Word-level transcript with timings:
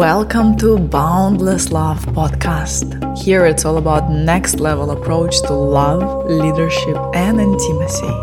Welcome 0.00 0.56
to 0.60 0.78
Boundless 0.78 1.72
Love 1.72 2.06
podcast. 2.16 2.86
Here 3.18 3.44
it's 3.44 3.66
all 3.66 3.76
about 3.76 4.10
next 4.10 4.58
level 4.58 4.92
approach 4.92 5.42
to 5.42 5.52
love, 5.52 6.24
leadership 6.24 6.96
and 7.12 7.38
intimacy. 7.38 8.14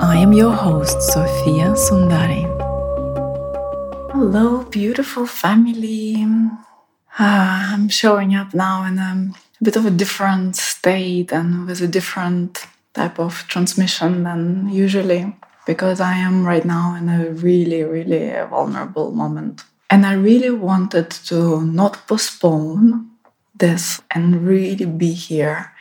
I 0.00 0.16
am 0.16 0.32
your 0.32 0.52
host 0.52 1.02
Sofia 1.02 1.76
Sundari. 1.76 2.48
Hello 4.10 4.64
beautiful 4.64 5.26
family. 5.26 6.24
Uh, 7.18 7.74
I'm 7.74 7.90
showing 7.90 8.34
up 8.34 8.54
now 8.54 8.86
in 8.86 8.98
a 8.98 9.34
bit 9.62 9.76
of 9.76 9.84
a 9.84 9.90
different 9.90 10.56
state 10.56 11.30
and 11.30 11.66
with 11.66 11.82
a 11.82 11.88
different 11.88 12.66
type 12.94 13.18
of 13.18 13.44
transmission 13.48 14.24
than 14.24 14.70
usually 14.70 15.36
because 15.66 16.00
I 16.00 16.14
am 16.14 16.46
right 16.46 16.64
now 16.64 16.94
in 16.94 17.10
a 17.10 17.32
really, 17.32 17.82
really 17.82 18.32
vulnerable 18.48 19.12
moment. 19.12 19.62
And 19.92 20.06
I 20.06 20.14
really 20.14 20.48
wanted 20.48 21.10
to 21.28 21.60
not 21.60 22.06
postpone 22.08 23.10
this 23.54 24.00
and 24.10 24.48
really 24.48 24.86
be 24.86 25.12
here 25.12 25.74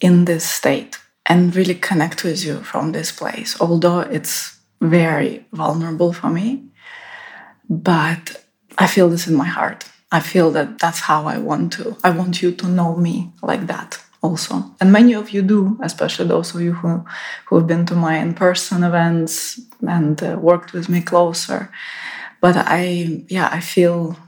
in 0.00 0.26
this 0.26 0.44
state 0.44 0.98
and 1.24 1.56
really 1.56 1.74
connect 1.74 2.24
with 2.24 2.44
you 2.44 2.56
from 2.62 2.92
this 2.92 3.10
place, 3.10 3.58
although 3.58 4.00
it's 4.00 4.58
very 4.82 5.46
vulnerable 5.50 6.12
for 6.12 6.28
me. 6.28 6.64
But 7.70 8.44
I 8.76 8.86
feel 8.86 9.08
this 9.08 9.26
in 9.26 9.34
my 9.34 9.46
heart. 9.46 9.88
I 10.12 10.20
feel 10.20 10.50
that 10.50 10.78
that's 10.78 11.00
how 11.00 11.24
I 11.24 11.38
want 11.38 11.72
to. 11.72 11.96
I 12.04 12.10
want 12.10 12.42
you 12.42 12.52
to 12.52 12.68
know 12.68 12.94
me 12.96 13.32
like 13.42 13.66
that 13.68 13.98
also. 14.20 14.62
And 14.78 14.92
many 14.92 15.14
of 15.14 15.30
you 15.30 15.40
do, 15.40 15.78
especially 15.82 16.28
those 16.28 16.54
of 16.54 16.60
you 16.60 16.74
who, 16.74 17.02
who 17.46 17.56
have 17.56 17.66
been 17.66 17.86
to 17.86 17.94
my 17.94 18.18
in 18.18 18.34
person 18.34 18.84
events 18.84 19.58
and 19.88 20.22
uh, 20.22 20.36
worked 20.38 20.74
with 20.74 20.90
me 20.90 21.00
closer. 21.00 21.70
But 22.44 22.56
I, 22.58 23.24
yeah, 23.36 23.48
I 23.58 23.60
feel, 23.60 24.18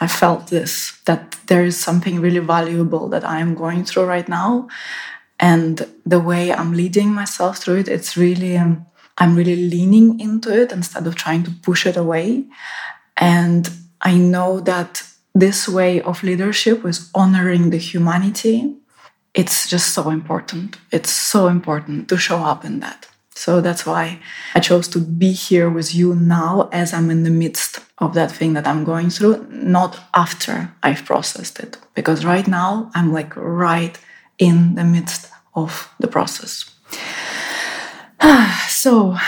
I 0.00 0.06
felt 0.06 0.48
this 0.48 0.72
that 1.04 1.36
there 1.48 1.64
is 1.70 1.76
something 1.78 2.20
really 2.20 2.44
valuable 2.56 3.04
that 3.10 3.24
I 3.34 3.38
am 3.44 3.54
going 3.54 3.84
through 3.84 4.06
right 4.14 4.28
now. 4.28 4.68
And 5.38 5.74
the 6.12 6.18
way 6.30 6.44
I'm 6.52 6.72
leading 6.72 7.10
myself 7.12 7.58
through 7.58 7.80
it, 7.82 7.88
it's 7.88 8.16
really, 8.16 8.56
um, 8.56 8.86
I'm 9.18 9.36
really 9.36 9.68
leaning 9.68 10.18
into 10.18 10.50
it 10.62 10.72
instead 10.72 11.06
of 11.06 11.16
trying 11.16 11.44
to 11.44 11.50
push 11.68 11.84
it 11.84 11.98
away. 11.98 12.46
And 13.18 13.68
I 14.00 14.14
know 14.16 14.60
that 14.60 15.02
this 15.34 15.68
way 15.68 16.00
of 16.00 16.22
leadership 16.22 16.78
is 16.86 17.10
honoring 17.14 17.70
the 17.70 17.82
humanity 17.90 18.76
it's 19.36 19.68
just 19.68 19.92
so 19.92 20.08
important. 20.08 20.78
It's 20.90 21.10
so 21.10 21.48
important 21.48 22.08
to 22.08 22.16
show 22.16 22.38
up 22.38 22.64
in 22.64 22.80
that. 22.80 23.06
So 23.36 23.60
that's 23.60 23.84
why 23.84 24.18
I 24.54 24.60
chose 24.60 24.88
to 24.88 24.98
be 24.98 25.32
here 25.32 25.68
with 25.68 25.94
you 25.94 26.14
now 26.14 26.70
as 26.72 26.94
I'm 26.94 27.10
in 27.10 27.22
the 27.22 27.30
midst 27.30 27.80
of 27.98 28.14
that 28.14 28.32
thing 28.32 28.54
that 28.54 28.66
I'm 28.66 28.82
going 28.82 29.10
through, 29.10 29.46
not 29.50 30.00
after 30.14 30.72
I've 30.82 31.04
processed 31.04 31.60
it. 31.60 31.76
Because 31.94 32.24
right 32.24 32.48
now 32.48 32.90
I'm 32.94 33.12
like 33.12 33.36
right 33.36 33.98
in 34.38 34.74
the 34.74 34.84
midst 34.84 35.30
of 35.54 35.92
the 36.00 36.08
process. 36.08 36.64
so, 38.68 39.18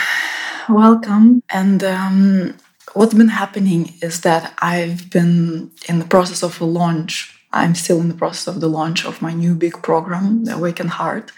welcome. 0.67 1.43
And 1.51 1.83
um, 1.83 2.55
what's 2.95 3.13
been 3.13 3.29
happening 3.29 3.93
is 4.01 4.21
that 4.21 4.55
I've 4.57 5.11
been 5.11 5.69
in 5.87 5.99
the 5.99 6.05
process 6.05 6.41
of 6.41 6.59
a 6.59 6.65
launch 6.65 7.38
I'm 7.51 7.73
still 7.73 7.99
in 7.99 8.09
the 8.09 8.13
process 8.13 8.47
of 8.47 8.61
the 8.61 8.69
launch 8.69 9.05
of 9.05 9.21
my 9.21 9.33
new 9.33 9.55
big 9.55 9.81
program, 9.81 10.45
The 10.45 10.55
Awakened 10.55 10.91
Heart. 10.91 11.31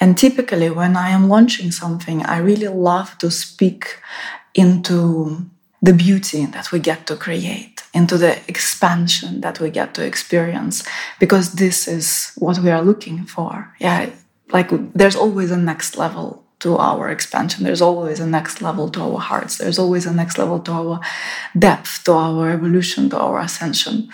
And 0.00 0.16
typically, 0.16 0.70
when 0.70 0.96
I 0.96 1.10
am 1.10 1.28
launching 1.28 1.70
something, 1.70 2.24
I 2.24 2.38
really 2.38 2.68
love 2.68 3.18
to 3.18 3.30
speak 3.30 3.98
into 4.54 5.50
the 5.82 5.92
beauty 5.92 6.46
that 6.46 6.72
we 6.72 6.78
get 6.78 7.06
to 7.06 7.16
create, 7.16 7.82
into 7.92 8.16
the 8.16 8.38
expansion 8.48 9.40
that 9.40 9.60
we 9.60 9.68
get 9.68 9.94
to 9.94 10.04
experience, 10.04 10.84
because 11.18 11.54
this 11.54 11.86
is 11.86 12.32
what 12.38 12.58
we 12.58 12.70
are 12.70 12.82
looking 12.82 13.24
for. 13.26 13.74
Yeah, 13.78 14.10
like 14.52 14.70
there's 14.94 15.16
always 15.16 15.50
a 15.50 15.56
next 15.56 15.98
level 15.98 16.44
to 16.60 16.78
our 16.78 17.10
expansion. 17.10 17.64
There's 17.64 17.82
always 17.82 18.20
a 18.20 18.26
next 18.26 18.62
level 18.62 18.88
to 18.90 19.02
our 19.02 19.18
hearts. 19.18 19.58
There's 19.58 19.78
always 19.78 20.06
a 20.06 20.14
next 20.14 20.38
level 20.38 20.60
to 20.60 20.72
our 20.72 21.00
depth, 21.58 22.04
to 22.04 22.12
our 22.12 22.50
evolution, 22.50 23.10
to 23.10 23.18
our 23.18 23.40
ascension. 23.40 24.08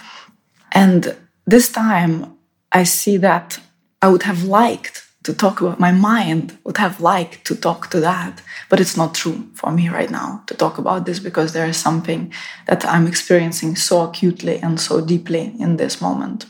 And 0.73 1.17
this 1.49 1.73
time 1.73 2.37
I 2.73 2.85
see 2.85 3.17
that 3.17 3.59
I 4.03 4.09
would 4.09 4.25
have 4.25 4.45
liked 4.45 5.09
to 5.29 5.35
talk 5.35 5.61
about 5.61 5.81
my 5.81 5.93
mind 5.93 6.57
would 6.65 6.79
have 6.79 7.01
liked 7.01 7.45
to 7.47 7.55
talk 7.55 7.91
to 7.91 8.01
that 8.01 8.41
but 8.71 8.81
it's 8.81 8.97
not 8.97 9.15
true 9.15 9.47
for 9.55 9.71
me 9.71 9.89
right 9.89 10.11
now 10.11 10.43
to 10.47 10.55
talk 10.55 10.79
about 10.79 11.05
this 11.05 11.19
because 11.19 11.53
there 11.53 11.67
is 11.67 11.77
something 11.77 12.33
that 12.67 12.87
i'm 12.87 13.07
experiencing 13.07 13.77
so 13.77 14.03
acutely 14.09 14.57
and 14.59 14.81
so 14.81 15.05
deeply 15.05 15.55
in 15.59 15.77
this 15.77 16.01
moment. 16.01 16.47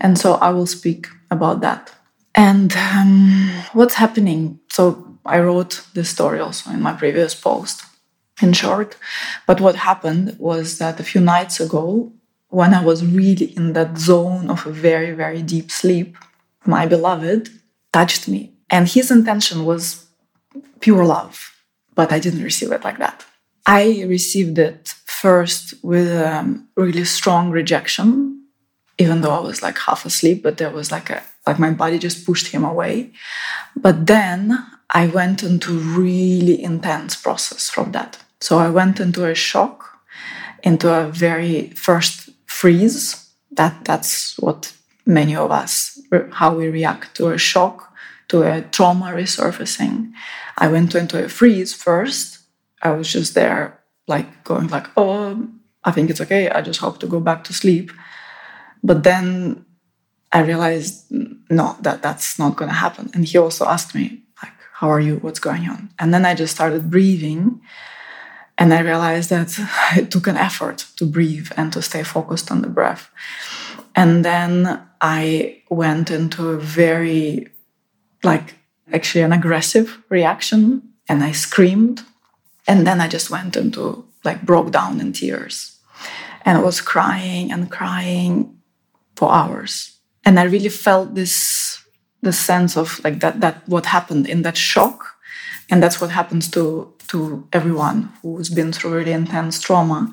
And 0.00 0.18
so 0.18 0.34
i 0.46 0.50
will 0.50 0.66
speak 0.66 1.06
about 1.30 1.60
that. 1.60 1.92
And 2.34 2.74
um, 2.76 3.50
what's 3.72 3.94
happening? 3.94 4.58
So 4.70 5.18
i 5.24 5.38
wrote 5.38 5.74
this 5.94 6.10
story 6.10 6.40
also 6.40 6.70
in 6.70 6.82
my 6.82 6.92
previous 6.92 7.34
post 7.34 7.84
in 8.42 8.52
short. 8.52 8.96
But 9.46 9.60
what 9.60 9.76
happened 9.76 10.36
was 10.38 10.78
that 10.78 11.00
a 11.00 11.04
few 11.10 11.20
nights 11.20 11.60
ago 11.60 12.12
when 12.52 12.74
I 12.74 12.84
was 12.84 13.02
really 13.02 13.46
in 13.56 13.72
that 13.72 13.96
zone 13.96 14.50
of 14.50 14.66
a 14.66 14.70
very, 14.70 15.12
very 15.12 15.40
deep 15.40 15.70
sleep, 15.70 16.18
my 16.66 16.84
beloved 16.84 17.48
touched 17.94 18.28
me. 18.28 18.52
And 18.68 18.86
his 18.86 19.10
intention 19.10 19.64
was 19.64 20.06
pure 20.80 21.04
love, 21.06 21.50
but 21.94 22.12
I 22.12 22.18
didn't 22.18 22.42
receive 22.42 22.70
it 22.70 22.84
like 22.84 22.98
that. 22.98 23.24
I 23.64 24.04
received 24.06 24.58
it 24.58 24.88
first 25.06 25.82
with 25.82 26.08
a 26.08 26.40
um, 26.40 26.68
really 26.76 27.06
strong 27.06 27.50
rejection, 27.50 28.44
even 28.98 29.22
though 29.22 29.30
I 29.30 29.40
was 29.40 29.62
like 29.62 29.78
half 29.78 30.04
asleep, 30.04 30.42
but 30.42 30.58
there 30.58 30.70
was 30.70 30.92
like 30.92 31.08
a, 31.08 31.22
like 31.46 31.58
my 31.58 31.70
body 31.70 31.98
just 31.98 32.26
pushed 32.26 32.48
him 32.48 32.64
away. 32.64 33.12
But 33.74 34.06
then 34.06 34.62
I 34.90 35.06
went 35.06 35.42
into 35.42 35.72
really 35.72 36.62
intense 36.62 37.16
process 37.16 37.70
from 37.70 37.92
that. 37.92 38.18
So 38.42 38.58
I 38.58 38.68
went 38.68 39.00
into 39.00 39.24
a 39.24 39.34
shock, 39.34 39.88
into 40.62 40.92
a 40.92 41.06
very 41.08 41.70
first 41.70 42.28
freeze. 42.62 43.28
That 43.58 43.84
that's 43.84 44.38
what 44.38 44.72
many 45.04 45.34
of 45.34 45.50
us 45.50 45.98
how 46.30 46.54
we 46.54 46.68
react 46.68 47.16
to 47.16 47.28
a 47.28 47.38
shock, 47.38 47.92
to 48.28 48.42
a 48.42 48.62
trauma 48.62 49.06
resurfacing. 49.06 50.12
I 50.56 50.68
went 50.68 50.94
into 50.94 51.22
a 51.24 51.28
freeze 51.28 51.74
first. 51.74 52.38
I 52.80 52.90
was 52.92 53.12
just 53.12 53.34
there, 53.34 53.62
like 54.06 54.28
going 54.44 54.68
like, 54.68 54.86
oh, 54.96 55.48
I 55.84 55.90
think 55.90 56.10
it's 56.10 56.20
okay. 56.20 56.50
I 56.50 56.62
just 56.62 56.80
hope 56.80 56.98
to 57.00 57.06
go 57.06 57.20
back 57.20 57.44
to 57.44 57.52
sleep. 57.52 57.90
But 58.82 59.02
then 59.02 59.64
I 60.30 60.42
realized 60.42 60.94
no, 61.50 61.76
that 61.80 62.02
that's 62.02 62.38
not 62.38 62.56
going 62.56 62.70
to 62.70 62.82
happen. 62.86 63.10
And 63.14 63.24
he 63.24 63.38
also 63.38 63.64
asked 63.66 63.94
me 63.94 64.22
like, 64.42 64.56
how 64.78 64.88
are 64.88 65.00
you? 65.00 65.16
What's 65.16 65.40
going 65.40 65.68
on? 65.68 65.90
And 65.98 66.14
then 66.14 66.24
I 66.24 66.34
just 66.34 66.54
started 66.54 66.90
breathing 66.90 67.60
and 68.58 68.72
I 68.72 68.80
realized 68.80 69.30
that 69.30 69.58
it 69.96 70.10
took 70.10 70.26
an 70.26 70.36
effort 70.36 70.86
to 70.96 71.06
breathe 71.06 71.50
and 71.56 71.72
to 71.72 71.82
stay 71.82 72.02
focused 72.02 72.50
on 72.50 72.62
the 72.62 72.68
breath. 72.68 73.10
And 73.94 74.24
then 74.24 74.82
I 75.00 75.62
went 75.68 76.10
into 76.10 76.48
a 76.48 76.58
very, 76.58 77.48
like, 78.22 78.54
actually 78.92 79.22
an 79.22 79.32
aggressive 79.32 80.02
reaction 80.08 80.82
and 81.08 81.22
I 81.22 81.32
screamed. 81.32 82.02
And 82.66 82.86
then 82.86 83.00
I 83.00 83.08
just 83.08 83.30
went 83.30 83.56
into, 83.56 84.04
like, 84.24 84.42
broke 84.42 84.70
down 84.70 85.00
in 85.00 85.12
tears 85.12 85.78
and 86.44 86.58
I 86.58 86.60
was 86.60 86.80
crying 86.80 87.52
and 87.52 87.70
crying 87.70 88.58
for 89.16 89.32
hours. 89.32 89.98
And 90.24 90.38
I 90.38 90.44
really 90.44 90.68
felt 90.68 91.14
this, 91.14 91.82
the 92.22 92.32
sense 92.32 92.76
of 92.76 93.00
like 93.04 93.20
that, 93.20 93.40
that 93.40 93.68
what 93.68 93.86
happened 93.86 94.28
in 94.28 94.42
that 94.42 94.56
shock. 94.56 95.16
And 95.70 95.82
that's 95.82 96.00
what 96.00 96.10
happens 96.10 96.50
to 96.52 96.92
to 97.12 97.46
everyone 97.52 98.10
who's 98.22 98.48
been 98.48 98.72
through 98.72 98.94
really 98.94 99.12
intense 99.12 99.60
trauma. 99.60 100.10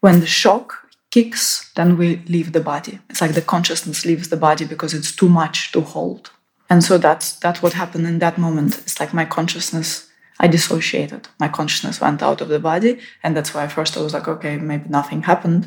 When 0.00 0.20
the 0.20 0.26
shock 0.26 0.90
kicks, 1.10 1.72
then 1.74 1.96
we 1.96 2.16
leave 2.28 2.52
the 2.52 2.60
body. 2.60 2.98
It's 3.08 3.22
like 3.22 3.32
the 3.32 3.50
consciousness 3.54 4.04
leaves 4.04 4.28
the 4.28 4.36
body 4.36 4.66
because 4.66 4.92
it's 4.92 5.14
too 5.16 5.28
much 5.28 5.72
to 5.72 5.80
hold. 5.80 6.30
And 6.68 6.84
so 6.84 6.98
that's 6.98 7.36
that's 7.36 7.62
what 7.62 7.72
happened 7.72 8.06
in 8.06 8.18
that 8.18 8.36
moment. 8.36 8.78
It's 8.78 9.00
like 9.00 9.14
my 9.14 9.24
consciousness, 9.24 10.10
I 10.38 10.46
dissociated. 10.48 11.28
My 11.40 11.48
consciousness 11.48 12.00
went 12.00 12.22
out 12.22 12.40
of 12.42 12.48
the 12.48 12.58
body. 12.58 13.00
And 13.22 13.34
that's 13.34 13.54
why 13.54 13.66
first 13.68 13.96
I 13.96 14.02
was 14.02 14.12
like, 14.12 14.28
okay, 14.28 14.56
maybe 14.56 14.88
nothing 14.88 15.22
happened. 15.22 15.66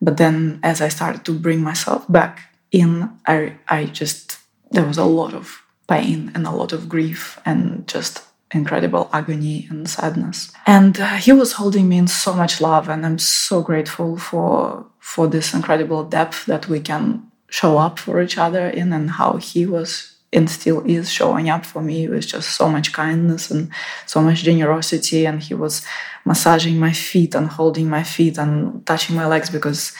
But 0.00 0.16
then 0.16 0.60
as 0.62 0.80
I 0.80 0.88
started 0.88 1.24
to 1.26 1.38
bring 1.38 1.60
myself 1.60 2.10
back 2.10 2.34
in, 2.70 3.10
I 3.26 3.54
I 3.68 3.84
just 3.84 4.38
there 4.70 4.86
was 4.86 4.98
a 4.98 5.04
lot 5.20 5.34
of 5.34 5.62
pain 5.88 6.30
and 6.34 6.46
a 6.46 6.56
lot 6.60 6.72
of 6.72 6.88
grief 6.88 7.40
and 7.44 7.88
just 7.88 8.27
incredible 8.52 9.10
agony 9.12 9.66
and 9.70 9.88
sadness. 9.88 10.52
And 10.66 10.98
uh, 11.00 11.16
he 11.16 11.32
was 11.32 11.52
holding 11.52 11.88
me 11.88 11.98
in 11.98 12.08
so 12.08 12.32
much 12.32 12.60
love, 12.60 12.88
and 12.88 13.04
I'm 13.04 13.18
so 13.18 13.62
grateful 13.62 14.16
for 14.16 14.86
for 14.98 15.26
this 15.26 15.54
incredible 15.54 16.04
depth 16.04 16.46
that 16.46 16.68
we 16.68 16.80
can 16.80 17.30
show 17.50 17.78
up 17.78 17.98
for 17.98 18.20
each 18.20 18.36
other 18.38 18.68
in, 18.68 18.92
and 18.92 19.10
how 19.10 19.36
he 19.36 19.66
was 19.66 20.14
and 20.32 20.50
still 20.50 20.84
is 20.84 21.10
showing 21.10 21.48
up 21.48 21.64
for 21.64 21.80
me 21.80 22.06
with 22.06 22.26
just 22.26 22.54
so 22.54 22.68
much 22.68 22.92
kindness 22.92 23.50
and 23.50 23.70
so 24.04 24.20
much 24.20 24.42
generosity. 24.42 25.26
And 25.26 25.42
he 25.42 25.54
was 25.54 25.82
massaging 26.26 26.78
my 26.78 26.92
feet 26.92 27.34
and 27.34 27.48
holding 27.48 27.88
my 27.88 28.02
feet 28.02 28.36
and 28.36 28.84
touching 28.86 29.16
my 29.16 29.26
legs 29.26 29.48
because, 29.48 29.92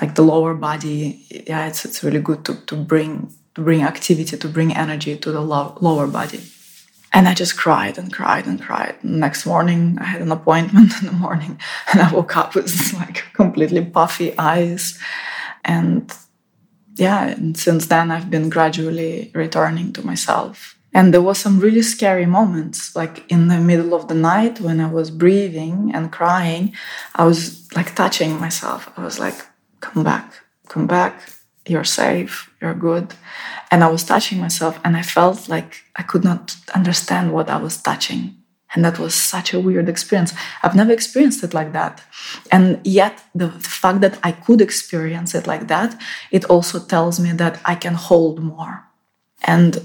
like 0.00 0.16
the 0.16 0.22
lower 0.22 0.54
body, 0.54 1.24
yeah, 1.46 1.68
it's 1.68 1.84
it's 1.84 2.02
really 2.02 2.20
good 2.20 2.44
to 2.46 2.54
to 2.66 2.76
bring 2.76 3.32
to 3.54 3.62
bring 3.62 3.82
activity, 3.82 4.36
to 4.36 4.48
bring 4.48 4.74
energy 4.76 5.16
to 5.16 5.32
the 5.32 5.40
lo- 5.40 5.78
lower 5.80 6.06
body. 6.06 6.40
And 7.16 7.26
I 7.26 7.32
just 7.32 7.56
cried 7.56 7.96
and 7.96 8.12
cried 8.12 8.44
and 8.44 8.60
cried. 8.60 9.02
Next 9.02 9.46
morning, 9.46 9.96
I 9.98 10.04
had 10.04 10.20
an 10.20 10.30
appointment 10.30 10.92
in 11.00 11.06
the 11.06 11.14
morning, 11.14 11.58
and 11.90 12.02
I 12.02 12.12
woke 12.12 12.36
up 12.36 12.54
with 12.54 12.92
like 13.00 13.24
completely 13.32 13.82
puffy 13.82 14.38
eyes. 14.38 14.98
And 15.64 16.12
yeah, 16.96 17.28
and 17.28 17.56
since 17.56 17.86
then, 17.86 18.10
I've 18.10 18.28
been 18.28 18.50
gradually 18.50 19.30
returning 19.34 19.94
to 19.94 20.04
myself. 20.04 20.76
And 20.92 21.14
there 21.14 21.22
was 21.22 21.38
some 21.38 21.58
really 21.58 21.80
scary 21.80 22.26
moments, 22.26 22.94
like 22.94 23.24
in 23.32 23.48
the 23.48 23.60
middle 23.60 23.94
of 23.94 24.08
the 24.08 24.14
night 24.14 24.60
when 24.60 24.78
I 24.78 24.90
was 24.90 25.10
breathing 25.10 25.92
and 25.94 26.12
crying, 26.12 26.74
I 27.14 27.24
was 27.24 27.66
like 27.74 27.94
touching 27.94 28.38
myself. 28.38 28.92
I 28.98 29.02
was 29.02 29.18
like, 29.18 29.36
come 29.80 30.04
back, 30.04 30.34
come 30.68 30.86
back, 30.86 31.22
you're 31.68 31.84
safe, 31.84 32.50
you're 32.60 32.74
good. 32.74 33.14
And 33.70 33.82
I 33.82 33.88
was 33.88 34.04
touching 34.04 34.38
myself 34.38 34.78
and 34.84 34.96
I 34.96 35.02
felt 35.02 35.48
like 35.48 35.82
I 35.96 36.02
could 36.02 36.24
not 36.24 36.56
understand 36.74 37.32
what 37.32 37.50
I 37.50 37.56
was 37.56 37.80
touching. 37.80 38.36
And 38.74 38.84
that 38.84 38.98
was 38.98 39.14
such 39.14 39.54
a 39.54 39.60
weird 39.60 39.88
experience. 39.88 40.34
I've 40.62 40.74
never 40.74 40.92
experienced 40.92 41.42
it 41.44 41.54
like 41.54 41.72
that. 41.72 42.02
And 42.50 42.80
yet, 42.84 43.22
the, 43.34 43.50
fact 43.50 44.00
that 44.00 44.18
I 44.22 44.32
could 44.32 44.60
experience 44.60 45.34
it 45.34 45.46
like 45.46 45.68
that, 45.68 45.98
it 46.30 46.44
also 46.46 46.80
tells 46.80 47.20
me 47.20 47.32
that 47.32 47.60
I 47.64 47.74
can 47.74 47.94
hold 47.94 48.42
more. 48.42 48.84
And 49.44 49.80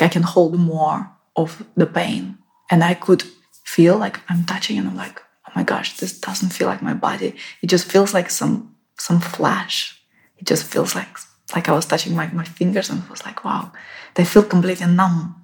I 0.00 0.08
can 0.08 0.22
hold 0.22 0.58
more 0.58 1.10
of 1.36 1.64
the 1.76 1.86
pain. 1.86 2.38
And 2.70 2.82
I 2.82 2.94
could 2.94 3.22
feel 3.64 3.96
like 3.98 4.20
I'm 4.28 4.44
touching 4.44 4.78
and 4.78 4.88
I'm 4.88 4.96
like, 4.96 5.20
oh 5.46 5.52
my 5.54 5.62
gosh, 5.62 5.98
this 5.98 6.18
doesn't 6.18 6.52
feel 6.52 6.68
like 6.68 6.82
my 6.82 6.94
body. 6.94 7.36
It 7.62 7.66
just 7.66 7.90
feels 7.90 8.14
like 8.14 8.30
some 8.30 8.74
some 8.98 9.20
flash. 9.20 9.95
It 10.38 10.46
just 10.46 10.64
feels 10.64 10.94
like 10.94 11.08
like 11.54 11.68
I 11.68 11.72
was 11.72 11.86
touching 11.86 12.14
my, 12.16 12.26
my 12.32 12.44
fingers 12.44 12.90
and 12.90 13.02
it 13.02 13.10
was 13.10 13.24
like, 13.24 13.44
wow, 13.44 13.70
they 14.14 14.24
feel 14.24 14.42
completely 14.42 14.86
numb. 14.86 15.36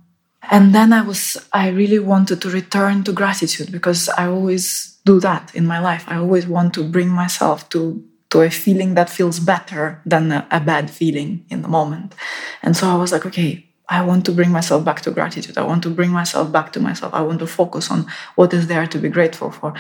And 0.51 0.75
then 0.75 0.93
I 0.93 1.03
was, 1.03 1.37
I 1.53 1.69
really 1.69 2.01
wanted 2.01 2.43
to 2.43 2.51
return 2.51 3.05
to 3.05 3.13
gratitude 3.13 3.71
because 3.71 4.09
I 4.09 4.27
always 4.27 4.99
do 5.05 5.21
that 5.21 5.55
in 5.55 5.67
my 5.67 5.79
life. 5.79 6.05
I 6.09 6.17
always 6.17 6.47
want 6.47 6.75
to 6.75 6.83
bring 6.83 7.09
myself 7.09 7.69
to, 7.71 8.03
to 8.31 8.43
a 8.43 8.51
feeling 8.51 8.95
that 8.95 9.11
feels 9.11 9.39
better 9.39 10.01
than 10.05 10.33
a, 10.33 10.47
a 10.51 10.59
bad 10.59 10.91
feeling 10.91 11.47
in 11.49 11.63
the 11.63 11.69
moment. 11.69 12.15
And 12.63 12.77
so 12.77 12.89
I 12.89 12.97
was 12.97 13.13
like, 13.13 13.25
okay, 13.27 13.69
I 13.89 14.03
want 14.03 14.25
to 14.27 14.33
bring 14.33 14.51
myself 14.51 14.85
back 14.85 15.03
to 15.03 15.13
gratitude. 15.13 15.57
I 15.59 15.63
want 15.63 15.85
to 15.85 15.91
bring 15.91 16.11
myself 16.11 16.51
back 16.51 16.73
to 16.73 16.81
myself. 16.81 17.15
I 17.15 17.21
want 17.23 17.39
to 17.41 17.47
focus 17.47 17.91
on 17.91 18.07
what 18.35 18.53
is 18.53 18.67
there 18.67 18.87
to 18.87 18.99
be 18.99 19.09
grateful 19.09 19.51
for. 19.51 19.75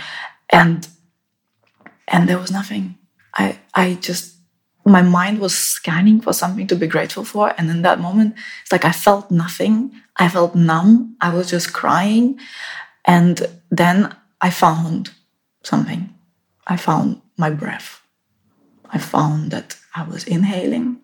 And 0.50 0.86
and 2.08 2.28
there 2.28 2.38
was 2.38 2.50
nothing. 2.50 2.98
I 3.34 3.58
I 3.74 3.94
just 3.94 4.31
my 4.84 5.02
mind 5.02 5.38
was 5.38 5.56
scanning 5.56 6.20
for 6.20 6.32
something 6.32 6.66
to 6.66 6.76
be 6.76 6.86
grateful 6.86 7.24
for. 7.24 7.54
And 7.56 7.70
in 7.70 7.82
that 7.82 8.00
moment, 8.00 8.34
it's 8.62 8.72
like 8.72 8.84
I 8.84 8.92
felt 8.92 9.30
nothing. 9.30 9.92
I 10.16 10.28
felt 10.28 10.54
numb. 10.54 11.16
I 11.20 11.34
was 11.34 11.50
just 11.50 11.72
crying. 11.72 12.38
And 13.04 13.46
then 13.70 14.14
I 14.40 14.50
found 14.50 15.10
something. 15.62 16.12
I 16.66 16.76
found 16.76 17.20
my 17.36 17.50
breath. 17.50 18.02
I 18.90 18.98
found 18.98 19.50
that 19.52 19.76
I 19.94 20.04
was 20.04 20.24
inhaling 20.24 21.00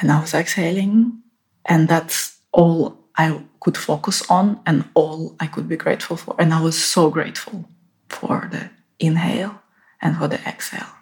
and 0.00 0.10
I 0.10 0.20
was 0.20 0.34
exhaling. 0.34 1.22
And 1.64 1.88
that's 1.88 2.38
all 2.52 2.98
I 3.16 3.42
could 3.60 3.76
focus 3.76 4.28
on 4.30 4.60
and 4.66 4.84
all 4.94 5.36
I 5.40 5.46
could 5.46 5.68
be 5.68 5.76
grateful 5.76 6.16
for. 6.16 6.34
And 6.38 6.52
I 6.52 6.60
was 6.60 6.82
so 6.82 7.10
grateful 7.10 7.68
for 8.08 8.48
the 8.50 8.70
inhale 8.98 9.60
and 10.00 10.16
for 10.16 10.28
the 10.28 10.40
exhale. 10.46 10.99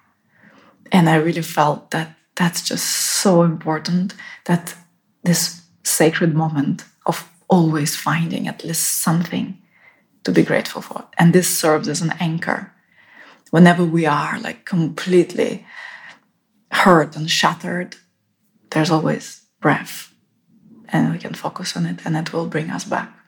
And 0.93 1.09
I 1.09 1.17
really 1.17 1.43
felt 1.43 1.91
that 1.91 2.17
that's 2.35 2.63
just 2.63 2.85
so 2.87 3.43
important 3.43 4.15
that 4.45 4.75
this 5.25 5.63
sacred 5.83 6.35
moment 6.35 6.85
of 7.07 7.29
always 7.49 7.97
finding 7.97 8.47
at 8.47 8.65
least 8.65 9.03
something 9.03 9.59
to 10.25 10.33
be 10.33 10.43
grateful 10.43 10.83
for. 10.83 11.05
And 11.19 11.33
this 11.33 11.49
serves 11.49 11.89
as 11.89 12.03
an 12.03 12.15
anchor. 12.21 12.73
Whenever 13.51 13.85
we 13.85 14.07
are 14.07 14.39
like 14.41 14.65
completely 14.65 15.67
hurt 16.71 17.17
and 17.17 17.31
shattered, 17.31 17.97
there's 18.71 18.91
always 18.91 19.43
breath. 19.61 20.13
And 20.91 21.13
we 21.13 21.19
can 21.19 21.35
focus 21.35 21.77
on 21.77 21.87
it 21.87 22.01
and 22.05 22.17
it 22.17 22.33
will 22.33 22.47
bring 22.47 22.71
us 22.71 22.85
back. 22.85 23.19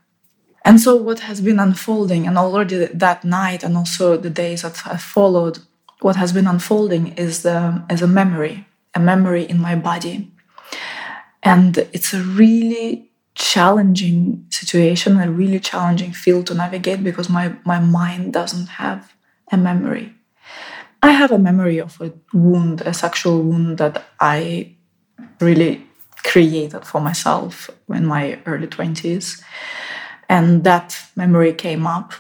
And 0.65 0.79
so, 0.81 0.95
what 0.95 1.21
has 1.21 1.41
been 1.41 1.59
unfolding, 1.59 2.27
and 2.27 2.37
already 2.37 2.85
that 2.87 3.25
night, 3.25 3.63
and 3.63 3.77
also 3.77 4.17
the 4.17 4.29
days 4.29 4.61
that 4.63 4.77
have 4.79 5.01
followed, 5.01 5.61
what 6.01 6.17
has 6.17 6.33
been 6.33 6.47
unfolding 6.47 7.09
is 7.17 7.43
the, 7.43 7.85
as 7.89 8.03
a 8.03 8.07
memory, 8.07 8.67
a 8.95 9.01
memory 9.01 9.45
in 9.45 9.61
my 9.61 9.77
body. 9.77 10.31
And 11.43 11.79
it's 11.93 12.13
a 12.13 12.23
really 12.23 13.11
challenging 13.35 14.47
situation, 14.51 15.21
a 15.21 15.31
really 15.31 15.61
challenging 15.61 16.13
field 16.13 16.47
to 16.47 16.55
navigate 16.55 17.03
because 17.03 17.29
my, 17.29 17.55
my 17.65 17.79
mind 17.79 18.33
doesn't 18.33 18.67
have 18.67 19.15
a 19.53 19.57
memory. 19.57 20.15
I 21.03 21.13
have 21.13 21.33
a 21.33 21.39
memory 21.39 21.79
of 21.79 22.01
a 22.01 22.13
wound, 22.33 22.83
a 22.83 22.93
sexual 22.93 23.43
wound 23.43 23.79
that 23.79 24.05
I 24.21 24.77
really 25.41 25.87
created 26.23 26.85
for 26.85 27.01
myself 27.01 27.71
in 27.89 28.05
my 28.05 28.39
early 28.45 28.67
20s. 28.67 29.43
And 30.29 30.63
that 30.65 30.99
memory 31.17 31.55
came 31.55 31.87
up, 31.87 32.13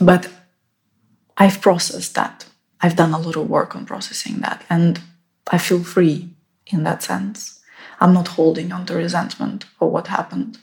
but 0.00 0.28
I've 1.36 1.60
processed 1.60 2.14
that. 2.14 2.46
I've 2.82 2.96
done 2.96 3.14
a 3.14 3.18
lot 3.18 3.36
of 3.36 3.48
work 3.48 3.76
on 3.76 3.86
processing 3.86 4.40
that 4.40 4.64
and 4.68 5.00
I 5.46 5.58
feel 5.58 5.84
free 5.84 6.30
in 6.66 6.82
that 6.84 7.02
sense. 7.02 7.60
I'm 8.00 8.12
not 8.12 8.28
holding 8.28 8.72
on 8.72 8.86
to 8.86 8.94
resentment 8.94 9.64
for 9.78 9.88
what 9.88 10.08
happened. 10.08 10.58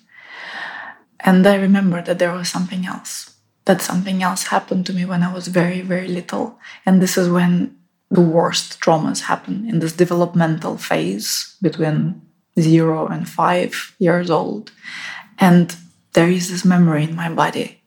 And 1.22 1.46
I 1.48 1.56
remember 1.56 2.02
that 2.02 2.20
there 2.20 2.34
was 2.34 2.50
something 2.50 2.86
else. 2.86 3.36
That 3.66 3.82
something 3.82 4.24
else 4.24 4.48
happened 4.48 4.86
to 4.88 4.94
me 4.94 5.06
when 5.06 5.24
I 5.24 5.34
was 5.34 5.48
very, 5.48 5.82
very 5.82 6.08
little. 6.08 6.60
And 6.86 7.02
this 7.02 7.18
is 7.18 7.30
when 7.30 7.78
the 8.10 8.22
worst 8.22 8.80
traumas 8.82 9.22
happen 9.22 9.68
in 9.70 9.80
this 9.80 9.94
developmental 9.94 10.78
phase 10.78 11.56
between 11.62 12.22
zero 12.60 13.08
and 13.08 13.28
five 13.30 13.96
years 14.00 14.30
old. 14.30 14.72
And 15.38 15.76
there 16.14 16.30
is 16.30 16.50
this 16.50 16.66
memory 16.66 17.04
in 17.04 17.16
my 17.16 17.30
body 17.30 17.82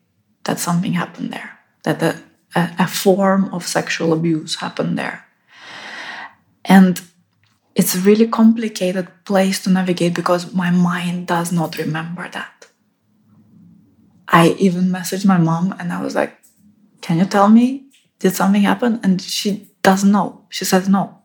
that 0.45 0.59
something 0.59 0.93
happened 0.93 1.33
there, 1.33 1.59
that 1.85 2.01
the 2.01 2.23
a, 2.55 2.71
a 2.81 2.87
form 2.87 3.53
of 3.53 3.67
sexual 3.67 4.13
abuse 4.13 4.57
happened 4.57 4.99
there. 4.99 5.25
And 6.65 7.01
it's 7.75 7.95
a 7.95 8.01
really 8.01 8.29
complicated 8.29 9.09
place 9.25 9.63
to 9.65 9.71
navigate 9.71 10.15
because 10.15 10.53
my 10.53 10.71
mind 10.71 11.27
does 11.27 11.53
not 11.53 11.79
remember 11.79 12.29
that. 12.29 12.67
I 14.29 14.51
even 14.59 14.85
messaged 14.85 15.27
my 15.27 15.39
mom 15.39 15.75
and 15.79 15.93
I 15.93 16.03
was 16.03 16.15
like, 16.15 16.39
Can 17.01 17.19
you 17.19 17.25
tell 17.25 17.49
me? 17.49 17.87
Did 18.19 18.35
something 18.35 18.63
happen? 18.63 19.01
And 19.03 19.21
she 19.21 19.69
doesn't 19.83 20.13
know. 20.13 20.45
She 20.49 20.65
says 20.65 20.89
no. 20.89 21.19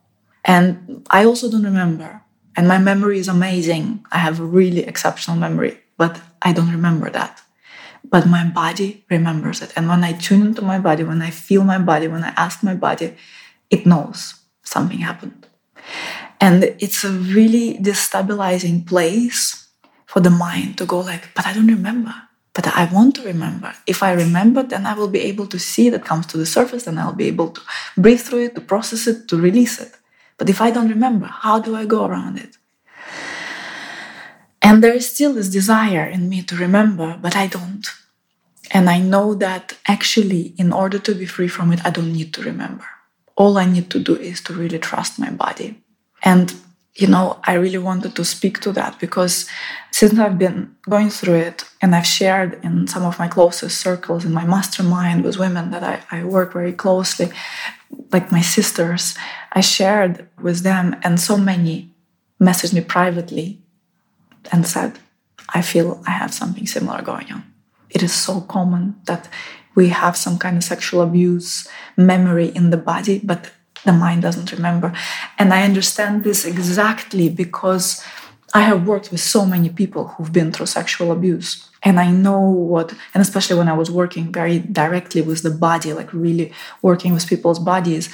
And 0.44 1.06
I 1.10 1.26
also 1.26 1.50
don't 1.50 1.64
remember. 1.64 2.22
And 2.56 2.68
my 2.68 2.80
memory 2.80 3.20
is 3.20 3.28
amazing. 3.28 4.04
I 4.12 4.18
have 4.18 4.40
a 4.40 4.44
really 4.44 4.84
exceptional 4.84 5.38
memory, 5.38 5.78
but 5.98 6.20
I 6.42 6.54
don't 6.54 6.72
remember 6.72 7.10
that 7.12 7.42
but 8.10 8.28
my 8.28 8.46
body 8.46 9.06
remembers 9.10 9.62
it. 9.62 9.74
And 9.76 9.88
when 9.88 10.04
I 10.04 10.14
tune 10.14 10.42
into 10.42 10.62
my 10.62 10.80
body, 10.80 11.04
when 11.04 11.22
I 11.22 11.30
feel 11.30 11.64
my 11.64 11.78
body, 11.78 12.08
when 12.08 12.24
I 12.24 12.34
ask 12.36 12.64
my 12.64 12.76
body, 12.76 13.16
it 13.70 13.86
knows 13.86 14.36
something 14.64 15.00
happened. 15.00 15.48
And 16.40 16.64
it's 16.80 17.04
a 17.04 17.12
really 17.12 17.78
destabilizing 17.78 18.86
place 18.86 19.68
for 20.06 20.20
the 20.20 20.30
mind 20.30 20.78
to 20.78 20.86
go 20.86 21.00
like, 21.00 21.34
but 21.36 21.46
I 21.48 21.54
don't 21.54 21.68
remember. 21.68 22.14
But 22.54 22.68
I 22.76 22.86
want 22.92 23.16
to 23.16 23.24
remember. 23.24 23.74
If 23.86 24.02
I 24.02 24.14
remember, 24.14 24.64
then 24.64 24.86
I 24.88 24.96
will 24.96 25.10
be 25.10 25.20
able 25.20 25.46
to 25.48 25.60
see 25.60 25.90
that 25.92 26.06
comes 26.06 26.26
to 26.28 26.38
the 26.38 26.46
surface, 26.46 26.86
then 26.86 26.98
I'll 26.98 27.14
be 27.14 27.28
able 27.28 27.50
to 27.50 27.62
breathe 27.96 28.22
through 28.22 28.46
it, 28.46 28.56
to 28.56 28.62
process 28.62 29.06
it, 29.06 29.28
to 29.28 29.38
release 29.38 29.80
it. 29.80 29.92
But 30.38 30.50
if 30.50 30.60
I 30.60 30.72
don't 30.72 30.90
remember, 30.90 31.28
how 31.28 31.60
do 31.60 31.76
I 31.76 31.86
go 31.86 32.06
around 32.06 32.38
it? 32.40 32.57
And 34.68 34.84
there 34.84 34.94
is 34.94 35.10
still 35.10 35.32
this 35.32 35.48
desire 35.48 36.06
in 36.06 36.28
me 36.28 36.44
to 36.44 36.56
remember, 36.58 37.18
but 37.22 37.38
I 37.38 37.48
don't. 37.48 37.88
And 38.72 38.90
I 38.90 39.00
know 39.00 39.34
that 39.36 39.78
actually, 39.88 40.54
in 40.58 40.74
order 40.74 41.00
to 41.00 41.16
be 41.16 41.26
free 41.26 41.48
from 41.48 41.72
it, 41.72 41.80
I 41.86 41.90
don't 41.90 42.12
need 42.12 42.34
to 42.34 42.42
remember. 42.42 42.84
All 43.38 43.58
I 43.58 43.64
need 43.64 43.90
to 43.92 44.00
do 44.00 44.18
is 44.18 44.42
to 44.42 44.54
really 44.54 44.78
trust 44.78 45.20
my 45.20 45.30
body. 45.30 45.82
And, 46.22 46.54
you 46.96 47.08
know, 47.08 47.40
I 47.46 47.54
really 47.54 47.78
wanted 47.78 48.14
to 48.18 48.26
speak 48.26 48.60
to 48.60 48.74
that 48.74 49.00
because 49.00 49.48
since 49.92 50.20
I've 50.20 50.38
been 50.38 50.76
going 50.90 51.12
through 51.12 51.40
it 51.50 51.64
and 51.82 51.96
I've 51.96 52.06
shared 52.20 52.60
in 52.62 52.88
some 52.88 53.06
of 53.06 53.18
my 53.20 53.30
closest 53.30 53.80
circles 53.80 54.26
in 54.26 54.34
my 54.34 54.44
mastermind 54.46 55.24
with 55.24 55.40
women 55.40 55.72
that 55.72 55.84
I, 55.84 56.02
I 56.12 56.26
work 56.26 56.52
very 56.52 56.74
closely, 56.74 57.32
like 58.12 58.34
my 58.34 58.42
sisters, 58.42 59.16
I 59.54 59.62
shared 59.62 60.28
with 60.42 60.60
them, 60.64 60.98
and 61.04 61.22
so 61.22 61.38
many 61.38 61.90
messaged 62.42 62.74
me 62.74 62.82
privately 62.82 63.62
and 64.52 64.68
said, 64.68 65.00
I 65.54 65.62
feel 65.62 66.02
I 66.06 66.12
have 66.12 66.34
something 66.34 66.68
similar 66.68 67.02
going 67.02 67.32
on. 67.32 67.44
It 67.90 68.04
is 68.04 68.14
so 68.14 68.42
common 68.42 68.96
that 69.06 69.30
we 69.76 69.90
have 69.90 70.18
some 70.18 70.38
kind 70.38 70.58
of 70.58 70.64
sexual 70.64 71.02
abuse 71.02 71.68
memory 71.96 72.48
in 72.48 72.72
the 72.72 72.78
body, 72.78 73.22
but 73.24 73.52
the 73.86 73.94
mind 73.94 74.24
doesn't 74.24 74.52
remember. 74.52 74.94
And 75.38 75.54
I 75.54 75.64
understand 75.64 76.24
this 76.24 76.46
exactly 76.46 77.30
because 77.30 78.04
I 78.54 78.62
have 78.62 78.88
worked 78.88 79.12
with 79.12 79.20
so 79.20 79.46
many 79.46 79.70
people 79.70 80.10
who've 80.10 80.34
been 80.34 80.52
through 80.52 80.66
sexual 80.66 81.12
abuse. 81.12 81.70
And 81.84 82.00
I 82.00 82.12
know 82.12 82.42
what, 82.42 82.94
and 83.14 83.22
especially 83.22 83.58
when 83.58 83.70
I 83.70 83.74
was 83.74 83.92
working 83.92 84.32
very 84.32 84.60
directly 84.60 85.22
with 85.22 85.44
the 85.44 85.52
body, 85.52 85.94
like 85.94 86.12
really 86.12 86.52
working 86.82 87.14
with 87.14 87.28
people's 87.28 87.60
bodies, 87.60 88.10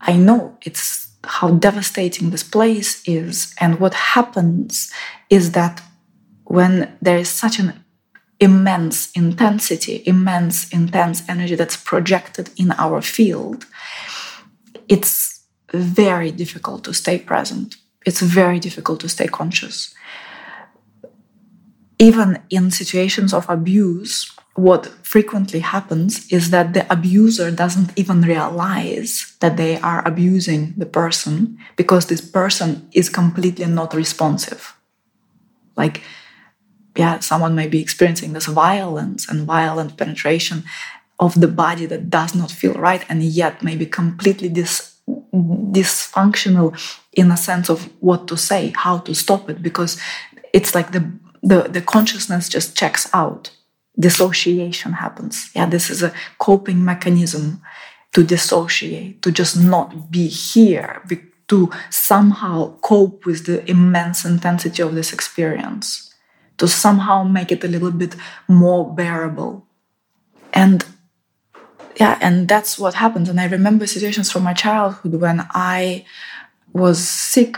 I 0.00 0.16
know 0.16 0.56
it's 0.62 1.05
how 1.24 1.50
devastating 1.50 2.30
this 2.30 2.42
place 2.42 3.02
is. 3.06 3.54
And 3.60 3.80
what 3.80 3.94
happens 3.94 4.92
is 5.30 5.52
that 5.52 5.82
when 6.44 6.96
there 7.02 7.18
is 7.18 7.28
such 7.28 7.58
an 7.58 7.84
immense 8.38 9.10
intensity, 9.12 10.02
immense, 10.06 10.70
intense 10.70 11.22
energy 11.28 11.54
that's 11.54 11.76
projected 11.76 12.50
in 12.56 12.72
our 12.72 13.00
field, 13.00 13.66
it's 14.88 15.44
very 15.72 16.30
difficult 16.30 16.84
to 16.84 16.94
stay 16.94 17.18
present. 17.18 17.76
It's 18.04 18.20
very 18.20 18.60
difficult 18.60 19.00
to 19.00 19.08
stay 19.08 19.26
conscious. 19.26 19.94
Even 21.98 22.42
in 22.50 22.70
situations 22.70 23.32
of 23.32 23.48
abuse, 23.48 24.30
what 24.56 24.86
frequently 25.02 25.60
happens 25.60 26.26
is 26.32 26.50
that 26.50 26.72
the 26.72 26.90
abuser 26.90 27.50
doesn't 27.50 27.92
even 27.94 28.22
realize 28.22 29.36
that 29.40 29.58
they 29.58 29.78
are 29.80 30.06
abusing 30.08 30.72
the 30.78 30.86
person 30.86 31.58
because 31.76 32.06
this 32.06 32.22
person 32.22 32.88
is 32.92 33.10
completely 33.10 33.66
not 33.66 33.94
responsive. 33.94 34.74
Like, 35.76 36.02
yeah, 36.96 37.18
someone 37.18 37.54
may 37.54 37.68
be 37.68 37.82
experiencing 37.82 38.32
this 38.32 38.46
violence 38.46 39.28
and 39.28 39.46
violent 39.46 39.98
penetration 39.98 40.64
of 41.20 41.38
the 41.38 41.48
body 41.48 41.84
that 41.86 42.08
does 42.08 42.34
not 42.34 42.50
feel 42.50 42.72
right 42.72 43.04
and 43.10 43.22
yet 43.22 43.62
may 43.62 43.76
be 43.76 43.86
completely 43.86 44.48
dis- 44.48 44.96
dysfunctional 45.34 46.74
in 47.12 47.30
a 47.30 47.36
sense 47.36 47.68
of 47.68 47.90
what 48.00 48.26
to 48.28 48.38
say, 48.38 48.72
how 48.74 48.98
to 48.98 49.14
stop 49.14 49.50
it, 49.50 49.62
because 49.62 50.00
it's 50.54 50.74
like 50.74 50.92
the, 50.92 51.12
the, 51.42 51.68
the 51.68 51.82
consciousness 51.82 52.48
just 52.48 52.76
checks 52.76 53.08
out. 53.12 53.50
Dissociation 53.98 54.92
happens. 54.92 55.50
Yeah, 55.54 55.66
this 55.66 55.90
is 55.90 56.02
a 56.02 56.12
coping 56.38 56.84
mechanism 56.84 57.62
to 58.12 58.22
dissociate, 58.22 59.22
to 59.22 59.30
just 59.30 59.56
not 59.56 60.10
be 60.10 60.28
here, 60.28 61.02
to 61.48 61.70
somehow 61.90 62.76
cope 62.80 63.24
with 63.24 63.46
the 63.46 63.68
immense 63.70 64.24
intensity 64.24 64.82
of 64.82 64.94
this 64.94 65.12
experience, 65.12 66.14
to 66.58 66.66
somehow 66.66 67.22
make 67.22 67.52
it 67.52 67.64
a 67.64 67.68
little 67.68 67.90
bit 67.90 68.16
more 68.48 68.94
bearable. 68.94 69.66
And 70.52 70.84
yeah, 71.98 72.18
and 72.20 72.48
that's 72.48 72.78
what 72.78 72.94
happens. 72.94 73.28
And 73.28 73.40
I 73.40 73.46
remember 73.46 73.86
situations 73.86 74.30
from 74.30 74.42
my 74.42 74.52
childhood 74.52 75.14
when 75.20 75.46
I 75.50 76.04
was 76.72 77.06
sick 77.06 77.56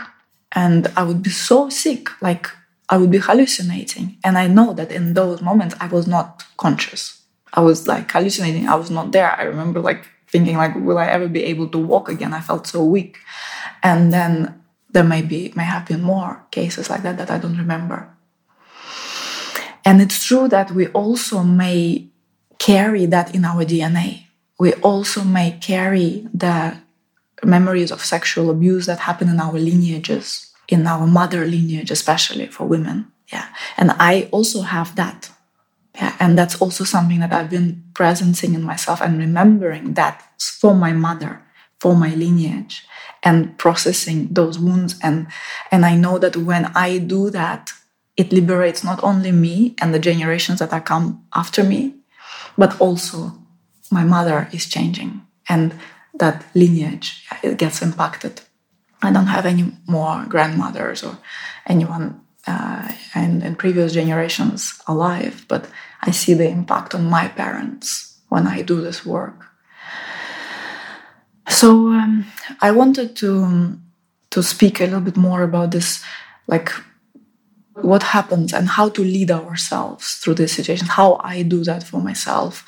and 0.53 0.87
I 0.95 1.03
would 1.03 1.21
be 1.21 1.29
so 1.29 1.69
sick, 1.69 2.09
like 2.21 2.47
I 2.89 2.97
would 2.97 3.11
be 3.11 3.19
hallucinating. 3.19 4.17
And 4.23 4.37
I 4.37 4.47
know 4.47 4.73
that 4.73 4.91
in 4.91 5.13
those 5.13 5.41
moments 5.41 5.75
I 5.79 5.87
was 5.87 6.07
not 6.07 6.43
conscious. 6.57 7.21
I 7.53 7.61
was 7.61 7.87
like 7.87 8.11
hallucinating. 8.11 8.67
I 8.67 8.75
was 8.75 8.89
not 8.89 9.11
there. 9.11 9.31
I 9.31 9.43
remember 9.43 9.79
like 9.79 10.07
thinking 10.27 10.57
like, 10.57 10.75
will 10.75 10.97
I 10.97 11.07
ever 11.07 11.27
be 11.27 11.43
able 11.43 11.67
to 11.69 11.77
walk 11.77 12.09
again? 12.09 12.33
I 12.33 12.41
felt 12.41 12.67
so 12.67 12.83
weak. 12.83 13.17
And 13.83 14.11
then 14.11 14.61
there 14.91 15.03
may 15.03 15.21
be 15.21 15.53
may 15.55 15.63
have 15.63 15.85
been 15.85 16.01
more 16.01 16.43
cases 16.51 16.89
like 16.89 17.03
that 17.03 17.17
that 17.17 17.31
I 17.31 17.37
don't 17.37 17.57
remember. 17.57 18.09
And 19.85 20.01
it's 20.01 20.25
true 20.25 20.47
that 20.49 20.71
we 20.71 20.87
also 20.87 21.43
may 21.43 22.07
carry 22.57 23.05
that 23.05 23.33
in 23.33 23.45
our 23.45 23.63
DNA 23.63 24.29
we 24.59 24.73
also 24.73 25.23
may 25.23 25.57
carry 25.61 26.27
the 26.33 26.77
memories 27.43 27.91
of 27.91 28.03
sexual 28.03 28.49
abuse 28.49 28.85
that 28.85 28.99
happen 28.99 29.29
in 29.29 29.39
our 29.39 29.53
lineages, 29.53 30.48
in 30.69 30.87
our 30.87 31.05
mother 31.05 31.45
lineage, 31.45 31.91
especially 31.91 32.45
for 32.47 32.65
women. 32.65 33.11
Yeah. 33.33 33.47
And 33.77 33.91
I 33.99 34.29
also 34.31 34.61
have 34.61 34.95
that. 34.95 35.29
Yeah. 35.95 36.15
And 36.19 36.37
that's 36.37 36.61
also 36.61 36.83
something 36.83 37.19
that 37.19 37.33
I've 37.33 37.49
been 37.49 37.83
presencing 37.93 38.53
in 38.55 38.63
myself 38.63 39.01
and 39.01 39.19
remembering 39.19 39.95
that 39.95 40.23
for 40.39 40.73
my 40.73 40.93
mother, 40.93 41.41
for 41.79 41.95
my 41.95 42.13
lineage, 42.15 42.85
and 43.23 43.57
processing 43.57 44.29
those 44.31 44.57
wounds. 44.57 44.95
And 45.03 45.27
and 45.71 45.85
I 45.85 45.95
know 45.95 46.19
that 46.19 46.37
when 46.37 46.65
I 46.75 46.99
do 46.99 47.29
that, 47.31 47.71
it 48.15 48.31
liberates 48.31 48.83
not 48.83 49.03
only 49.03 49.31
me 49.31 49.75
and 49.81 49.93
the 49.93 49.99
generations 49.99 50.59
that 50.59 50.71
are 50.71 50.81
come 50.81 51.25
after 51.35 51.63
me, 51.63 51.95
but 52.57 52.79
also 52.79 53.33
my 53.91 54.03
mother 54.03 54.47
is 54.53 54.67
changing 54.67 55.21
and 55.47 55.73
that 56.13 56.45
lineage 56.53 57.25
it 57.43 57.57
gets 57.57 57.81
impacted 57.81 58.41
i 59.01 59.11
don't 59.11 59.27
have 59.27 59.45
any 59.45 59.71
more 59.87 60.25
grandmothers 60.27 61.03
or 61.03 61.17
anyone 61.67 62.21
uh, 62.47 62.91
in, 63.15 63.41
in 63.41 63.55
previous 63.55 63.93
generations 63.93 64.79
alive 64.87 65.45
but 65.47 65.69
i 66.01 66.11
see 66.11 66.33
the 66.33 66.47
impact 66.47 66.95
on 66.95 67.05
my 67.05 67.27
parents 67.27 68.19
when 68.29 68.47
i 68.47 68.61
do 68.61 68.81
this 68.81 69.05
work 69.05 69.45
so 71.47 71.89
um, 71.89 72.25
i 72.61 72.71
wanted 72.71 73.15
to 73.15 73.77
to 74.29 74.43
speak 74.43 74.79
a 74.79 74.83
little 74.83 75.01
bit 75.01 75.17
more 75.17 75.43
about 75.43 75.71
this 75.71 76.03
like 76.47 76.71
what 77.73 78.03
happens 78.03 78.53
and 78.53 78.67
how 78.67 78.89
to 78.89 79.01
lead 79.01 79.31
ourselves 79.31 80.15
through 80.15 80.33
this 80.33 80.53
situation 80.53 80.87
how 80.87 81.19
i 81.23 81.41
do 81.41 81.63
that 81.63 81.83
for 81.83 82.01
myself 82.01 82.65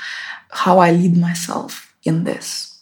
how 0.51 0.79
I 0.79 0.91
lead 0.91 1.17
myself 1.17 1.95
in 2.03 2.23
this. 2.23 2.79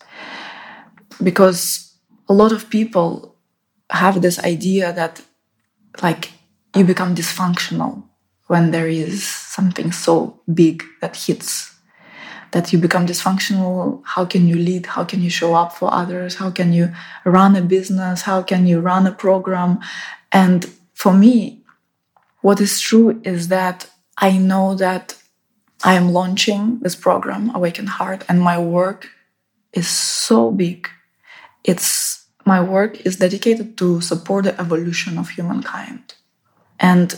Because 1.22 1.94
a 2.28 2.34
lot 2.34 2.52
of 2.52 2.70
people 2.70 3.36
have 3.90 4.22
this 4.22 4.40
idea 4.40 4.94
that, 4.94 5.22
like, 6.02 6.32
you 6.76 6.84
become 6.84 7.16
dysfunctional 7.16 8.04
when 8.48 8.72
there 8.72 8.88
is 8.88 9.24
something 9.24 9.92
so 9.92 10.40
big 10.54 10.84
that 11.02 11.16
hits. 11.16 11.76
That 12.52 12.74
you 12.74 12.80
become 12.80 13.06
dysfunctional. 13.06 14.02
How 14.06 14.26
can 14.26 14.48
you 14.48 14.56
lead? 14.56 14.88
How 14.88 15.04
can 15.04 15.22
you 15.22 15.30
show 15.30 15.54
up 15.54 15.74
for 15.74 15.94
others? 15.94 16.36
How 16.36 16.50
can 16.50 16.74
you 16.74 16.92
run 17.24 17.56
a 17.56 17.62
business? 17.62 18.24
How 18.24 18.42
can 18.42 18.66
you 18.66 18.80
run 18.80 19.06
a 19.06 19.12
program? 19.12 19.80
And 20.32 20.66
for 20.94 21.14
me, 21.14 21.64
what 22.42 22.60
is 22.60 22.80
true 22.80 23.22
is 23.24 23.50
that 23.50 23.88
I 24.18 24.38
know 24.38 24.74
that 24.76 25.16
I 25.84 25.94
am 25.94 26.12
launching 26.12 26.80
this 26.82 26.96
program, 26.96 27.56
Awaken 27.56 27.88
Heart, 27.88 28.26
and 28.28 28.42
my 28.42 28.58
work 28.60 29.10
is 29.72 29.88
so 29.88 30.52
big. 30.52 30.90
It's 31.64 32.19
my 32.54 32.62
work 32.78 32.94
is 33.08 33.22
dedicated 33.26 33.68
to 33.82 33.88
support 34.02 34.42
the 34.46 34.60
evolution 34.64 35.14
of 35.18 35.30
humankind. 35.30 36.04
And 36.92 37.10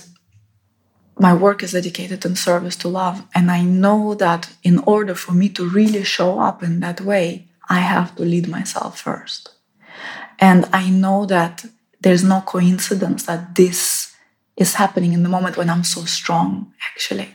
my 1.26 1.34
work 1.46 1.60
is 1.64 1.72
dedicated 1.80 2.26
in 2.26 2.36
service 2.36 2.76
to 2.82 2.88
love. 3.02 3.18
And 3.38 3.46
I 3.60 3.62
know 3.82 4.02
that 4.26 4.42
in 4.70 4.78
order 4.96 5.16
for 5.24 5.34
me 5.42 5.48
to 5.58 5.64
really 5.80 6.04
show 6.04 6.32
up 6.48 6.58
in 6.68 6.74
that 6.82 7.00
way, 7.12 7.26
I 7.78 7.80
have 7.94 8.10
to 8.18 8.24
lead 8.24 8.48
myself 8.58 8.92
first. 9.08 9.42
And 10.50 10.62
I 10.82 10.90
know 10.90 11.20
that 11.36 11.66
there's 12.04 12.26
no 12.34 12.40
coincidence 12.56 13.22
that 13.30 13.42
this 13.62 14.14
is 14.64 14.76
happening 14.82 15.14
in 15.14 15.24
the 15.24 15.34
moment 15.36 15.58
when 15.58 15.70
I'm 15.70 15.86
so 15.96 16.02
strong, 16.20 16.74
actually 16.90 17.30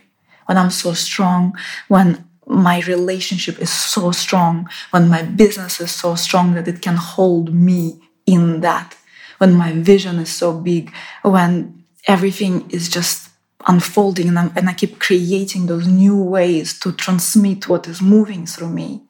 when 0.47 0.57
I'm 0.57 0.71
so 0.71 0.93
strong, 0.93 1.57
when 1.87 2.26
my 2.47 2.81
relationship 2.81 3.59
is 3.59 3.71
so 3.71 4.11
strong, 4.11 4.69
when 4.91 5.09
my 5.09 5.21
business 5.21 5.79
is 5.81 5.91
so 5.91 6.15
strong 6.15 6.53
that 6.53 6.67
it 6.67 6.81
can 6.81 6.95
hold 6.95 7.53
me 7.53 7.99
in 8.25 8.61
that, 8.61 8.95
when 9.37 9.53
my 9.53 9.73
vision 9.73 10.17
is 10.19 10.29
so 10.29 10.53
big, 10.53 10.91
when 11.23 11.83
everything 12.07 12.69
is 12.71 12.89
just 12.89 13.29
unfolding 13.67 14.29
and, 14.29 14.51
and, 14.55 14.69
i 14.69 14.73
keep 14.73 14.99
creating 14.99 15.65
those 15.65 15.87
new 15.87 16.15
ways 16.15 16.79
to 16.79 16.91
transmit 16.93 17.67
what 17.67 17.87
is 17.87 18.01
moving 18.01 18.45
through 18.45 18.69
me, 18.69 19.01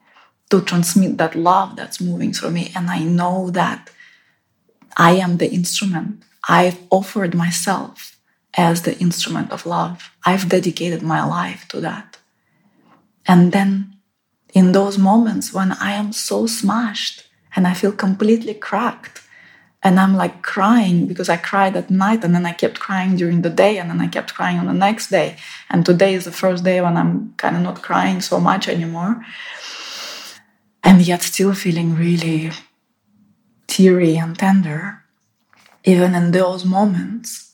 to 0.49 0.61
transmit 0.61 1.17
that 1.17 1.35
love 1.35 1.75
that's 1.75 2.01
moving 2.01 2.33
through 2.33 2.51
me. 2.51 2.71
And 2.75 2.89
I 2.89 3.03
know 3.03 3.51
that 3.51 3.89
I 4.95 5.11
am 5.11 5.37
the 5.37 5.51
instrument. 5.51 6.23
I've 6.49 6.79
offered 6.89 7.35
myself 7.35 8.17
as 8.55 8.81
the 8.81 8.97
instrument 8.99 9.51
of 9.51 9.65
love. 9.65 10.11
I've 10.25 10.49
dedicated 10.49 11.03
my 11.03 11.23
life 11.23 11.67
to 11.69 11.81
that. 11.81 12.16
And 13.27 13.51
then 13.51 13.97
in 14.53 14.71
those 14.71 14.97
moments 14.97 15.53
when 15.53 15.73
I 15.73 15.91
am 15.91 16.13
so 16.13 16.47
smashed 16.47 17.25
and 17.55 17.67
I 17.67 17.73
feel 17.73 17.91
completely 17.91 18.53
cracked, 18.53 19.21
and 19.83 19.99
I'm 19.99 20.15
like 20.15 20.41
crying 20.41 21.05
because 21.05 21.29
I 21.29 21.37
cried 21.37 21.75
at 21.77 21.89
night 21.89 22.23
and 22.23 22.33
then 22.33 22.45
I 22.45 22.51
kept 22.51 22.79
crying 22.79 23.15
during 23.15 23.41
the 23.41 23.49
day 23.49 23.77
and 23.77 23.89
then 23.89 24.01
I 24.01 24.07
kept 24.07 24.33
crying 24.33 24.57
on 24.57 24.65
the 24.65 24.73
next 24.73 25.09
day. 25.09 25.37
And 25.69 25.85
today 25.85 26.13
is 26.15 26.25
the 26.25 26.31
first 26.31 26.63
day 26.63 26.81
when 26.81 26.97
I'm 26.97 27.33
kind 27.37 27.55
of 27.55 27.61
not 27.61 27.83
crying 27.83 28.19
so 28.21 28.39
much 28.39 28.67
anymore. 28.67 29.23
And 30.83 31.01
yet 31.01 31.21
still 31.21 31.53
feeling 31.53 31.95
really 31.95 32.51
teary 33.67 34.17
and 34.17 34.37
tender. 34.37 35.03
Even 35.83 36.15
in 36.15 36.31
those 36.31 36.65
moments, 36.65 37.53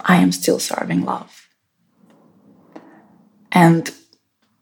I 0.00 0.16
am 0.16 0.32
still 0.32 0.60
serving 0.60 1.04
love. 1.04 1.48
And 3.50 3.90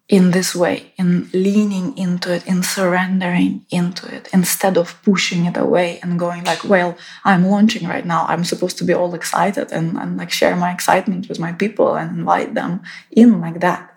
in 0.09 0.31
this 0.31 0.55
way, 0.55 0.93
in 0.97 1.29
leaning 1.35 1.97
into 1.99 2.33
it, 2.33 2.47
in 2.47 2.63
surrendering 2.63 3.67
into 3.71 4.07
it, 4.15 4.29
instead 4.33 4.79
of 4.79 5.01
pushing 5.03 5.45
it 5.45 5.57
away 5.57 6.01
and 6.03 6.19
going 6.19 6.45
like, 6.45 6.65
well, 6.65 6.97
I'm 7.25 7.47
launching 7.47 7.87
right 7.87 8.07
now. 8.07 8.25
I'm 8.27 8.45
supposed 8.45 8.79
to 8.79 8.85
be 8.85 8.95
all 8.95 9.15
excited 9.15 9.71
and, 9.71 9.99
and 9.99 10.17
like 10.17 10.31
share 10.31 10.57
my 10.57 10.73
excitement 10.73 11.29
with 11.29 11.39
my 11.39 11.53
people 11.53 11.95
and 11.95 12.19
invite 12.19 12.55
them 12.55 12.81
in 13.11 13.41
like 13.43 13.61
that. 13.61 13.95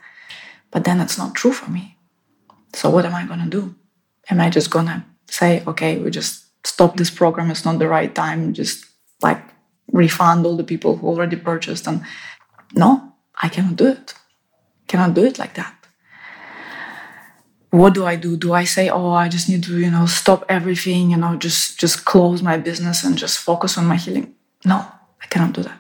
But 0.70 0.84
then 0.84 1.00
it's 1.00 1.18
not 1.18 1.34
true 1.34 1.54
for 1.54 1.72
me. 1.72 1.98
So 2.74 2.90
what 2.90 3.06
am 3.06 3.16
I 3.16 3.26
gonna 3.26 3.50
do? 3.50 3.76
Am 4.30 4.42
I 4.42 4.50
just 4.50 4.70
gonna 4.70 5.06
say, 5.30 5.64
okay, 5.66 5.98
we 5.98 6.12
just 6.12 6.46
stop 6.68 6.98
this 6.98 7.10
program, 7.10 7.50
it's 7.50 7.64
not 7.66 7.80
the 7.80 7.88
right 7.88 8.14
time, 8.14 8.54
just 8.54 8.86
like 9.22 9.42
refund 9.94 10.46
all 10.46 10.58
the 10.58 10.64
people 10.64 10.98
who 10.98 11.08
already 11.08 11.38
purchased 11.38 11.88
and 11.88 12.04
no, 12.76 13.14
I 13.42 13.48
cannot 13.48 13.78
do 13.78 13.88
it. 13.88 14.14
Cannot 14.88 15.14
do 15.14 15.24
it 15.24 15.40
like 15.40 15.54
that 15.54 15.81
what 17.72 17.94
do 17.94 18.06
I 18.06 18.18
do? 18.18 18.36
Do 18.36 18.54
I 18.54 18.66
say, 18.66 18.90
oh, 18.90 19.12
I 19.12 19.30
just 19.30 19.50
need 19.50 19.64
to, 19.64 19.80
you 19.80 19.90
know, 19.90 20.06
stop 20.06 20.46
everything, 20.50 21.12
you 21.12 21.18
know, 21.18 21.36
just 21.38 21.80
just 21.80 22.06
close 22.06 22.44
my 22.44 22.58
business 22.58 23.04
and 23.04 23.18
just 23.18 23.40
focus 23.40 23.78
on 23.78 23.86
my 23.86 23.96
healing? 23.96 24.36
No, 24.66 24.86
I 25.24 25.28
cannot 25.28 25.54
do 25.54 25.64
that. 25.64 25.80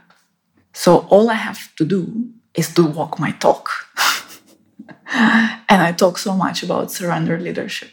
So 0.74 1.00
all 1.10 1.29
I 1.29 1.36
have 1.36 1.75
to 1.75 1.86
do 1.86 2.31
is 2.55 2.74
to 2.75 2.86
walk 2.86 3.19
my 3.19 3.31
talk. 3.31 3.69
and 5.13 5.81
I 5.81 5.91
talk 5.91 6.17
so 6.17 6.33
much 6.33 6.63
about 6.63 6.91
surrender 6.91 7.38
leadership. 7.38 7.91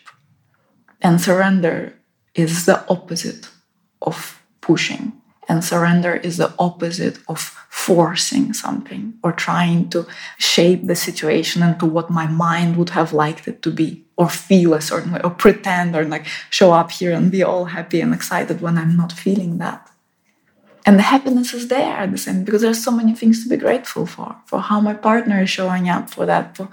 And 1.02 1.20
surrender 1.20 1.94
is 2.34 2.66
the 2.66 2.88
opposite 2.88 3.48
of 4.00 4.40
pushing. 4.60 5.12
And 5.48 5.64
surrender 5.64 6.14
is 6.16 6.36
the 6.36 6.52
opposite 6.58 7.18
of 7.26 7.40
forcing 7.70 8.52
something 8.52 9.14
or 9.22 9.32
trying 9.32 9.88
to 9.90 10.06
shape 10.36 10.86
the 10.86 10.94
situation 10.94 11.62
into 11.62 11.86
what 11.86 12.10
my 12.10 12.26
mind 12.26 12.76
would 12.76 12.90
have 12.90 13.14
liked 13.14 13.48
it 13.48 13.62
to 13.62 13.70
be 13.70 14.04
or 14.16 14.28
feel 14.28 14.74
a 14.74 14.80
certain 14.80 15.12
way 15.12 15.20
or 15.24 15.30
pretend 15.30 15.96
or 15.96 16.04
like 16.04 16.26
show 16.50 16.72
up 16.72 16.90
here 16.90 17.12
and 17.12 17.30
be 17.30 17.42
all 17.42 17.64
happy 17.66 18.00
and 18.00 18.12
excited 18.12 18.60
when 18.60 18.76
I'm 18.76 18.96
not 18.96 19.12
feeling 19.12 19.56
that 19.58 19.87
and 20.88 20.98
the 20.98 21.02
happiness 21.02 21.52
is 21.52 21.68
there 21.68 21.96
at 22.02 22.10
the 22.10 22.16
same 22.16 22.44
because 22.44 22.62
there's 22.62 22.82
so 22.82 22.90
many 22.90 23.14
things 23.14 23.42
to 23.42 23.48
be 23.50 23.58
grateful 23.58 24.06
for 24.06 24.34
for 24.46 24.58
how 24.68 24.80
my 24.80 24.94
partner 24.94 25.42
is 25.42 25.50
showing 25.50 25.86
up 25.94 26.08
for 26.08 26.24
that 26.24 26.56
for 26.56 26.66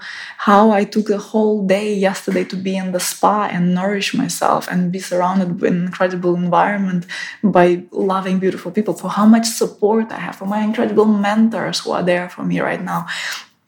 how 0.48 0.70
i 0.70 0.82
took 0.84 1.10
a 1.10 1.18
whole 1.30 1.58
day 1.66 1.88
yesterday 2.08 2.44
to 2.52 2.56
be 2.56 2.74
in 2.82 2.92
the 2.92 3.02
spa 3.10 3.46
and 3.52 3.74
nourish 3.74 4.14
myself 4.14 4.62
and 4.70 4.90
be 4.90 5.00
surrounded 5.10 5.60
with 5.60 5.70
an 5.70 5.84
incredible 5.84 6.34
environment 6.34 7.04
by 7.44 7.66
loving 7.90 8.38
beautiful 8.38 8.72
people 8.72 8.94
for 8.94 9.10
how 9.18 9.26
much 9.26 9.46
support 9.62 10.10
i 10.10 10.20
have 10.26 10.36
for 10.36 10.46
my 10.46 10.60
incredible 10.68 11.08
mentors 11.26 11.80
who 11.80 11.90
are 11.90 12.06
there 12.12 12.26
for 12.34 12.42
me 12.42 12.58
right 12.58 12.82
now 12.82 13.06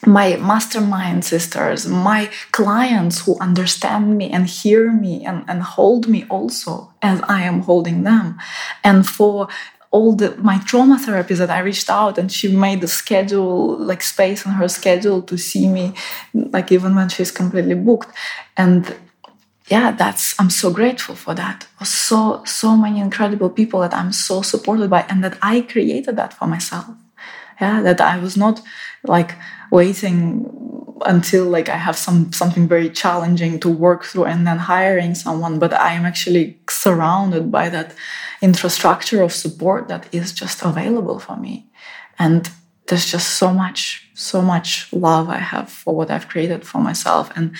my 0.06 0.36
mastermind 0.36 1.24
sisters, 1.24 1.88
my 1.88 2.30
clients 2.52 3.24
who 3.24 3.36
understand 3.40 4.16
me 4.16 4.30
and 4.30 4.46
hear 4.46 4.92
me 4.92 5.24
and, 5.24 5.44
and 5.48 5.60
hold 5.60 6.06
me 6.06 6.24
also 6.30 6.92
as 7.02 7.20
I 7.28 7.42
am 7.42 7.62
holding 7.62 8.04
them. 8.04 8.38
And 8.84 9.04
for 9.04 9.48
all 9.90 10.14
the 10.14 10.36
my 10.36 10.58
trauma 10.58 10.98
therapies 10.98 11.38
that 11.38 11.50
I 11.50 11.60
reached 11.60 11.88
out 11.88 12.18
and 12.18 12.30
she 12.30 12.54
made 12.54 12.80
the 12.80 12.88
schedule 12.88 13.78
like 13.78 14.02
space 14.02 14.46
on 14.46 14.52
her 14.54 14.68
schedule 14.68 15.22
to 15.22 15.38
see 15.38 15.66
me 15.66 15.94
like 16.34 16.70
even 16.70 16.94
when 16.94 17.08
she's 17.08 17.30
completely 17.30 17.74
booked. 17.74 18.10
And 18.56 18.94
yeah 19.68 19.90
that's 19.92 20.38
I'm 20.38 20.50
so 20.50 20.70
grateful 20.70 21.14
for 21.14 21.34
that. 21.34 21.66
So 21.82 22.42
so 22.44 22.76
many 22.76 23.00
incredible 23.00 23.50
people 23.50 23.80
that 23.80 23.94
I'm 23.94 24.12
so 24.12 24.42
supported 24.42 24.90
by 24.90 25.06
and 25.08 25.24
that 25.24 25.38
I 25.40 25.62
created 25.62 26.16
that 26.16 26.34
for 26.34 26.46
myself. 26.46 26.86
Yeah 27.60 27.80
that 27.82 28.00
I 28.00 28.18
was 28.18 28.36
not 28.36 28.60
like 29.04 29.34
waiting 29.70 30.50
until 31.06 31.44
like 31.46 31.68
I 31.68 31.76
have 31.76 31.96
some 31.96 32.32
something 32.32 32.68
very 32.68 32.90
challenging 32.90 33.58
to 33.60 33.68
work 33.70 34.04
through 34.04 34.24
and 34.24 34.46
then 34.46 34.58
hiring 34.58 35.14
someone 35.14 35.58
but 35.58 35.72
I 35.72 35.92
am 35.92 36.04
actually 36.04 36.58
surrounded 36.68 37.50
by 37.50 37.68
that 37.70 37.94
infrastructure 38.42 39.22
of 39.22 39.32
support 39.32 39.88
that 39.88 40.12
is 40.12 40.32
just 40.32 40.62
available 40.62 41.18
for 41.18 41.36
me. 41.36 41.66
And 42.18 42.50
there's 42.86 43.10
just 43.10 43.36
so 43.36 43.52
much 43.52 44.08
so 44.14 44.42
much 44.42 44.92
love 44.92 45.28
I 45.28 45.38
have 45.38 45.70
for 45.70 45.94
what 45.94 46.10
I've 46.10 46.28
created 46.28 46.66
for 46.66 46.78
myself 46.78 47.30
and 47.36 47.54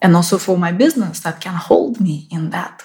and 0.00 0.16
also 0.16 0.38
for 0.38 0.56
my 0.56 0.72
business 0.72 1.20
that 1.20 1.40
can 1.40 1.54
hold 1.54 2.00
me 2.00 2.26
in 2.30 2.50
that. 2.50 2.82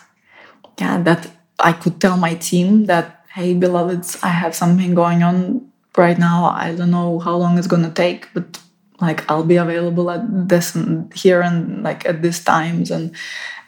Yeah 0.80 1.02
that 1.04 1.30
I 1.60 1.72
could 1.74 2.02
tell 2.02 2.18
my 2.18 2.36
team 2.36 2.86
that 2.86 3.26
hey 3.34 3.54
beloveds 3.54 4.22
I 4.24 4.30
have 4.30 4.56
something 4.56 4.96
going 4.96 5.24
on 5.24 5.72
right 5.98 6.18
now. 6.18 6.46
I 6.46 6.76
don't 6.76 6.92
know 6.92 7.20
how 7.20 7.36
long 7.38 7.58
it's 7.58 7.68
to 7.84 7.92
take 7.92 8.30
but 8.34 8.60
like 9.04 9.30
I'll 9.30 9.44
be 9.44 9.58
available 9.58 10.10
at 10.10 10.24
this 10.50 10.76
and 10.76 11.13
here 11.13 11.42
and 11.42 11.84
like 11.84 12.06
at 12.06 12.22
these 12.22 12.44
times 12.44 12.92
and 12.92 13.16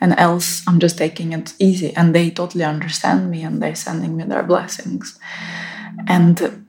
and 0.02 0.14
else 0.18 0.64
I'm 0.68 0.80
just 0.80 0.98
taking 0.98 1.34
it 1.34 1.54
easy. 1.60 1.96
And 1.96 2.14
they 2.14 2.30
totally 2.32 2.64
understand 2.64 3.32
me 3.32 3.44
and 3.44 3.62
they're 3.62 3.76
sending 3.76 4.18
me 4.18 4.24
their 4.24 4.44
blessings. 4.44 5.20
And 6.08 6.66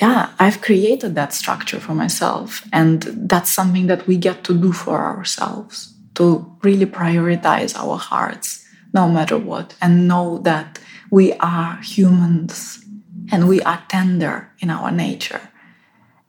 yeah 0.00 0.30
I've 0.38 0.62
created 0.62 1.14
that 1.14 1.34
structure 1.34 1.78
for 1.78 1.94
myself 1.94 2.66
and 2.72 3.02
that's 3.02 3.50
something 3.50 3.86
that 3.86 4.06
we 4.06 4.16
get 4.16 4.44
to 4.44 4.54
do 4.54 4.72
for 4.72 4.98
ourselves 4.98 5.94
to 6.14 6.56
really 6.62 6.86
prioritize 6.86 7.76
our 7.76 7.98
hearts 7.98 8.66
no 8.92 9.08
matter 9.08 9.38
what 9.38 9.74
and 9.80 10.08
know 10.08 10.38
that 10.38 10.78
we 11.10 11.34
are 11.34 11.76
humans 11.82 12.84
and 13.30 13.48
we 13.48 13.60
are 13.62 13.82
tender 13.88 14.50
in 14.60 14.70
our 14.70 14.90
nature 14.90 15.49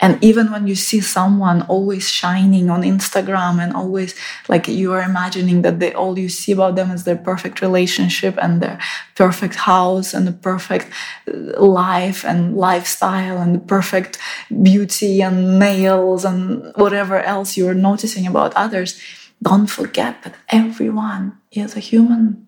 and 0.01 0.21
even 0.23 0.51
when 0.51 0.67
you 0.67 0.75
see 0.75 0.99
someone 0.99 1.61
always 1.63 2.09
shining 2.09 2.69
on 2.69 2.81
instagram 2.81 3.61
and 3.63 3.73
always 3.73 4.15
like 4.49 4.67
you 4.67 4.91
are 4.93 5.03
imagining 5.03 5.61
that 5.61 5.79
they 5.79 5.93
all 5.93 6.17
you 6.17 6.27
see 6.27 6.51
about 6.51 6.75
them 6.75 6.91
is 6.91 7.03
their 7.03 7.15
perfect 7.15 7.61
relationship 7.61 8.37
and 8.41 8.61
their 8.61 8.79
perfect 9.15 9.55
house 9.55 10.13
and 10.13 10.27
the 10.27 10.31
perfect 10.31 10.87
uh, 11.27 11.61
life 11.63 12.25
and 12.25 12.57
lifestyle 12.57 13.37
and 13.37 13.55
the 13.55 13.59
perfect 13.59 14.17
beauty 14.61 15.21
and 15.21 15.59
nails 15.59 16.25
and 16.25 16.71
whatever 16.75 17.19
else 17.21 17.55
you're 17.55 17.73
noticing 17.73 18.25
about 18.27 18.53
others 18.55 18.99
don't 19.41 19.67
forget 19.67 20.21
that 20.23 20.35
everyone 20.49 21.37
is 21.51 21.75
a 21.75 21.79
human. 21.79 22.47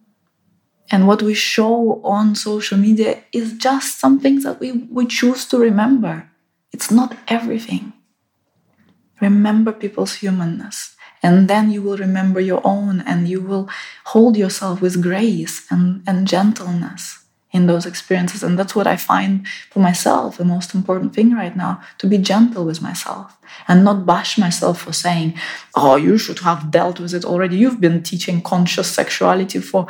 And 0.91 1.07
what 1.07 1.23
we 1.23 1.33
show 1.33 2.01
on 2.03 2.35
social 2.35 2.77
media 2.77 3.23
is 3.31 3.53
just 3.53 3.99
some 3.99 4.19
things 4.19 4.43
that 4.43 4.59
we, 4.59 4.71
we 4.91 5.07
choose 5.07 5.45
to 5.47 5.57
remember 5.57 6.29
it's 6.73 6.91
not 6.91 7.15
everything. 7.27 7.93
Remember 9.21 9.71
people's 9.71 10.15
humanness, 10.15 10.95
and 11.21 11.47
then 11.47 11.71
you 11.71 11.81
will 11.81 11.97
remember 11.97 12.41
your 12.41 12.61
own, 12.65 13.01
and 13.01 13.27
you 13.27 13.39
will 13.39 13.69
hold 14.05 14.35
yourself 14.35 14.81
with 14.81 15.01
grace 15.01 15.65
and, 15.71 16.03
and 16.05 16.27
gentleness 16.27 17.23
in 17.53 17.67
those 17.67 17.85
experiences. 17.85 18.43
And 18.43 18.57
that's 18.57 18.75
what 18.75 18.87
I 18.87 18.97
find 18.97 19.47
for 19.69 19.79
myself 19.79 20.37
the 20.37 20.43
most 20.43 20.73
important 20.73 21.13
thing 21.13 21.33
right 21.33 21.55
now 21.55 21.81
to 21.99 22.07
be 22.07 22.17
gentle 22.17 22.65
with 22.65 22.81
myself 22.81 23.37
and 23.67 23.85
not 23.85 24.05
bash 24.05 24.37
myself 24.37 24.81
for 24.81 24.91
saying, 24.91 25.35
Oh, 25.75 25.95
you 25.95 26.17
should 26.17 26.39
have 26.39 26.71
dealt 26.71 26.99
with 26.99 27.13
it 27.13 27.23
already. 27.23 27.57
You've 27.57 27.79
been 27.79 28.01
teaching 28.01 28.41
conscious 28.41 28.91
sexuality 28.91 29.59
for 29.59 29.87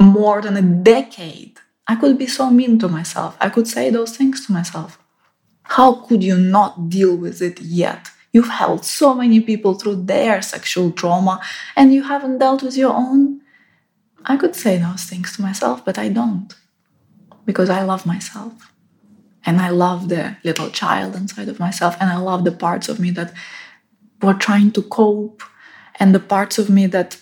more 0.00 0.42
than 0.42 0.56
a 0.56 0.62
decade. 0.62 1.58
I 1.86 1.94
could 1.94 2.18
be 2.18 2.26
so 2.26 2.50
mean 2.50 2.78
to 2.80 2.88
myself. 2.88 3.36
I 3.40 3.48
could 3.48 3.68
say 3.68 3.88
those 3.88 4.16
things 4.16 4.44
to 4.46 4.52
myself. 4.52 4.98
How 5.62 5.94
could 5.94 6.22
you 6.22 6.36
not 6.36 6.88
deal 6.88 7.16
with 7.16 7.40
it 7.40 7.60
yet? 7.60 8.10
You've 8.32 8.48
helped 8.48 8.84
so 8.84 9.14
many 9.14 9.40
people 9.40 9.74
through 9.74 10.04
their 10.04 10.42
sexual 10.42 10.90
trauma 10.90 11.40
and 11.76 11.92
you 11.92 12.02
haven't 12.02 12.38
dealt 12.38 12.62
with 12.62 12.76
your 12.76 12.94
own. 12.94 13.40
I 14.24 14.36
could 14.36 14.54
say 14.54 14.78
those 14.78 15.04
things 15.04 15.36
to 15.36 15.42
myself, 15.42 15.84
but 15.84 15.98
I 15.98 16.08
don't 16.08 16.54
because 17.44 17.70
I 17.70 17.82
love 17.82 18.06
myself. 18.06 18.72
And 19.44 19.60
I 19.60 19.70
love 19.70 20.08
the 20.08 20.36
little 20.44 20.70
child 20.70 21.16
inside 21.16 21.48
of 21.48 21.58
myself, 21.58 21.96
and 22.00 22.08
I 22.08 22.16
love 22.16 22.44
the 22.44 22.52
parts 22.52 22.88
of 22.88 23.00
me 23.00 23.10
that 23.10 23.34
were 24.22 24.34
trying 24.34 24.70
to 24.72 24.82
cope, 24.82 25.42
and 25.98 26.14
the 26.14 26.20
parts 26.20 26.58
of 26.58 26.70
me 26.70 26.86
that 26.86 27.20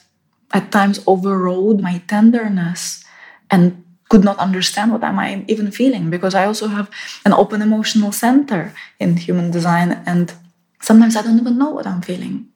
at 0.52 0.70
times 0.70 1.02
overrode 1.06 1.80
my 1.80 2.02
tenderness 2.06 3.04
and 3.50 3.84
could 4.10 4.24
not 4.24 4.38
understand 4.38 4.92
what 4.92 5.04
am 5.04 5.18
I 5.18 5.44
even 5.48 5.70
feeling 5.70 6.10
because 6.10 6.34
I 6.34 6.44
also 6.44 6.66
have 6.66 6.90
an 7.24 7.32
open 7.32 7.62
emotional 7.62 8.12
center 8.12 8.74
in 8.98 9.16
human 9.16 9.50
design 9.50 10.02
and 10.04 10.34
sometimes 10.82 11.16
I 11.16 11.22
don't 11.22 11.38
even 11.38 11.56
know 11.56 11.70
what 11.70 11.86
I'm 11.86 12.02
feeling. 12.02 12.48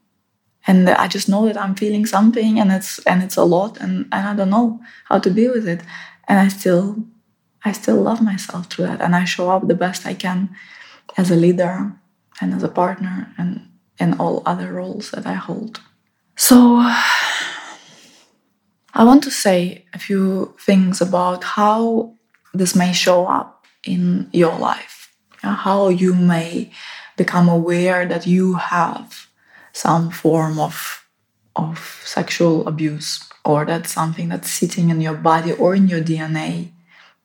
And 0.67 0.91
I 0.91 1.07
just 1.09 1.29
know 1.29 1.47
that 1.47 1.61
I'm 1.61 1.77
feeling 1.77 2.07
something 2.07 2.59
and 2.59 2.73
it's 2.73 2.99
and 3.07 3.23
it's 3.23 3.37
a 3.37 3.45
lot 3.45 3.79
and, 3.81 4.07
and 4.13 4.29
I 4.29 4.35
don't 4.35 4.51
know 4.51 4.81
how 5.09 5.19
to 5.21 5.31
deal 5.31 5.53
with 5.53 5.69
it. 5.69 5.81
And 6.27 6.41
I 6.41 6.49
still 6.49 7.05
I 7.65 7.73
still 7.73 8.01
love 8.03 8.21
myself 8.21 8.67
through 8.67 8.87
that 8.87 9.01
and 9.01 9.15
I 9.15 9.25
show 9.25 9.51
up 9.51 9.69
the 9.69 9.75
best 9.85 10.07
I 10.07 10.15
can 10.15 10.51
as 11.17 11.31
a 11.31 11.37
leader 11.37 11.93
and 12.41 12.53
as 12.55 12.63
a 12.63 12.69
partner 12.69 13.33
and 13.39 13.69
in 13.99 14.15
all 14.15 14.43
other 14.45 14.73
roles 14.73 15.11
that 15.13 15.27
I 15.27 15.35
hold. 15.35 15.81
So 16.37 16.79
I 18.95 19.05
want 19.05 19.23
to 19.25 19.31
say 19.31 19.85
a 19.93 19.99
few 19.99 20.55
things 20.61 21.01
about 21.01 21.45
how 21.45 22.15
this 22.53 22.75
may 22.75 22.93
show 22.93 23.27
up 23.27 23.67
in 23.85 24.29
your 24.33 24.57
life 24.59 25.05
how 25.53 25.89
you 25.89 26.15
may 26.15 26.71
become 27.17 27.49
aware 27.49 28.07
that 28.07 28.27
you 28.27 28.55
have 28.55 29.29
some 29.73 30.11
form 30.11 30.59
of, 30.59 31.07
of 31.57 32.03
sexual 32.05 32.67
abuse 32.67 33.29
or 33.45 33.65
that's 33.65 33.93
something 33.93 34.29
that's 34.31 34.51
sitting 34.51 34.91
in 34.91 35.01
your 35.01 35.15
body 35.15 35.53
or 35.53 35.75
in 35.75 35.87
your 35.89 36.01
DNA, 36.01 36.71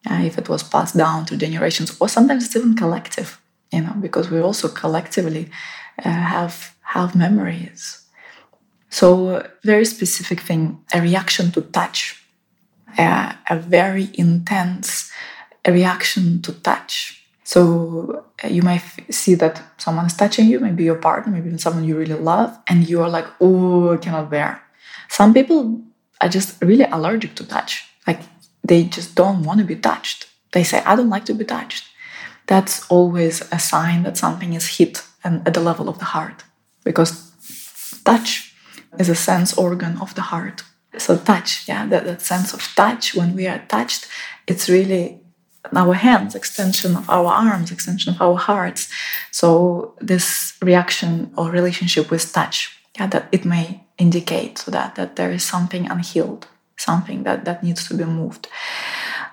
if 0.05 0.37
it 0.37 0.49
was 0.49 0.63
passed 0.63 0.97
down 0.97 1.25
through 1.25 1.37
generations, 1.37 1.95
or 1.99 2.09
sometimes 2.09 2.45
it's 2.45 2.55
even 2.55 2.75
collective, 2.75 3.39
you 3.71 3.81
know, 3.81 3.93
because 4.01 4.29
we 4.29 4.39
also 4.39 4.67
collectively 4.67 5.49
uh, 6.03 6.09
have 6.09 6.75
have 6.81 7.15
memories. 7.15 8.05
So, 8.89 9.47
very 9.63 9.85
specific 9.85 10.39
thing, 10.39 10.83
a 10.93 11.01
reaction 11.01 11.51
to 11.51 11.61
touch, 11.61 12.23
uh, 12.97 13.33
a 13.49 13.55
very 13.55 14.09
intense 14.13 15.11
reaction 15.67 16.41
to 16.41 16.53
touch 16.53 17.19
so 17.49 18.25
uh, 18.43 18.47
you 18.47 18.61
might 18.61 18.83
see 19.09 19.33
that 19.33 19.59
someone 19.79 20.05
is 20.05 20.15
touching 20.15 20.45
you, 20.45 20.59
maybe 20.59 20.83
your 20.83 21.01
partner, 21.09 21.33
maybe 21.33 21.57
someone 21.57 21.83
you 21.83 21.97
really 21.97 22.13
love, 22.13 22.55
and 22.67 22.87
you 22.87 23.01
are 23.01 23.09
like, 23.09 23.25
oh, 23.41 23.91
I 23.91 23.97
cannot 23.97 24.29
bear. 24.29 24.61
Some 25.07 25.33
people 25.33 25.81
are 26.21 26.29
just 26.29 26.61
really 26.61 26.83
allergic 26.83 27.33
to 27.37 27.47
touch. 27.47 27.85
Like 28.05 28.21
they 28.63 28.83
just 28.83 29.15
don't 29.15 29.41
want 29.41 29.59
to 29.61 29.65
be 29.65 29.75
touched. 29.75 30.27
They 30.51 30.63
say, 30.63 30.83
I 30.85 30.95
don't 30.95 31.09
like 31.09 31.25
to 31.25 31.33
be 31.33 31.43
touched. 31.43 31.85
That's 32.45 32.85
always 32.91 33.41
a 33.51 33.57
sign 33.57 34.03
that 34.03 34.15
something 34.15 34.53
is 34.53 34.77
hit 34.77 35.03
and 35.23 35.41
at 35.47 35.55
the 35.55 35.59
level 35.59 35.89
of 35.89 35.97
the 35.97 36.05
heart. 36.05 36.43
Because 36.83 37.11
touch 38.05 38.48
is 38.97 39.09
a 39.09 39.15
sense 39.15 39.53
organ 39.57 39.97
of 39.99 40.15
the 40.15 40.21
heart. 40.21 40.63
So 40.97 41.17
touch, 41.17 41.67
yeah, 41.67 41.85
that, 41.87 42.05
that 42.05 42.21
sense 42.21 42.53
of 42.53 42.61
touch, 42.75 43.13
when 43.13 43.35
we 43.35 43.47
are 43.47 43.63
touched, 43.67 44.07
it's 44.47 44.67
really 44.69 45.21
our 45.75 45.93
hands, 45.93 46.35
extension 46.35 46.95
of 46.95 47.09
our 47.09 47.31
arms, 47.31 47.71
extension 47.71 48.13
of 48.13 48.21
our 48.21 48.37
hearts. 48.37 48.89
So 49.31 49.95
this 49.99 50.57
reaction 50.61 51.31
or 51.37 51.51
relationship 51.51 52.09
with 52.09 52.31
touch, 52.33 52.79
yeah, 52.97 53.07
that 53.07 53.27
it 53.31 53.45
may 53.45 53.83
indicate 53.97 54.57
so 54.57 54.71
that 54.71 54.95
that 54.95 55.15
there 55.15 55.31
is 55.31 55.43
something 55.43 55.89
unhealed, 55.89 56.47
something 56.77 57.23
that 57.23 57.45
that 57.45 57.63
needs 57.63 57.87
to 57.87 57.93
be 57.93 58.05
moved. 58.05 58.47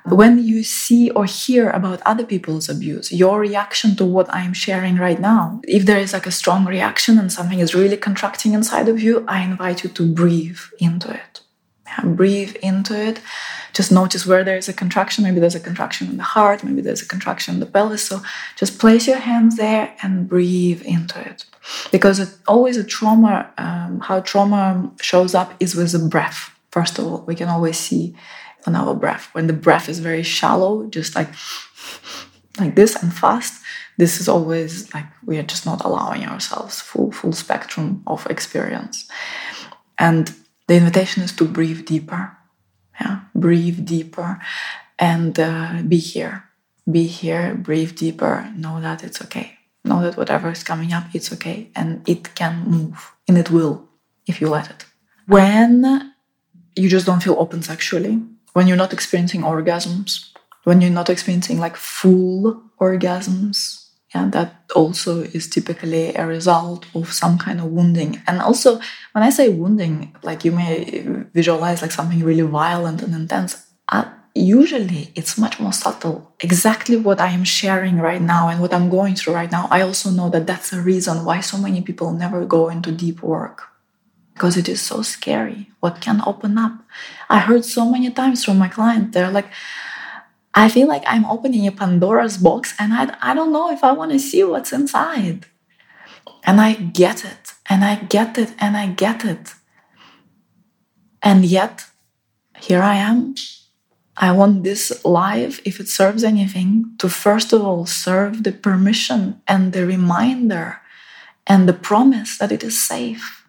When 0.08 0.38
you 0.38 0.62
see 0.62 1.10
or 1.10 1.24
hear 1.24 1.70
about 1.70 2.00
other 2.06 2.24
people's 2.24 2.68
abuse, 2.68 3.12
your 3.12 3.40
reaction 3.40 3.96
to 3.96 4.04
what 4.04 4.32
I'm 4.32 4.52
sharing 4.52 4.96
right 4.96 5.20
now, 5.20 5.60
if 5.64 5.84
there 5.84 5.98
is 5.98 6.12
like 6.12 6.26
a 6.26 6.30
strong 6.30 6.64
reaction 6.64 7.18
and 7.18 7.32
something 7.32 7.58
is 7.58 7.74
really 7.74 7.96
contracting 7.96 8.54
inside 8.54 8.88
of 8.88 9.00
you, 9.00 9.24
I 9.26 9.42
invite 9.42 9.82
you 9.82 9.90
to 9.90 10.12
breathe 10.12 10.60
into 10.78 11.12
it. 11.12 11.40
Yeah, 11.86 12.04
breathe 12.04 12.56
into 12.56 12.94
it 12.94 13.20
just 13.76 13.92
notice 13.92 14.26
where 14.26 14.42
there 14.42 14.56
is 14.56 14.70
a 14.70 14.72
contraction. 14.72 15.22
Maybe 15.22 15.38
there's 15.38 15.54
a 15.54 15.60
contraction 15.60 16.08
in 16.08 16.16
the 16.16 16.22
heart, 16.22 16.64
maybe 16.64 16.80
there's 16.80 17.02
a 17.02 17.06
contraction 17.06 17.54
in 17.54 17.60
the 17.60 17.66
pelvis. 17.66 18.08
So 18.08 18.22
just 18.56 18.78
place 18.78 19.06
your 19.06 19.18
hands 19.18 19.56
there 19.56 19.94
and 20.02 20.26
breathe 20.26 20.80
into 20.82 21.20
it. 21.20 21.44
Because 21.92 22.18
it, 22.18 22.30
always 22.48 22.78
a 22.78 22.84
trauma, 22.84 23.50
um, 23.58 24.00
how 24.00 24.20
trauma 24.20 24.90
shows 25.00 25.34
up 25.34 25.52
is 25.60 25.74
with 25.74 25.92
the 25.92 25.98
breath. 25.98 26.50
First 26.70 26.98
of 26.98 27.04
all, 27.06 27.20
we 27.26 27.34
can 27.34 27.48
always 27.48 27.78
see 27.78 28.16
on 28.66 28.76
our 28.76 28.94
breath. 28.94 29.28
When 29.32 29.46
the 29.46 29.52
breath 29.52 29.88
is 29.88 29.98
very 29.98 30.22
shallow, 30.22 30.86
just 30.88 31.14
like 31.14 31.28
like 32.58 32.74
this 32.74 32.96
and 33.02 33.12
fast, 33.12 33.62
this 33.98 34.20
is 34.20 34.28
always 34.28 34.92
like 34.94 35.06
we 35.24 35.38
are 35.38 35.42
just 35.42 35.66
not 35.66 35.84
allowing 35.84 36.24
ourselves 36.24 36.80
full 36.80 37.12
full 37.12 37.32
spectrum 37.32 38.02
of 38.06 38.26
experience. 38.26 39.08
And 39.98 40.34
the 40.66 40.76
invitation 40.76 41.22
is 41.22 41.32
to 41.32 41.44
breathe 41.44 41.86
deeper. 41.86 42.36
Yeah 43.00 43.20
breathe 43.36 43.84
deeper 43.86 44.40
and 44.98 45.38
uh, 45.38 45.82
be 45.86 45.98
here. 45.98 46.44
Be 46.90 47.06
here 47.06 47.54
breathe 47.54 47.96
deeper. 47.96 48.50
Know 48.56 48.80
that 48.80 49.04
it's 49.04 49.20
okay. 49.22 49.58
Know 49.84 50.02
that 50.02 50.16
whatever 50.16 50.50
is 50.50 50.64
coming 50.64 50.92
up 50.92 51.04
it's 51.12 51.32
okay. 51.32 51.70
And 51.76 52.08
it 52.08 52.34
can 52.34 52.64
move. 52.68 53.12
And 53.28 53.38
it 53.38 53.50
will 53.50 53.88
if 54.26 54.40
you 54.40 54.48
let 54.48 54.70
it. 54.70 54.84
When 55.26 56.12
you 56.74 56.88
just 56.88 57.06
don't 57.06 57.22
feel 57.22 57.36
open 57.38 57.62
sexually 57.62 58.22
when 58.56 58.66
you're 58.66 58.82
not 58.84 58.92
experiencing 58.92 59.42
orgasms 59.42 60.32
when 60.66 60.80
you're 60.80 60.98
not 61.00 61.08
experiencing 61.08 61.60
like 61.60 61.76
full 61.76 62.60
orgasms 62.80 63.86
and 64.14 64.32
that 64.32 64.50
also 64.74 65.20
is 65.20 65.48
typically 65.48 66.14
a 66.14 66.26
result 66.26 66.86
of 66.94 67.12
some 67.12 67.36
kind 67.38 67.60
of 67.60 67.66
wounding. 67.66 68.22
And 68.26 68.40
also, 68.40 68.80
when 69.12 69.22
I 69.22 69.30
say 69.30 69.48
wounding, 69.50 70.16
like 70.22 70.44
you 70.44 70.52
may 70.52 71.04
visualize 71.34 71.82
like 71.82 71.92
something 71.92 72.22
really 72.24 72.48
violent 72.62 73.02
and 73.02 73.14
intense. 73.14 73.66
Uh, 73.88 74.06
usually, 74.34 75.12
it's 75.14 75.36
much 75.36 75.60
more 75.60 75.72
subtle. 75.72 76.32
Exactly 76.40 76.96
what 76.96 77.20
I 77.20 77.30
am 77.30 77.44
sharing 77.44 77.98
right 77.98 78.22
now 78.22 78.48
and 78.48 78.60
what 78.60 78.72
I'm 78.72 78.88
going 78.88 79.16
through 79.16 79.34
right 79.34 79.52
now. 79.52 79.68
I 79.70 79.82
also 79.82 80.10
know 80.10 80.30
that 80.30 80.46
that's 80.46 80.72
a 80.72 80.80
reason 80.80 81.24
why 81.24 81.40
so 81.40 81.58
many 81.58 81.82
people 81.82 82.12
never 82.12 82.46
go 82.46 82.68
into 82.68 82.90
deep 82.92 83.22
work 83.22 83.68
because 84.36 84.58
it 84.58 84.68
is 84.68 84.82
so 84.82 85.00
scary. 85.00 85.70
What 85.80 86.02
can 86.02 86.20
open 86.26 86.58
up? 86.58 86.72
I 87.30 87.38
heard 87.38 87.64
so 87.64 87.90
many 87.90 88.10
times 88.10 88.44
from 88.44 88.58
my 88.58 88.68
client, 88.68 89.12
they're 89.12 89.30
like, 89.30 89.48
I 90.52 90.68
feel 90.68 90.88
like 90.88 91.04
I'm 91.06 91.24
opening 91.24 91.66
a 91.66 91.72
Pandora's 91.72 92.36
box 92.36 92.74
and 92.78 92.92
I, 92.92 93.16
I 93.22 93.32
don't 93.34 93.50
know 93.50 93.70
if 93.70 93.82
I 93.82 93.92
want 93.92 94.12
to 94.12 94.18
see 94.18 94.44
what's 94.44 94.74
inside. 94.74 95.46
And 96.44 96.60
I 96.60 96.74
get 96.74 97.24
it, 97.24 97.54
and 97.68 97.82
I 97.82 97.96
get 97.96 98.38
it, 98.38 98.52
and 98.60 98.76
I 98.76 98.86
get 98.88 99.24
it. 99.24 99.54
And 101.22 101.44
yet, 101.44 101.86
here 102.60 102.82
I 102.82 102.96
am. 102.96 103.34
I 104.16 104.32
want 104.32 104.64
this 104.64 105.04
life, 105.04 105.60
if 105.64 105.80
it 105.80 105.88
serves 105.88 106.22
anything, 106.22 106.94
to 106.98 107.08
first 107.08 107.52
of 107.52 107.62
all 107.62 107.86
serve 107.86 108.44
the 108.44 108.52
permission 108.52 109.40
and 109.48 109.72
the 109.72 109.86
reminder 109.86 110.80
and 111.46 111.66
the 111.66 111.72
promise 111.72 112.38
that 112.38 112.52
it 112.52 112.62
is 112.62 112.78
safe. 112.80 113.45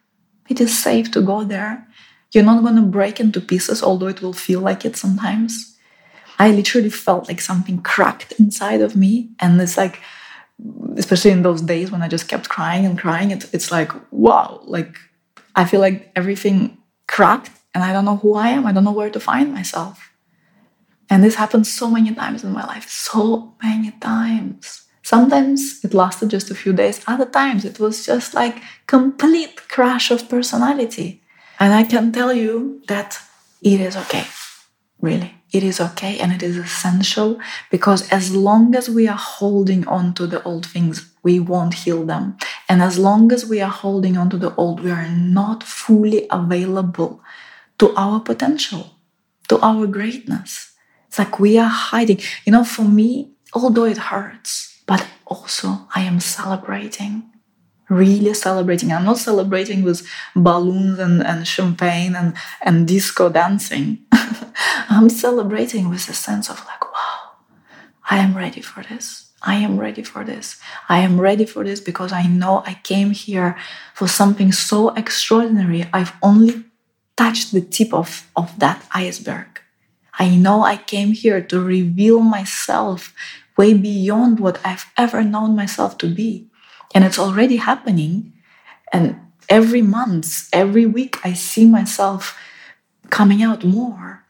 It 0.50 0.62
is 0.62 0.78
safe 0.78 1.12
to 1.12 1.22
go 1.22 1.44
there. 1.44 1.88
You're 2.32 2.44
not 2.44 2.64
going 2.64 2.76
to 2.76 2.82
break 2.82 3.20
into 3.20 3.42
pieces, 3.42 3.82
although 3.82 4.08
it 4.08 4.22
will 4.22 4.34
feel 4.34 4.62
like 4.62 4.86
it 4.86 4.96
sometimes. 4.96 5.78
I 6.40 6.52
literally 6.52 6.90
felt 6.90 7.28
like 7.28 7.42
something 7.42 7.82
cracked 7.82 8.34
inside 8.34 8.82
of 8.82 8.96
me. 8.96 9.32
And 9.40 9.60
it's 9.60 9.78
like, 9.78 10.00
especially 10.96 11.32
in 11.32 11.42
those 11.42 11.62
days 11.62 11.92
when 11.92 12.02
I 12.02 12.08
just 12.08 12.28
kept 12.28 12.50
crying 12.50 12.86
and 12.86 12.98
crying, 12.98 13.32
it, 13.32 13.50
it's 13.54 13.72
like, 13.72 13.92
wow, 14.12 14.62
like 14.66 14.98
I 15.56 15.66
feel 15.66 15.80
like 15.80 16.12
everything 16.16 16.78
cracked 17.08 17.52
and 17.74 17.84
I 17.84 17.94
don't 17.94 18.06
know 18.06 18.18
who 18.18 18.36
I 18.36 18.50
am. 18.50 18.66
I 18.66 18.72
don't 18.72 18.84
know 18.84 18.92
where 18.92 19.10
to 19.10 19.20
find 19.20 19.54
myself. 19.54 20.12
And 21.10 21.24
this 21.24 21.36
happened 21.36 21.66
so 21.66 21.90
many 21.90 22.14
times 22.14 22.44
in 22.44 22.52
my 22.52 22.66
life, 22.66 22.90
so 22.90 23.56
many 23.64 23.92
times. 23.92 24.87
Sometimes 25.14 25.60
it 25.86 25.94
lasted 25.94 26.30
just 26.30 26.52
a 26.52 26.60
few 26.62 26.74
days, 26.74 27.02
other 27.08 27.30
times 27.40 27.64
it 27.64 27.80
was 27.80 28.06
just 28.06 28.34
like 28.34 28.56
complete 28.88 29.56
crash 29.70 30.12
of 30.12 30.28
personality. 30.36 31.10
And 31.60 31.74
I 31.74 31.84
can 31.84 32.12
tell 32.12 32.34
you 32.34 32.82
that 32.88 33.20
it 33.62 33.80
is 33.80 33.96
okay, 34.04 34.26
really 35.00 35.38
it 35.52 35.64
is 35.64 35.80
okay 35.80 36.20
and 36.20 36.32
it 36.34 36.44
is 36.44 36.58
essential 36.58 37.40
because 37.72 38.10
as 38.12 38.36
long 38.36 38.76
as 38.76 38.90
we 38.90 39.08
are 39.08 39.18
holding 39.18 39.88
on 39.88 40.14
to 40.16 40.28
the 40.28 40.44
old 40.44 40.66
things, 40.66 41.10
we 41.24 41.40
won't 41.40 41.74
heal 41.74 42.06
them. 42.06 42.38
And 42.68 42.82
as 42.82 43.00
long 43.00 43.32
as 43.32 43.46
we 43.46 43.62
are 43.62 43.72
holding 43.72 44.18
on 44.18 44.30
to 44.32 44.38
the 44.38 44.54
old, 44.56 44.82
we 44.82 44.92
are 44.92 45.08
not 45.08 45.64
fully 45.64 46.28
available 46.30 47.22
to 47.80 47.94
our 47.96 48.20
potential, 48.20 48.98
to 49.48 49.60
our 49.62 49.88
greatness. 49.88 50.74
It's 51.08 51.20
like 51.20 51.40
we 51.40 51.58
are 51.58 51.70
hiding. 51.70 52.20
You 52.46 52.52
know, 52.52 52.66
for 52.66 52.84
me, 52.84 53.32
although 53.54 53.86
it 53.86 53.98
hurts, 53.98 54.77
but 54.88 55.06
also 55.28 55.88
I 55.94 56.02
am 56.02 56.20
celebrating 56.20 57.30
really 57.90 58.34
celebrating. 58.34 58.92
I'm 58.92 59.06
not 59.06 59.18
celebrating 59.18 59.84
with 59.84 60.08
balloons 60.36 61.00
and, 61.00 61.26
and 61.26 61.48
champagne 61.48 62.16
and, 62.16 62.36
and 62.62 62.88
disco 62.88 63.30
dancing. 63.30 64.00
I'm 64.90 65.10
celebrating 65.10 65.90
with 65.90 66.08
a 66.10 66.14
sense 66.14 66.50
of 66.50 66.64
like, 66.66 66.84
wow, 66.94 67.32
I 68.10 68.18
am 68.18 68.36
ready 68.36 68.62
for 68.62 68.84
this. 68.84 69.32
I 69.42 69.56
am 69.56 69.80
ready 69.80 70.04
for 70.04 70.24
this. 70.24 70.60
I 70.90 71.00
am 71.00 71.22
ready 71.22 71.46
for 71.46 71.64
this 71.64 71.80
because 71.80 72.12
I 72.12 72.24
know 72.24 72.64
I 72.66 72.74
came 72.84 73.12
here 73.12 73.56
for 73.94 74.08
something 74.08 74.52
so 74.52 74.90
extraordinary. 74.96 75.86
I've 75.94 76.14
only 76.24 76.66
touched 77.16 77.54
the 77.54 77.62
tip 77.62 77.94
of, 77.94 78.28
of 78.36 78.58
that 78.60 78.86
iceberg. 78.92 79.62
I 80.20 80.36
know 80.36 80.64
I 80.64 80.78
came 80.78 81.14
here 81.14 81.42
to 81.42 81.62
reveal 81.62 82.20
myself 82.20 83.14
way 83.58 83.74
beyond 83.74 84.40
what 84.40 84.60
I've 84.66 84.86
ever 84.98 85.24
known 85.24 85.56
myself 85.56 85.98
to 86.00 86.14
be. 86.14 86.48
And 86.94 87.04
it's 87.04 87.20
already 87.20 87.58
happening. 87.58 88.34
And 88.94 89.20
every 89.50 89.82
month 89.82 90.50
every 90.52 90.86
week 90.86 91.18
i 91.26 91.34
see 91.34 91.66
myself 91.66 92.38
coming 93.10 93.42
out 93.42 93.64
more. 93.64 94.24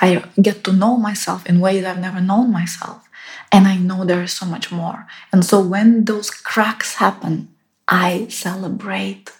I 0.00 0.22
get 0.40 0.62
to 0.64 0.72
know 0.72 0.96
myself 0.96 1.46
in 1.46 1.60
ways 1.60 1.84
i've 1.84 1.98
never 1.98 2.20
known 2.20 2.52
myself. 2.52 3.08
And 3.50 3.66
i 3.66 3.76
know 3.76 4.04
there 4.04 4.22
is 4.22 4.32
so 4.32 4.46
much 4.46 4.70
more. 4.70 5.06
And 5.32 5.44
so 5.44 5.60
when 5.60 6.04
those 6.04 6.30
cracks 6.30 6.96
happen 6.96 7.48
i 7.88 8.26
celebrate 8.28 9.32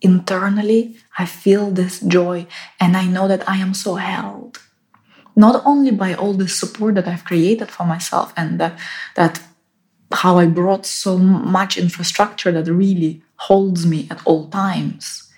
internally. 0.00 0.96
I 1.18 1.24
feel 1.24 1.70
this 1.70 2.00
joy. 2.00 2.46
And 2.78 2.96
i 2.96 3.06
know 3.06 3.28
that 3.28 3.48
i 3.48 3.56
am 3.56 3.72
so 3.72 3.94
held 3.96 4.58
not 5.36 5.62
only 5.64 5.90
by 5.90 6.14
all 6.14 6.32
the 6.32 6.48
support 6.48 6.94
that 6.94 7.08
i've 7.08 7.24
created 7.24 7.70
for 7.70 7.84
myself 7.84 8.32
and 8.36 8.60
that 8.60 8.78
that 9.16 9.40
how 10.14 10.38
I 10.38 10.46
brought 10.46 10.86
so 10.86 11.18
much 11.18 11.76
infrastructure 11.76 12.52
that 12.52 12.70
really 12.70 13.22
holds 13.36 13.86
me 13.86 14.06
at 14.10 14.24
all 14.24 14.48
times 14.48 15.30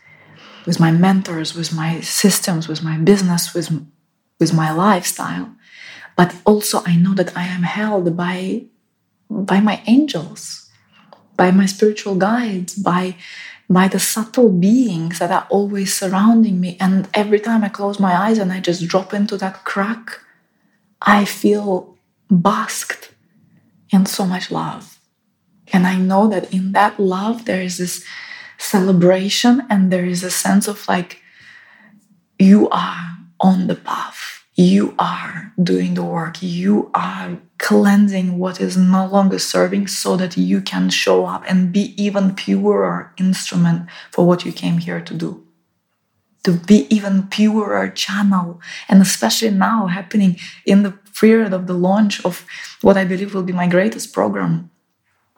with 0.66 0.80
my 0.80 0.90
mentors, 0.90 1.54
with 1.54 1.72
my 1.72 2.00
systems, 2.00 2.68
with 2.68 2.82
my 2.82 2.98
business, 2.98 3.54
with, 3.54 3.70
with 4.38 4.52
my 4.52 4.72
lifestyle. 4.72 5.50
But 6.16 6.35
also, 6.44 6.82
I 6.85 6.96
know 6.96 7.14
that 7.14 7.37
I 7.37 7.44
am 7.44 7.62
held 7.62 8.16
by, 8.16 8.64
by 9.30 9.61
my 9.61 9.82
angels, 9.87 10.68
by 11.37 11.50
my 11.50 11.66
spiritual 11.66 12.16
guides, 12.16 12.74
by, 12.74 13.16
by 13.68 13.88
the 13.88 13.98
subtle 13.98 14.50
beings 14.50 15.18
that 15.18 15.31
are 15.31 15.46
always 15.50 15.92
surrounding 15.92 16.61
me. 16.61 16.76
And 16.79 17.09
every 17.14 17.40
time 17.40 17.64
I 17.64 17.68
close 17.68 17.98
my 17.98 18.14
eyes 18.14 18.38
and 18.38 18.52
I 18.52 18.61
just 18.61 18.87
drop 18.87 19.12
into 19.12 19.37
that 19.38 19.64
crack, 19.64 20.20
I 21.02 21.24
feel 21.24 21.96
basked 22.31 23.12
in 23.90 24.07
so 24.07 24.24
much 24.24 24.50
love. 24.50 24.98
And 25.72 25.87
I 25.87 25.96
know 25.96 26.29
that 26.29 26.52
in 26.52 26.72
that 26.72 27.00
love, 27.00 27.44
there 27.44 27.61
is 27.61 27.79
this 27.79 28.05
celebration 28.59 29.66
and 29.68 29.92
there 29.92 30.07
is 30.07 30.22
a 30.22 30.31
sense 30.31 30.68
of 30.68 30.87
like, 30.88 31.22
you 32.38 32.68
are 32.70 33.18
on 33.40 33.66
the 33.66 33.74
path, 33.74 34.36
you 34.56 34.94
are 34.98 35.52
doing 35.62 35.94
the 35.94 36.02
work, 36.02 36.38
you 36.40 36.90
are 36.94 37.38
cleansing 37.58 38.38
what 38.38 38.60
is 38.60 38.76
no 38.76 39.06
longer 39.06 39.38
serving 39.38 39.86
so 39.86 40.16
that 40.16 40.36
you 40.36 40.60
can 40.60 40.88
show 40.88 41.26
up 41.26 41.44
and 41.46 41.72
be 41.72 41.94
even 42.02 42.34
purer 42.34 43.12
instrument 43.18 43.88
for 44.10 44.26
what 44.26 44.44
you 44.44 44.52
came 44.52 44.78
here 44.78 45.00
to 45.00 45.14
do. 45.14 45.46
To 46.44 46.52
be 46.52 46.86
even 46.94 47.24
purer 47.24 47.88
channel. 47.88 48.60
And 48.88 49.02
especially 49.02 49.50
now 49.50 49.88
happening 49.88 50.38
in 50.64 50.82
the 50.84 50.92
period 51.20 51.52
of 51.52 51.66
the 51.66 51.74
launch 51.74 52.24
of 52.24 52.44
what 52.82 52.96
i 52.96 53.04
believe 53.04 53.34
will 53.34 53.42
be 53.42 53.52
my 53.52 53.66
greatest 53.66 54.12
program 54.12 54.70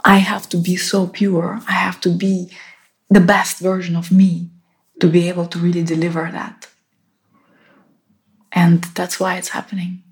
i 0.05 0.17
have 0.17 0.49
to 0.49 0.57
be 0.57 0.77
so 0.77 1.07
pure. 1.07 1.61
I 1.69 1.73
have 1.73 2.01
to 2.01 2.09
be 2.09 2.51
the 3.11 3.21
best 3.21 3.59
version 3.61 3.97
of 3.97 4.11
me 4.11 4.51
to 5.01 5.09
be 5.09 5.29
able 5.29 5.47
to 5.47 5.59
really 5.59 5.83
deliver 5.83 6.29
that. 6.33 6.69
And 8.53 8.85
that's 8.95 9.21
why 9.21 9.37
it's 9.37 9.51
happening. 9.51 10.03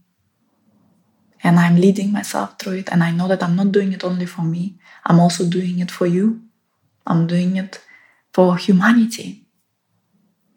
And 1.42 1.59
I'm 1.59 1.77
leading 1.77 2.12
myself 2.12 2.59
through 2.59 2.79
it. 2.79 2.88
And 2.90 3.03
I 3.03 3.11
know 3.11 3.29
that 3.29 3.42
I'm 3.42 3.57
not 3.57 3.72
doing 3.72 3.92
it 3.92 4.05
only 4.05 4.27
for 4.27 4.42
me, 4.42 4.79
I'm 5.05 5.20
also 5.20 5.44
doing 5.46 5.79
it 5.79 5.90
for 5.90 6.07
you. 6.07 6.42
I'm 7.07 7.27
doing 7.27 7.57
it 7.57 7.81
for 8.33 8.57
humanity. 8.57 9.46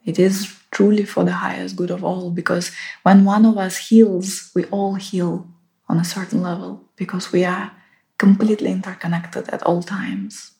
It 0.03 0.17
is 0.17 0.57
truly 0.71 1.05
for 1.05 1.23
the 1.23 1.33
highest 1.33 1.75
good 1.75 1.91
of 1.91 2.03
all 2.03 2.31
because 2.31 2.71
when 3.03 3.25
one 3.25 3.45
of 3.45 3.57
us 3.57 3.77
heals, 3.77 4.51
we 4.55 4.65
all 4.65 4.95
heal 4.95 5.47
on 5.87 5.99
a 5.99 6.03
certain 6.03 6.41
level 6.41 6.89
because 6.95 7.31
we 7.31 7.45
are 7.45 7.71
completely 8.17 8.71
interconnected 8.71 9.49
at 9.49 9.61
all 9.63 9.83
times 9.83 10.53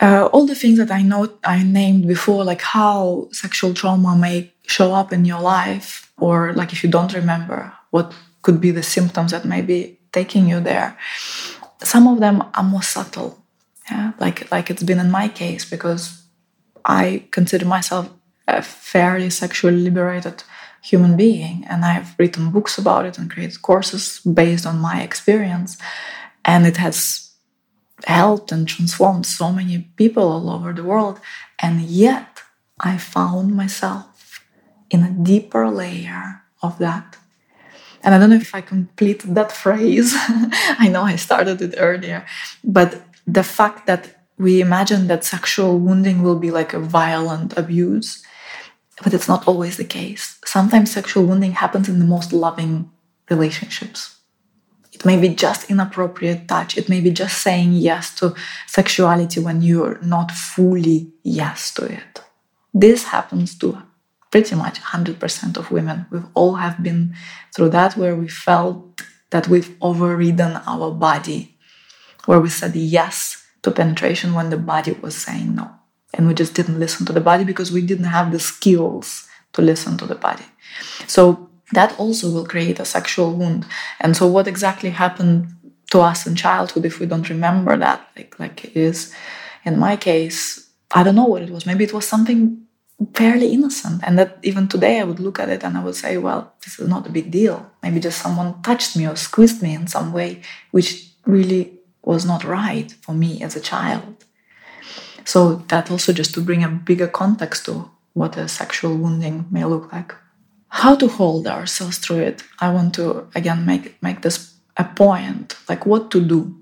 uh, 0.00 0.28
all 0.32 0.46
the 0.46 0.54
things 0.54 0.78
that 0.78 0.90
I 0.90 1.02
know 1.02 1.28
I 1.44 1.62
named 1.62 2.08
before, 2.08 2.44
like 2.44 2.62
how 2.62 3.28
sexual 3.32 3.74
trauma 3.74 4.16
may 4.16 4.52
show 4.66 4.94
up 4.94 5.12
in 5.12 5.24
your 5.24 5.40
life, 5.40 6.09
or 6.20 6.52
like 6.52 6.72
if 6.72 6.84
you 6.84 6.90
don't 6.90 7.14
remember, 7.14 7.72
what 7.90 8.14
could 8.42 8.60
be 8.60 8.70
the 8.70 8.82
symptoms 8.82 9.32
that 9.32 9.44
may 9.44 9.62
be 9.62 9.98
taking 10.12 10.48
you 10.48 10.60
there. 10.60 10.96
Some 11.82 12.06
of 12.06 12.20
them 12.20 12.42
are 12.54 12.62
more 12.62 12.82
subtle, 12.82 13.42
yeah, 13.90 14.12
like 14.18 14.50
like 14.50 14.70
it's 14.70 14.82
been 14.82 14.98
in 14.98 15.10
my 15.10 15.28
case 15.28 15.64
because 15.64 16.22
I 16.84 17.24
consider 17.30 17.66
myself 17.66 18.10
a 18.46 18.62
fairly 18.62 19.30
sexually 19.30 19.76
liberated 19.76 20.42
human 20.82 21.16
being, 21.16 21.64
and 21.68 21.84
I've 21.84 22.14
written 22.18 22.50
books 22.50 22.78
about 22.78 23.06
it 23.06 23.18
and 23.18 23.30
created 23.30 23.62
courses 23.62 24.20
based 24.20 24.66
on 24.66 24.78
my 24.78 25.02
experience, 25.02 25.78
and 26.44 26.66
it 26.66 26.76
has 26.78 27.30
helped 28.04 28.50
and 28.50 28.66
transformed 28.66 29.26
so 29.26 29.52
many 29.52 29.90
people 29.96 30.24
all 30.24 30.50
over 30.50 30.72
the 30.72 30.84
world. 30.84 31.20
And 31.58 31.82
yet, 31.82 32.42
I 32.80 32.96
found 32.96 33.54
myself 33.54 34.09
in 34.90 35.02
a 35.02 35.10
deeper 35.10 35.68
layer 35.70 36.42
of 36.62 36.78
that. 36.78 37.16
And 38.02 38.14
I 38.14 38.18
don't 38.18 38.30
know 38.30 38.36
if 38.36 38.54
I 38.54 38.60
complete 38.60 39.22
that 39.34 39.52
phrase. 39.64 40.14
I 40.16 40.88
know 40.88 41.02
I 41.02 41.16
started 41.16 41.62
it 41.62 41.74
earlier, 41.78 42.26
but 42.64 43.02
the 43.26 43.44
fact 43.44 43.86
that 43.86 44.16
we 44.38 44.60
imagine 44.60 45.06
that 45.08 45.24
sexual 45.24 45.78
wounding 45.78 46.22
will 46.22 46.38
be 46.38 46.50
like 46.50 46.72
a 46.72 46.80
violent 46.80 47.56
abuse, 47.58 48.24
but 49.02 49.12
it's 49.12 49.28
not 49.28 49.46
always 49.46 49.76
the 49.76 49.84
case. 49.84 50.38
Sometimes 50.44 50.90
sexual 50.90 51.24
wounding 51.24 51.52
happens 51.52 51.88
in 51.88 51.98
the 51.98 52.06
most 52.06 52.32
loving 52.32 52.90
relationships. 53.28 54.16
It 54.92 55.04
may 55.04 55.20
be 55.20 55.28
just 55.28 55.70
inappropriate 55.70 56.48
touch. 56.48 56.76
It 56.76 56.88
may 56.88 57.00
be 57.00 57.10
just 57.10 57.42
saying 57.42 57.74
yes 57.74 58.14
to 58.16 58.34
sexuality 58.66 59.40
when 59.40 59.62
you're 59.62 59.98
not 60.02 60.30
fully 60.30 61.12
yes 61.22 61.72
to 61.74 61.84
it. 61.84 62.20
This 62.72 63.04
happens 63.04 63.56
to 63.58 63.82
pretty 64.30 64.54
much 64.54 64.80
100% 64.80 65.56
of 65.56 65.70
women. 65.70 66.06
We've 66.10 66.26
all 66.34 66.54
have 66.54 66.82
been 66.82 67.14
through 67.54 67.70
that 67.70 67.96
where 67.96 68.14
we 68.14 68.28
felt 68.28 69.02
that 69.30 69.48
we've 69.48 69.76
overridden 69.80 70.60
our 70.66 70.90
body, 70.90 71.56
where 72.26 72.40
we 72.40 72.48
said 72.48 72.74
yes 72.76 73.46
to 73.62 73.70
penetration 73.70 74.34
when 74.34 74.50
the 74.50 74.56
body 74.56 74.92
was 74.92 75.16
saying 75.16 75.54
no. 75.54 75.70
And 76.14 76.26
we 76.26 76.34
just 76.34 76.54
didn't 76.54 76.80
listen 76.80 77.06
to 77.06 77.12
the 77.12 77.20
body 77.20 77.44
because 77.44 77.70
we 77.70 77.82
didn't 77.82 78.06
have 78.06 78.32
the 78.32 78.40
skills 78.40 79.28
to 79.52 79.62
listen 79.62 79.96
to 79.98 80.06
the 80.06 80.14
body. 80.14 80.44
So 81.06 81.50
that 81.72 81.98
also 81.98 82.30
will 82.30 82.46
create 82.46 82.80
a 82.80 82.84
sexual 82.84 83.32
wound. 83.32 83.64
And 84.00 84.16
so, 84.16 84.26
what 84.26 84.48
exactly 84.48 84.90
happened 84.90 85.48
to 85.92 86.00
us 86.00 86.26
in 86.26 86.34
childhood 86.34 86.84
if 86.84 86.98
we 86.98 87.06
don't 87.06 87.28
remember 87.28 87.76
that? 87.76 88.08
Like, 88.16 88.38
like 88.40 88.64
it 88.64 88.76
is 88.76 89.14
in 89.64 89.78
my 89.78 89.96
case, 89.96 90.68
I 90.92 91.02
don't 91.02 91.14
know 91.14 91.26
what 91.26 91.42
it 91.42 91.50
was. 91.50 91.66
Maybe 91.66 91.84
it 91.84 91.92
was 91.92 92.08
something 92.08 92.62
fairly 93.14 93.52
innocent. 93.52 94.02
And 94.04 94.18
that 94.18 94.38
even 94.42 94.68
today 94.68 95.00
I 95.00 95.04
would 95.04 95.20
look 95.20 95.38
at 95.38 95.48
it 95.48 95.64
and 95.64 95.76
I 95.76 95.84
would 95.84 95.96
say, 95.96 96.18
well, 96.18 96.52
this 96.64 96.78
is 96.78 96.88
not 96.88 97.06
a 97.06 97.10
big 97.12 97.30
deal. 97.30 97.70
Maybe 97.82 98.00
just 98.00 98.20
someone 98.20 98.60
touched 98.62 98.96
me 98.96 99.06
or 99.06 99.16
squeezed 99.16 99.62
me 99.62 99.74
in 99.74 99.86
some 99.86 100.12
way, 100.12 100.42
which 100.70 101.08
really 101.26 101.72
was 102.02 102.24
not 102.24 102.44
right 102.44 102.90
for 103.02 103.12
me 103.12 103.42
as 103.42 103.56
a 103.56 103.60
child. 103.60 104.24
So 105.24 105.56
that 105.68 105.90
also 105.90 106.12
just 106.12 106.34
to 106.34 106.40
bring 106.40 106.64
a 106.64 106.68
bigger 106.68 107.06
context 107.06 107.66
to 107.66 107.90
what 108.14 108.36
a 108.36 108.48
sexual 108.48 108.96
wounding 108.96 109.46
may 109.50 109.64
look 109.64 109.92
like 109.92 110.14
how 110.70 110.94
to 110.94 111.08
hold 111.08 111.46
ourselves 111.46 111.98
through 111.98 112.18
it 112.20 112.42
i 112.60 112.70
want 112.70 112.94
to 112.94 113.26
again 113.34 113.66
make 113.66 114.00
make 114.02 114.22
this 114.22 114.54
a 114.76 114.84
point 114.84 115.56
like 115.68 115.84
what 115.84 116.10
to 116.10 116.20
do 116.20 116.56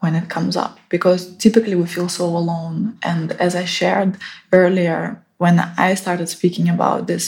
when 0.00 0.14
it 0.14 0.28
comes 0.28 0.56
up 0.56 0.78
because 0.88 1.36
typically 1.36 1.74
we 1.74 1.86
feel 1.86 2.08
so 2.08 2.24
alone 2.24 2.98
and 3.02 3.32
as 3.32 3.54
i 3.54 3.64
shared 3.64 4.16
earlier 4.52 5.22
when 5.42 5.56
i 5.86 5.94
started 5.94 6.28
speaking 6.28 6.68
about 6.68 7.06
this 7.06 7.24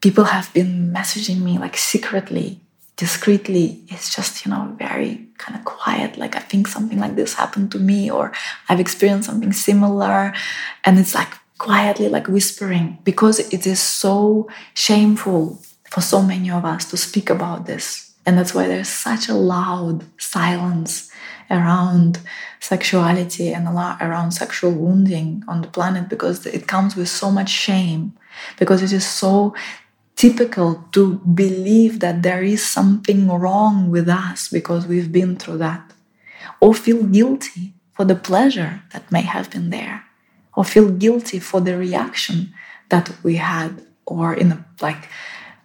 people 0.00 0.24
have 0.24 0.48
been 0.58 0.92
messaging 0.98 1.40
me 1.48 1.58
like 1.64 1.76
secretly 1.76 2.48
discreetly 2.96 3.66
it's 3.88 4.14
just 4.16 4.44
you 4.44 4.50
know 4.52 4.62
very 4.78 5.12
kind 5.38 5.58
of 5.58 5.64
quiet 5.64 6.16
like 6.16 6.34
i 6.36 6.44
think 6.50 6.66
something 6.66 6.98
like 7.04 7.16
this 7.16 7.34
happened 7.34 7.70
to 7.70 7.78
me 7.78 8.10
or 8.10 8.32
i've 8.68 8.80
experienced 8.80 9.28
something 9.28 9.52
similar 9.52 10.32
and 10.84 10.98
it's 10.98 11.14
like 11.14 11.32
quietly 11.58 12.08
like 12.08 12.26
whispering 12.28 12.98
because 13.04 13.36
it 13.52 13.66
is 13.66 13.80
so 13.80 14.48
shameful 14.74 15.60
for 15.94 16.00
so 16.00 16.20
many 16.22 16.50
of 16.50 16.64
us 16.64 16.90
to 16.90 16.96
speak 16.96 17.30
about 17.30 17.66
this. 17.66 18.12
And 18.26 18.36
that's 18.36 18.52
why 18.52 18.66
there's 18.66 18.88
such 18.88 19.28
a 19.28 19.34
loud 19.34 20.04
silence 20.18 21.10
around 21.48 22.18
sexuality 22.72 23.52
and 23.52 23.68
a 23.68 23.72
lot 23.72 24.00
around 24.00 24.30
sexual 24.32 24.72
wounding 24.72 25.44
on 25.46 25.60
the 25.60 25.68
planet 25.76 26.08
because 26.08 26.46
it 26.46 26.66
comes 26.66 26.96
with 26.96 27.08
so 27.08 27.30
much 27.30 27.50
shame, 27.50 28.12
because 28.58 28.80
it 28.82 28.92
is 28.92 29.06
so 29.06 29.54
typical 30.16 30.68
to 30.92 31.02
believe 31.42 32.00
that 32.00 32.22
there 32.22 32.42
is 32.42 32.64
something 32.64 33.28
wrong 33.28 33.90
with 33.90 34.08
us 34.08 34.48
because 34.48 34.86
we've 34.86 35.12
been 35.12 35.36
through 35.36 35.58
that, 35.58 35.84
or 36.60 36.72
feel 36.74 37.02
guilty 37.02 37.74
for 37.94 38.04
the 38.04 38.16
pleasure 38.30 38.82
that 38.92 39.12
may 39.12 39.22
have 39.22 39.50
been 39.50 39.70
there 39.70 40.04
or 40.56 40.64
feel 40.64 40.88
guilty 40.90 41.38
for 41.38 41.60
the 41.60 41.76
reaction 41.76 42.52
that 42.88 43.10
we 43.22 43.36
had 43.36 43.70
or 44.06 44.34
in 44.34 44.52
a 44.52 44.64
like 44.80 45.08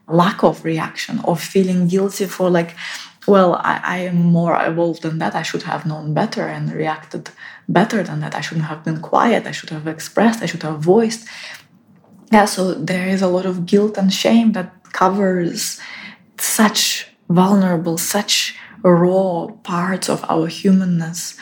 lack 0.07 0.43
of 0.43 0.63
reaction 0.63 1.19
or 1.23 1.35
feeling 1.35 1.87
guilty 1.87 2.25
for 2.25 2.49
like 2.49 2.75
well 3.33 3.51
I, 3.55 3.75
I, 3.95 3.97
am 4.11 4.19
more 4.39 4.55
evolved 4.71 5.01
than 5.03 5.19
that. 5.19 5.35
I 5.35 5.43
should 5.49 5.63
have 5.63 5.85
known 5.85 6.13
better 6.13 6.45
and 6.55 6.71
reacted 6.71 7.29
better 7.67 7.99
than 8.03 8.19
that. 8.21 8.35
I 8.35 8.41
shouldn't 8.41 8.67
have 8.67 8.83
been 8.83 9.01
quiet. 9.01 9.47
I 9.47 9.51
should 9.51 9.69
have 9.69 9.87
expressed. 9.87 10.41
I 10.43 10.47
should 10.47 10.63
have 10.63 10.79
voiced. 10.79 11.27
Yeah 12.31 12.45
so 12.45 12.73
there 12.73 13.07
is 13.07 13.21
a 13.21 13.33
lot 13.35 13.45
of 13.45 13.65
guilt 13.65 13.97
and 13.97 14.11
shame 14.11 14.51
that 14.53 14.69
covers 15.01 15.79
such 16.39 17.07
vulnerable 17.29 17.97
such 17.97 18.55
raw 18.83 19.47
parts 19.63 20.09
of 20.09 20.23
our 20.29 20.47
humanness 20.47 21.37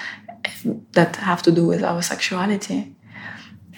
that 0.93 1.15
have 1.17 1.41
to 1.43 1.51
do 1.51 1.65
with 1.65 1.83
our 1.83 2.01
sexuality. 2.01 2.95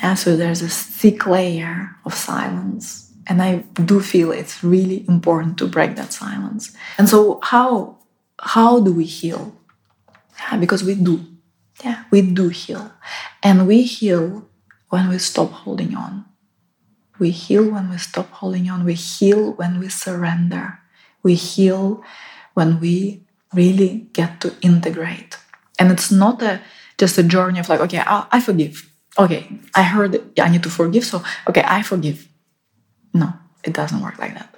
And 0.02 0.17
so 0.17 0.36
there's 0.36 0.62
a 0.62 0.69
thick 0.69 1.26
layer 1.26 1.95
of 2.06 2.13
silence. 2.13 3.13
And 3.28 3.41
I 3.41 3.58
do 3.86 4.00
feel 4.00 4.32
it's 4.32 4.63
really 4.63 5.06
important 5.08 5.58
to 5.60 5.67
break 5.67 5.95
that 5.98 6.13
silence. 6.13 6.76
And 6.98 7.08
so 7.08 7.39
how 7.43 7.98
how 8.41 8.80
do 8.80 8.93
we 8.93 9.06
heal? 9.06 9.56
Yeah, 10.39 10.58
because 10.58 10.84
we 10.84 10.95
do. 10.95 11.25
Yeah, 11.84 12.04
we 12.12 12.21
do 12.21 12.49
heal. 12.49 12.91
And 13.43 13.67
we 13.67 13.84
heal 13.84 14.47
when 14.89 15.10
we 15.10 15.17
stop 15.17 15.52
holding 15.52 15.95
on. 15.95 16.25
We 17.19 17.32
heal 17.32 17.69
when 17.69 17.89
we 17.89 17.97
stop 17.97 18.30
holding 18.32 18.69
on. 18.69 18.86
We 18.86 18.93
heal 18.93 19.54
when 19.54 19.80
we 19.80 19.89
surrender. 19.89 20.80
We 21.23 21.36
heal 21.36 22.04
when 22.54 22.80
we 22.80 23.23
really 23.54 24.10
get 24.13 24.41
to 24.41 24.56
integrate. 24.62 25.38
And 25.78 25.91
it's 25.91 26.12
not 26.12 26.41
a 26.41 26.62
just 26.97 27.17
a 27.17 27.23
journey 27.23 27.60
of 27.60 27.69
like, 27.69 27.80
okay, 27.80 27.99
I, 27.99 28.28
I 28.32 28.41
forgive. 28.41 28.89
Okay, 29.17 29.47
I 29.73 29.84
heard 29.84 30.21
I 30.39 30.49
need 30.49 30.63
to 30.63 30.69
forgive, 30.69 31.04
so 31.04 31.23
okay, 31.47 31.63
I 31.65 31.82
forgive. 31.82 32.28
No, 33.13 33.34
it 33.63 33.73
doesn't 33.73 34.02
work 34.02 34.17
like 34.19 34.34
that. 34.34 34.54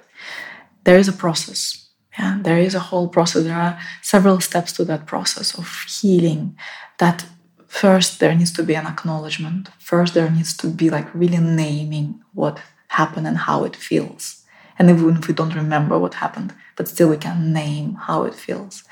There 0.84 0.98
is 0.98 1.08
a 1.08 1.12
process. 1.12 1.88
Yeah, 2.18 2.38
there 2.42 2.58
is 2.58 2.74
a 2.74 2.80
whole 2.80 3.08
process. 3.08 3.44
There 3.44 3.56
are 3.56 3.78
several 4.02 4.40
steps 4.40 4.72
to 4.74 4.84
that 4.84 5.06
process 5.06 5.58
of 5.58 5.66
healing. 5.88 6.56
That 6.98 7.24
first 7.66 8.20
there 8.20 8.34
needs 8.34 8.52
to 8.52 8.62
be 8.62 8.74
an 8.74 8.86
acknowledgement. 8.86 9.70
First 9.78 10.14
there 10.14 10.30
needs 10.30 10.56
to 10.58 10.66
be 10.68 10.90
like 10.90 11.12
really 11.14 11.38
naming 11.38 12.22
what 12.34 12.60
happened 12.88 13.26
and 13.26 13.38
how 13.38 13.64
it 13.64 13.76
feels. 13.76 14.44
And 14.78 14.90
even 14.90 15.16
if 15.16 15.28
we 15.28 15.34
don't 15.34 15.54
remember 15.54 15.98
what 15.98 16.14
happened, 16.14 16.54
but 16.76 16.88
still 16.88 17.08
we 17.08 17.16
can 17.16 17.52
name 17.52 17.94
how 17.94 18.24
it 18.24 18.34
feels. 18.34 18.84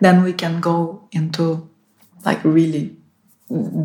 Then 0.00 0.22
we 0.24 0.32
can 0.32 0.60
go 0.60 1.08
into 1.12 1.68
like 2.24 2.42
really 2.44 2.96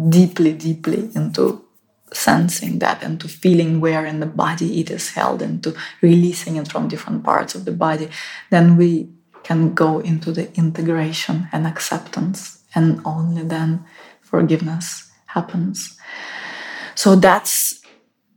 deeply, 0.10 0.54
deeply 0.54 1.12
into 1.16 1.66
sensing 2.14 2.80
that 2.80 3.04
and 3.04 3.20
to 3.22 3.28
feeling 3.28 3.80
where 3.80 4.06
in 4.06 4.20
the 4.20 4.26
body 4.26 4.80
it 4.82 4.90
is 4.90 5.12
held 5.12 5.42
and 5.42 5.64
to 5.64 5.76
releasing 6.02 6.56
it 6.56 6.68
from 6.68 6.88
different 6.88 7.24
parts 7.24 7.56
of 7.56 7.66
the 7.66 7.72
body, 7.72 8.10
then 8.50 8.78
we 8.78 9.10
can 9.44 9.74
go 9.74 10.00
into 10.00 10.32
the 10.32 10.54
integration 10.56 11.48
and 11.52 11.66
acceptance, 11.66 12.62
and 12.76 13.02
only 13.06 13.44
then 13.44 13.84
forgiveness 14.22 15.10
happens. 15.28 15.98
So 16.96 17.16
that's 17.16 17.82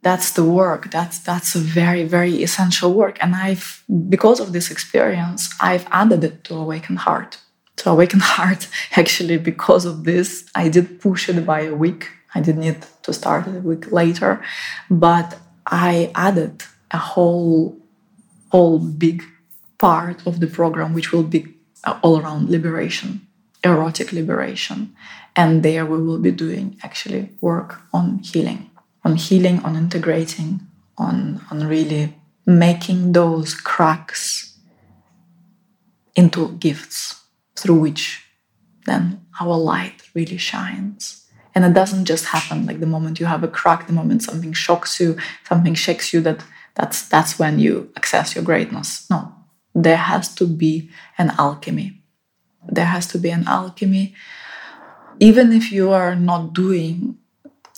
that's 0.03 0.33
the 0.33 0.45
work. 0.45 0.91
That's 0.91 1.19
that's 1.19 1.55
a 1.55 1.59
very 1.59 2.05
very 2.05 2.43
essential 2.43 2.93
work, 2.95 3.19
and 3.21 3.35
I've 3.35 3.83
because 4.09 4.41
of 4.41 4.53
this 4.53 4.71
experience, 4.71 5.53
I've 5.61 5.87
added 5.91 6.25
it 6.25 6.45
to 6.45 6.55
Awakened 6.55 7.01
Heart. 7.01 7.39
To 7.77 7.91
Awakened 7.91 8.23
Heart, 8.37 8.69
actually, 8.97 9.39
because 9.39 9.85
of 9.85 10.05
this, 10.05 10.49
I 10.55 10.69
did 10.69 11.01
push 11.01 11.29
it 11.29 11.45
by 11.45 11.63
a 11.63 11.75
week 11.75 12.09
I 12.35 12.40
didn't 12.40 12.62
need 12.62 12.85
to 13.03 13.12
start 13.12 13.47
it 13.47 13.57
a 13.57 13.61
week 13.61 13.92
later, 13.92 14.42
but 14.90 15.38
I 15.66 16.11
added 16.14 16.62
a 16.90 16.99
whole, 16.99 17.77
whole 18.51 18.79
big 18.79 19.23
part 19.79 20.27
of 20.27 20.40
the 20.40 20.47
program, 20.47 20.95
which 20.95 21.12
will 21.12 21.23
be 21.23 21.55
uh, 21.85 21.99
all 22.03 22.21
around 22.21 22.51
liberation, 22.51 23.27
erotic 23.64 24.12
liberation. 24.12 24.95
And 25.35 25.62
there 25.62 25.87
we 25.87 25.99
will 26.03 26.18
be 26.18 26.31
doing 26.31 26.79
actually 26.83 27.31
work 27.40 27.81
on 27.92 28.18
healing, 28.18 28.71
on 29.05 29.16
healing, 29.16 29.61
on 29.61 29.77
integrating, 29.77 30.61
on, 30.99 31.40
on 31.51 31.66
really 31.66 32.14
making 32.47 33.12
those 33.12 33.55
cracks 33.55 34.59
into 36.14 36.53
gifts 36.59 37.23
through 37.57 37.81
which 37.81 38.27
then 38.85 39.25
our 39.40 39.57
light 39.57 40.03
really 40.14 40.37
shines. 40.37 41.22
And 41.55 41.65
it 41.65 41.75
doesn't 41.75 42.07
just 42.07 42.27
happen 42.27 42.67
like 42.67 42.81
the 42.81 42.87
moment 42.87 43.21
you 43.21 43.27
have 43.27 43.45
a 43.45 43.49
crack, 43.49 43.87
the 43.87 43.93
moment 43.93 44.23
something 44.23 44.53
shocks 44.53 44.99
you, 44.99 45.19
something 45.45 45.75
shakes 45.75 46.12
you, 46.12 46.21
that 46.23 46.45
that's 46.75 47.09
that's 47.09 47.38
when 47.38 47.59
you 47.59 47.91
access 47.97 48.35
your 48.35 48.45
greatness. 48.45 49.09
No. 49.11 49.35
There 49.75 49.97
has 49.97 50.35
to 50.37 50.47
be 50.47 50.91
an 51.19 51.33
alchemy. 51.38 52.03
There 52.67 52.87
has 52.87 53.07
to 53.09 53.19
be 53.19 53.31
an 53.31 53.47
alchemy. 53.47 54.15
Even 55.21 55.53
if 55.53 55.71
you 55.71 55.91
are 55.91 56.15
not 56.15 56.53
doing 56.53 57.19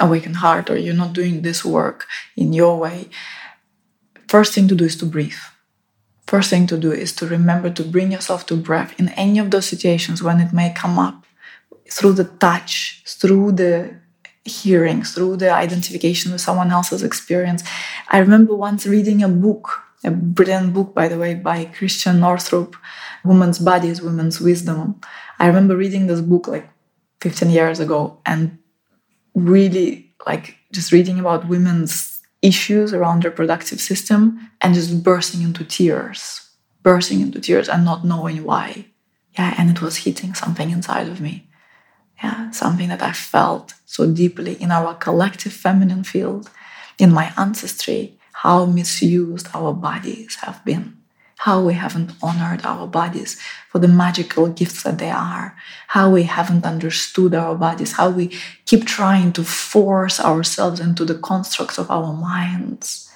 awakened 0.00 0.36
heart 0.36 0.70
or 0.70 0.76
you're 0.76 0.94
not 0.94 1.12
doing 1.12 1.42
this 1.42 1.64
work 1.64 2.06
in 2.36 2.52
your 2.52 2.78
way, 2.78 3.08
first 4.28 4.54
thing 4.54 4.68
to 4.68 4.74
do 4.74 4.84
is 4.84 4.96
to 4.96 5.06
breathe. 5.06 5.42
First 6.26 6.50
thing 6.50 6.66
to 6.68 6.78
do 6.78 6.90
is 6.90 7.12
to 7.16 7.26
remember 7.26 7.70
to 7.70 7.84
bring 7.84 8.12
yourself 8.12 8.46
to 8.46 8.56
breath 8.56 8.98
in 8.98 9.10
any 9.10 9.38
of 9.38 9.50
those 9.50 9.66
situations 9.66 10.22
when 10.22 10.40
it 10.40 10.52
may 10.52 10.72
come 10.72 10.98
up 10.98 11.23
through 11.94 12.12
the 12.14 12.24
touch, 12.24 13.02
through 13.06 13.52
the 13.52 13.94
hearing, 14.44 15.04
through 15.04 15.36
the 15.36 15.50
identification 15.50 16.32
with 16.32 16.40
someone 16.40 16.72
else's 16.72 17.04
experience. 17.04 17.62
I 18.08 18.18
remember 18.18 18.54
once 18.54 18.84
reading 18.84 19.22
a 19.22 19.28
book, 19.28 19.68
a 20.02 20.10
brilliant 20.10 20.74
book, 20.74 20.92
by 20.92 21.06
the 21.06 21.18
way, 21.18 21.34
by 21.34 21.66
Christiane 21.66 22.18
Northrup, 22.20 22.76
Women's 23.24 23.60
Bodies, 23.60 24.02
Women's 24.02 24.40
Wisdom. 24.40 25.00
I 25.38 25.46
remember 25.46 25.76
reading 25.76 26.08
this 26.08 26.20
book 26.20 26.48
like 26.48 26.68
15 27.20 27.50
years 27.50 27.78
ago 27.78 28.18
and 28.26 28.58
really 29.34 30.12
like 30.26 30.56
just 30.72 30.90
reading 30.90 31.20
about 31.20 31.48
women's 31.48 32.20
issues 32.42 32.92
around 32.92 33.22
the 33.22 33.30
reproductive 33.30 33.80
system 33.80 34.50
and 34.60 34.74
just 34.74 35.04
bursting 35.04 35.42
into 35.42 35.64
tears, 35.64 36.50
bursting 36.82 37.20
into 37.20 37.40
tears 37.40 37.68
and 37.68 37.84
not 37.84 38.04
knowing 38.04 38.42
why. 38.42 38.86
Yeah, 39.38 39.54
and 39.56 39.70
it 39.70 39.80
was 39.80 39.98
hitting 39.98 40.34
something 40.34 40.70
inside 40.70 41.08
of 41.08 41.20
me 41.20 41.48
yeah, 42.22 42.50
something 42.50 42.88
that 42.88 43.02
I 43.02 43.12
felt 43.12 43.74
so 43.86 44.10
deeply 44.10 44.54
in 44.54 44.70
our 44.70 44.94
collective 44.94 45.52
feminine 45.52 46.04
field, 46.04 46.50
in 46.98 47.12
my 47.12 47.32
ancestry, 47.36 48.18
how 48.32 48.66
misused 48.66 49.48
our 49.54 49.72
bodies 49.72 50.36
have 50.42 50.64
been, 50.64 50.96
how 51.38 51.62
we 51.62 51.74
haven't 51.74 52.12
honored 52.22 52.64
our 52.64 52.86
bodies 52.86 53.40
for 53.70 53.78
the 53.78 53.88
magical 53.88 54.48
gifts 54.48 54.82
that 54.82 54.98
they 54.98 55.10
are, 55.10 55.56
how 55.88 56.10
we 56.10 56.24
haven't 56.24 56.64
understood 56.64 57.34
our 57.34 57.54
bodies, 57.54 57.92
how 57.92 58.10
we 58.10 58.36
keep 58.66 58.84
trying 58.84 59.32
to 59.32 59.44
force 59.44 60.20
ourselves 60.20 60.80
into 60.80 61.04
the 61.04 61.18
constructs 61.18 61.78
of 61.78 61.90
our 61.90 62.12
minds, 62.12 63.10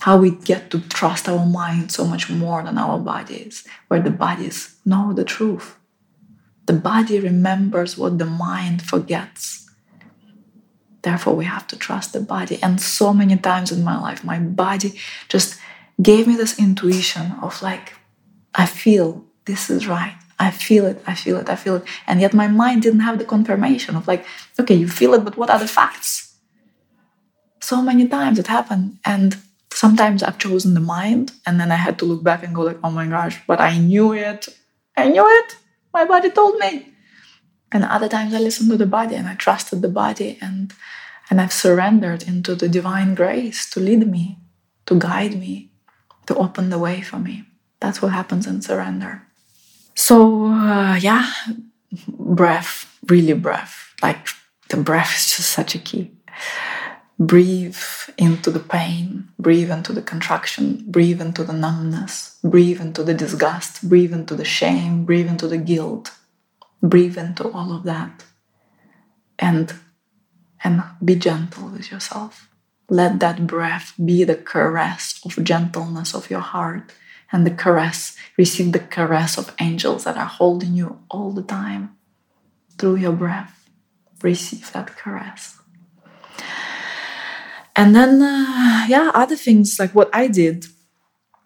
how 0.00 0.16
we 0.16 0.30
get 0.30 0.70
to 0.70 0.80
trust 0.80 1.28
our 1.28 1.46
minds 1.46 1.94
so 1.94 2.04
much 2.04 2.28
more 2.28 2.62
than 2.62 2.78
our 2.78 2.98
bodies, 2.98 3.66
where 3.88 4.00
the 4.00 4.10
bodies 4.10 4.76
know 4.84 5.12
the 5.12 5.24
truth 5.24 5.76
the 6.66 6.72
body 6.72 7.20
remembers 7.20 7.98
what 7.98 8.18
the 8.18 8.24
mind 8.24 8.82
forgets. 8.82 9.68
Therefore, 11.02 11.36
we 11.36 11.44
have 11.44 11.66
to 11.68 11.76
trust 11.76 12.14
the 12.14 12.20
body. 12.20 12.58
And 12.62 12.80
so 12.80 13.12
many 13.12 13.36
times 13.36 13.70
in 13.70 13.84
my 13.84 14.00
life, 14.00 14.24
my 14.24 14.38
body 14.38 14.98
just 15.28 15.60
gave 16.00 16.26
me 16.26 16.34
this 16.34 16.58
intuition 16.58 17.32
of 17.42 17.60
like, 17.60 17.94
I 18.54 18.66
feel 18.66 19.24
this 19.44 19.68
is 19.68 19.86
right. 19.86 20.16
I 20.38 20.50
feel 20.50 20.86
it, 20.86 21.02
I 21.06 21.14
feel 21.14 21.36
it, 21.36 21.48
I 21.48 21.56
feel 21.56 21.76
it. 21.76 21.84
And 22.06 22.20
yet 22.20 22.34
my 22.34 22.48
mind 22.48 22.82
didn't 22.82 23.00
have 23.00 23.18
the 23.18 23.24
confirmation 23.24 23.94
of 23.96 24.08
like, 24.08 24.24
okay, 24.58 24.74
you 24.74 24.88
feel 24.88 25.14
it, 25.14 25.24
but 25.24 25.36
what 25.36 25.50
are 25.50 25.58
the 25.58 25.68
facts? 25.68 26.36
So 27.60 27.80
many 27.82 28.08
times 28.08 28.38
it 28.38 28.48
happened. 28.48 28.98
And 29.04 29.36
sometimes 29.72 30.22
I've 30.22 30.38
chosen 30.38 30.74
the 30.74 30.80
mind, 30.80 31.32
and 31.46 31.60
then 31.60 31.70
I 31.70 31.76
had 31.76 31.98
to 32.00 32.04
look 32.04 32.24
back 32.24 32.42
and 32.42 32.54
go 32.54 32.62
like, 32.62 32.78
oh 32.82 32.90
my 32.90 33.06
gosh, 33.06 33.40
but 33.46 33.60
I 33.60 33.78
knew 33.78 34.12
it. 34.12 34.48
I 34.96 35.08
knew 35.08 35.24
it 35.26 35.56
my 35.94 36.04
body 36.04 36.30
told 36.30 36.58
me. 36.58 36.92
And 37.72 37.84
other 37.84 38.08
times 38.08 38.34
I 38.34 38.38
listened 38.38 38.70
to 38.70 38.76
the 38.76 38.86
body 38.86 39.14
and 39.14 39.26
I 39.26 39.34
trusted 39.34 39.80
the 39.80 39.88
body 39.88 40.38
and 40.40 40.72
and 41.30 41.40
I've 41.40 41.54
surrendered 41.54 42.22
into 42.24 42.54
the 42.54 42.68
divine 42.68 43.14
grace 43.14 43.70
to 43.70 43.80
lead 43.80 44.06
me, 44.06 44.38
to 44.84 44.98
guide 44.98 45.38
me, 45.38 45.70
to 46.26 46.34
open 46.36 46.68
the 46.68 46.78
way 46.78 47.00
for 47.00 47.18
me. 47.18 47.44
That's 47.80 48.02
what 48.02 48.12
happens 48.12 48.46
in 48.46 48.60
surrender. 48.60 49.22
So 49.94 50.46
uh, 50.46 50.96
yeah, 50.96 51.30
breath, 52.08 52.98
really 53.08 53.32
breath. 53.32 53.94
Like 54.02 54.28
the 54.68 54.76
breath 54.76 55.16
is 55.16 55.36
just 55.36 55.50
such 55.50 55.74
a 55.74 55.78
key. 55.78 56.10
Breathe 57.18 57.78
into 58.18 58.50
the 58.50 58.60
pain, 58.60 59.28
breathe 59.38 59.70
into 59.70 59.92
the 59.92 60.02
contraction, 60.02 60.84
breathe 60.88 61.20
into 61.20 61.44
the 61.44 61.52
numbness, 61.52 62.38
breathe 62.42 62.80
into 62.80 63.04
the 63.04 63.14
disgust, 63.14 63.88
breathe 63.88 64.12
into 64.12 64.34
the 64.34 64.44
shame, 64.44 65.04
breathe 65.04 65.28
into 65.28 65.46
the 65.46 65.58
guilt, 65.58 66.10
breathe 66.82 67.16
into 67.16 67.48
all 67.52 67.72
of 67.72 67.84
that. 67.84 68.24
And 69.38 69.72
and 70.64 70.82
be 71.04 71.14
gentle 71.14 71.68
with 71.68 71.92
yourself. 71.92 72.48
Let 72.88 73.20
that 73.20 73.46
breath 73.46 73.92
be 74.02 74.24
the 74.24 74.34
caress 74.36 75.20
of 75.24 75.44
gentleness 75.44 76.14
of 76.14 76.30
your 76.30 76.40
heart 76.40 76.92
and 77.30 77.46
the 77.46 77.50
caress, 77.50 78.16
receive 78.38 78.72
the 78.72 78.78
caress 78.78 79.36
of 79.36 79.54
angels 79.60 80.04
that 80.04 80.16
are 80.16 80.26
holding 80.26 80.74
you 80.74 81.00
all 81.10 81.32
the 81.32 81.42
time 81.42 81.96
through 82.78 82.96
your 82.96 83.12
breath. 83.12 83.68
Receive 84.22 84.72
that 84.72 84.96
caress. 84.96 85.53
And 87.76 87.94
then, 87.94 88.22
uh, 88.22 88.86
yeah, 88.88 89.10
other 89.14 89.36
things 89.36 89.78
like 89.78 89.94
what 89.94 90.10
I 90.12 90.28
did, 90.28 90.66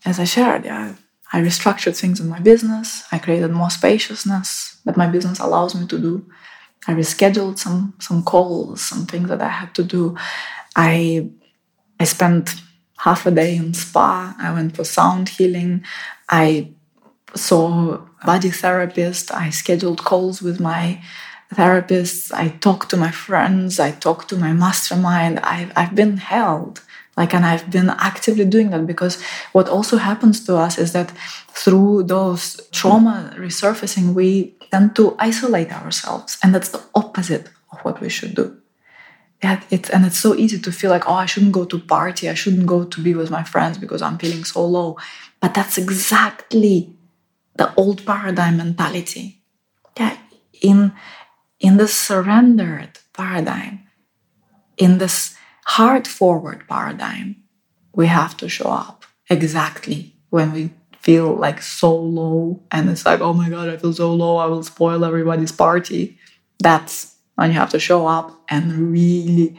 as 0.05 0.19
I 0.21 0.25
shared, 0.25 0.65
yeah, 0.65 0.95
I 1.33 1.41
restructured 1.41 1.99
things 1.99 2.21
in 2.21 2.29
my 2.29 2.41
business. 2.41 3.05
I 3.13 3.19
created 3.19 3.51
more 3.51 3.71
spaciousness 3.71 4.81
that 4.85 4.97
my 4.97 5.07
business 5.07 5.39
allows 5.41 5.75
me 5.75 5.87
to 5.87 5.99
do. 5.99 6.27
I 6.87 6.93
rescheduled 6.93 7.59
some 7.59 7.95
some 7.99 8.23
calls, 8.23 8.81
some 8.81 9.07
things 9.07 9.29
that 9.29 9.43
I 9.43 9.49
had 9.49 9.75
to 9.75 9.85
do. 9.85 10.17
I 10.77 11.31
I 12.01 12.05
spent 12.05 12.55
half 12.99 13.27
a 13.27 13.31
day 13.31 13.57
in 13.57 13.75
spa. 13.75 14.35
I 14.39 14.53
went 14.53 14.77
for 14.77 14.85
sound 14.85 15.29
healing. 15.29 15.85
I 16.29 16.73
saw 17.35 17.99
body 18.25 18.51
therapist. 18.51 19.33
I 19.33 19.51
scheduled 19.51 20.05
calls 20.05 20.41
with 20.41 20.61
my 20.61 21.03
therapists, 21.55 22.33
I 22.33 22.49
talk 22.49 22.89
to 22.91 22.97
my 22.97 23.11
friends, 23.11 23.81
I 23.81 23.93
talk 23.93 24.29
to 24.29 24.37
my 24.37 24.53
mastermind. 24.53 25.39
I've, 25.41 25.73
I've 25.77 25.95
been 25.95 26.19
held. 26.19 26.83
Like, 27.17 27.35
and 27.35 27.45
I've 27.45 27.71
been 27.71 27.91
actively 27.91 28.45
doing 28.45 28.71
that 28.71 28.87
because 28.87 29.21
what 29.53 29.69
also 29.69 29.97
happens 29.97 30.45
to 30.47 30.57
us 30.57 30.79
is 30.79 30.93
that 30.93 31.11
through 31.49 32.05
those 32.05 32.61
trauma 32.71 33.35
resurfacing, 33.37 34.15
we 34.15 34.55
tend 34.71 34.95
to 34.97 35.17
isolate 35.19 35.73
ourselves. 35.73 36.39
And 36.43 36.55
that's 36.55 36.69
the 36.69 36.83
opposite 36.95 37.49
of 37.73 37.81
what 37.81 38.01
we 38.01 38.09
should 38.09 38.37
do. 38.37 38.57
Yeah, 39.43 39.61
it's 39.71 39.89
and 39.91 40.05
it's 40.05 40.19
so 40.19 40.35
easy 40.35 40.59
to 40.59 40.73
feel 40.73 40.91
like, 40.91 41.09
oh, 41.09 41.15
I 41.15 41.27
shouldn't 41.27 41.53
go 41.53 41.65
to 41.65 41.79
party, 41.79 42.29
I 42.29 42.35
shouldn't 42.35 42.67
go 42.67 42.85
to 42.85 43.01
be 43.01 43.15
with 43.15 43.31
my 43.31 43.45
friends 43.45 43.79
because 43.79 44.03
I'm 44.03 44.19
feeling 44.19 44.45
so 44.45 44.65
low. 44.67 44.97
But 45.41 45.55
that's 45.55 45.79
exactly 45.79 46.93
the 47.55 47.73
old 47.77 48.05
paradigm 48.05 48.57
mentality. 48.57 49.41
Yeah, 49.97 50.17
in 50.61 50.93
in 51.61 51.77
the 51.77 51.89
surrendered 51.89 52.99
paradigm, 53.13 53.81
in 54.77 54.99
this 54.99 55.37
heart 55.67 56.07
forward 56.07 56.65
paradigm, 56.69 57.37
we 57.93 58.07
have 58.07 58.37
to 58.37 58.49
show 58.49 58.71
up 58.71 59.05
exactly 59.29 60.15
when 60.31 60.53
we 60.53 60.71
feel 61.01 61.35
like 61.35 61.63
so 61.63 61.95
low 61.95 62.63
and 62.71 62.89
it's 62.91 63.07
like, 63.07 63.21
oh 63.21 63.33
my 63.33 63.49
God, 63.49 63.69
I 63.69 63.77
feel 63.77 63.93
so 63.93 64.15
low, 64.15 64.37
I 64.37 64.47
will 64.47 64.63
spoil 64.63 65.05
everybody's 65.05 65.53
party. 65.53 66.19
That's 66.59 67.17
when 67.35 67.51
you 67.51 67.59
have 67.59 67.71
to 67.71 67.81
show 67.81 68.07
up 68.07 68.33
and 68.49 68.93
really 68.93 69.57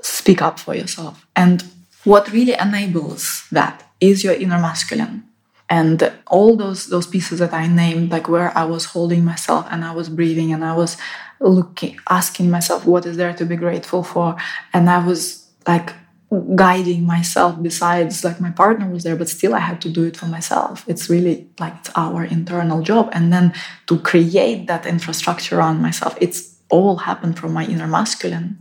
speak 0.00 0.42
up 0.42 0.58
for 0.58 0.74
yourself. 0.74 1.26
And 1.34 1.64
what 2.04 2.32
really 2.32 2.54
enables 2.54 3.46
that 3.52 3.82
is 4.00 4.24
your 4.24 4.34
inner 4.34 4.58
masculine 4.58 5.25
and 5.68 6.12
all 6.28 6.56
those 6.56 6.86
those 6.86 7.06
pieces 7.06 7.38
that 7.40 7.52
i 7.52 7.66
named 7.66 8.10
like 8.10 8.28
where 8.28 8.56
i 8.56 8.64
was 8.64 8.84
holding 8.86 9.24
myself 9.24 9.66
and 9.70 9.84
i 9.84 9.92
was 9.92 10.08
breathing 10.08 10.52
and 10.52 10.64
i 10.64 10.74
was 10.74 10.96
looking 11.40 11.98
asking 12.08 12.50
myself 12.50 12.86
what 12.86 13.04
is 13.06 13.16
there 13.16 13.32
to 13.34 13.44
be 13.44 13.56
grateful 13.56 14.02
for? 14.02 14.36
And 14.72 14.88
i 14.88 15.04
was 15.04 15.46
like 15.66 15.92
guiding 16.56 17.04
myself 17.04 17.62
besides 17.62 18.24
like 18.24 18.40
my 18.40 18.50
partner 18.50 18.88
was 18.90 19.04
there 19.04 19.14
but 19.14 19.28
still 19.28 19.54
i 19.54 19.60
had 19.60 19.80
to 19.80 19.88
do 19.90 20.04
it 20.04 20.16
for 20.16 20.26
myself. 20.26 20.84
It's 20.88 21.08
really 21.08 21.48
like 21.60 21.74
it's 21.78 21.90
our 21.94 22.24
internal 22.24 22.82
job. 22.82 23.10
And 23.12 23.32
then 23.32 23.54
to 23.86 23.98
create 24.00 24.66
that 24.66 24.86
infrastructure 24.86 25.58
around 25.58 25.80
myself 25.82 26.16
it's 26.20 26.55
all 26.68 26.96
happen 26.96 27.32
from 27.32 27.52
my 27.52 27.64
inner 27.66 27.86
masculine. 27.86 28.58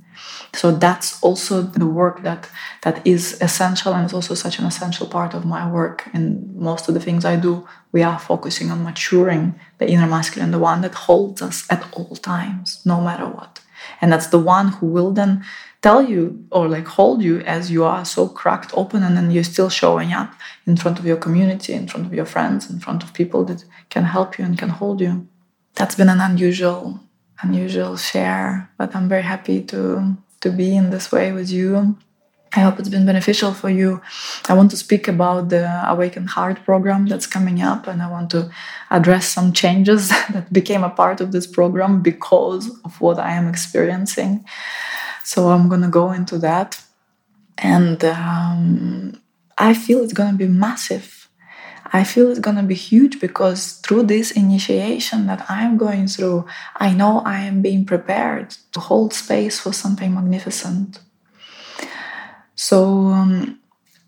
So 0.53 0.71
that's 0.71 1.21
also 1.21 1.61
the 1.61 1.85
work 1.85 2.23
that 2.23 2.49
that 2.83 3.05
is 3.05 3.37
essential 3.41 3.93
and 3.93 4.05
it's 4.05 4.13
also 4.13 4.35
such 4.35 4.59
an 4.59 4.65
essential 4.65 5.07
part 5.07 5.33
of 5.33 5.45
my 5.45 5.69
work. 5.69 6.07
And 6.13 6.55
most 6.55 6.87
of 6.87 6.93
the 6.93 7.01
things 7.01 7.25
i 7.25 7.35
do 7.35 7.67
we 7.91 8.03
are 8.03 8.19
focusing 8.19 8.71
on 8.71 8.83
maturing 8.83 9.59
the 9.79 9.89
inner 9.89 10.07
masculine 10.07 10.51
the 10.51 10.59
one 10.59 10.81
that 10.81 10.93
holds 10.93 11.41
us 11.41 11.65
at 11.69 11.85
all 11.93 12.15
times 12.15 12.81
no 12.85 13.01
matter 13.01 13.27
what. 13.27 13.61
And 14.01 14.11
that's 14.11 14.27
the 14.27 14.39
one 14.39 14.69
who 14.69 14.87
will 14.87 15.11
then 15.11 15.43
tell 15.81 16.01
you 16.01 16.45
or 16.51 16.67
like 16.67 16.87
hold 16.87 17.21
you 17.21 17.41
as 17.41 17.69
you 17.69 17.83
are 17.83 18.05
so 18.05 18.27
cracked 18.27 18.71
open 18.73 19.03
and 19.03 19.15
then 19.17 19.31
you're 19.31 19.43
still 19.43 19.69
showing 19.69 20.13
up 20.13 20.33
in 20.65 20.77
front 20.77 20.97
of 20.99 21.05
your 21.05 21.17
community 21.17 21.73
in 21.73 21.87
front 21.87 22.05
of 22.07 22.13
your 22.13 22.25
friends 22.25 22.69
in 22.69 22.79
front 22.79 23.03
of 23.03 23.13
people 23.13 23.43
that 23.45 23.65
can 23.89 24.05
help 24.05 24.39
you 24.39 24.45
and 24.45 24.57
can 24.57 24.69
hold 24.69 25.01
you. 25.01 25.27
That's 25.75 25.95
been 25.95 26.09
an 26.09 26.21
unusual 26.21 27.01
unusual 27.41 27.97
share 27.97 28.69
but 28.77 28.95
i'm 28.95 29.09
very 29.09 29.23
happy 29.23 29.61
to 29.61 30.15
to 30.45 30.51
be 30.51 30.75
in 30.75 30.91
this 30.91 31.11
way 31.11 31.31
with 31.31 31.49
you. 31.49 31.97
I 32.55 32.61
hope 32.61 32.79
it's 32.79 32.95
been 32.95 33.05
beneficial 33.05 33.53
for 33.53 33.69
you. 33.69 34.01
I 34.47 34.53
want 34.53 34.71
to 34.71 34.77
speak 34.77 35.09
about 35.09 35.49
the 35.49 35.65
Awakened 35.89 36.29
Heart 36.29 36.63
program 36.63 37.07
that's 37.07 37.27
coming 37.27 37.61
up, 37.61 37.87
and 37.87 38.01
I 38.01 38.09
want 38.09 38.29
to 38.29 38.49
address 38.89 39.27
some 39.27 39.51
changes 39.51 40.09
that 40.33 40.53
became 40.53 40.83
a 40.83 40.89
part 41.01 41.19
of 41.19 41.31
this 41.31 41.47
program 41.47 42.01
because 42.01 42.69
of 42.85 43.01
what 43.01 43.19
I 43.19 43.31
am 43.31 43.47
experiencing. 43.49 44.45
So 45.23 45.49
I'm 45.49 45.67
to 45.81 45.89
go 46.01 46.11
into 46.11 46.37
that. 46.37 46.81
And 47.57 48.03
um, 48.05 49.19
I 49.57 49.73
feel 49.73 50.03
it's 50.03 50.13
to 50.31 50.37
be 50.37 50.47
massive 50.47 51.24
I 51.93 52.03
feel 52.03 52.29
it's 52.29 52.39
to 52.55 52.63
be 52.63 52.75
huge 52.75 53.19
because 53.19 53.73
through 53.73 54.03
this 54.03 54.31
initiation 54.31 55.27
that 55.27 55.45
I'm 55.49 55.77
going 55.77 56.07
through, 56.07 56.45
I 56.75 56.93
know 56.93 57.19
I 57.19 57.41
am 57.41 57.61
being 57.61 57.85
prepared 57.85 58.55
to 58.73 58.79
hold 58.79 59.13
space 59.13 59.59
for 59.59 59.71
something 59.71 60.13
magnificent. 60.13 60.99
So 62.55 63.07
um, 63.07 63.59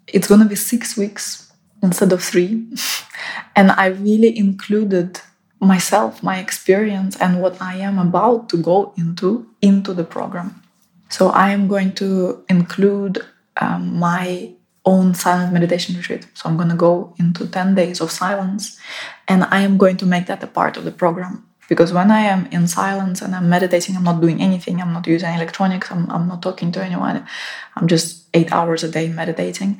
it's 0.08 0.28
to 0.40 0.48
be 0.48 0.56
six 0.56 0.98
weeks 0.98 1.52
instead 1.84 2.12
of 2.12 2.24
three. 2.24 2.66
and 3.56 3.72
I 3.72 3.88
really 3.88 4.38
included 4.38 5.22
myself, 5.60 6.24
my 6.24 6.40
experience, 6.40 7.16
and 7.18 7.42
what 7.42 7.62
I 7.62 7.78
am 7.78 8.00
about 8.00 8.50
to 8.50 8.58
go 8.58 8.94
into 8.98 9.48
into 9.62 9.94
the 9.94 10.04
program. 10.04 10.62
So 11.10 11.30
I 11.30 11.52
am 11.52 11.68
going 11.68 11.94
to 11.96 12.44
include 12.50 13.26
um, 13.60 13.98
my 13.98 14.54
own 14.88 15.14
silent 15.14 15.52
meditation 15.52 15.96
retreat. 15.98 16.26
So 16.34 16.48
I'm 16.48 16.56
going 16.56 16.70
to 16.70 16.82
go 16.88 17.14
into 17.20 17.46
10 17.46 17.76
days 17.76 18.00
of 18.00 18.10
silence 18.10 18.80
and 19.28 19.44
I 19.44 19.60
am 19.62 19.78
going 19.78 19.98
to 19.98 20.06
make 20.06 20.28
that 20.28 20.42
a 20.42 20.48
part 20.48 20.78
of 20.78 20.86
the 20.86 20.92
program. 20.92 21.44
Because 21.68 21.92
when 21.92 22.10
I 22.10 22.22
am 22.22 22.46
in 22.48 22.66
silence 22.68 23.22
and 23.22 23.36
I'm 23.36 23.50
meditating, 23.50 23.98
I'm 23.98 24.06
not 24.06 24.22
doing 24.22 24.42
anything, 24.42 24.82
I'm 24.82 24.94
not 24.94 25.06
using 25.06 25.34
electronics, 25.34 25.92
I'm, 25.92 26.10
I'm 26.10 26.28
not 26.30 26.42
talking 26.42 26.72
to 26.72 26.84
anyone, 26.84 27.28
I'm 27.76 27.88
just 27.88 28.26
eight 28.34 28.54
hours 28.54 28.84
a 28.86 28.90
day 28.90 29.10
meditating. 29.10 29.78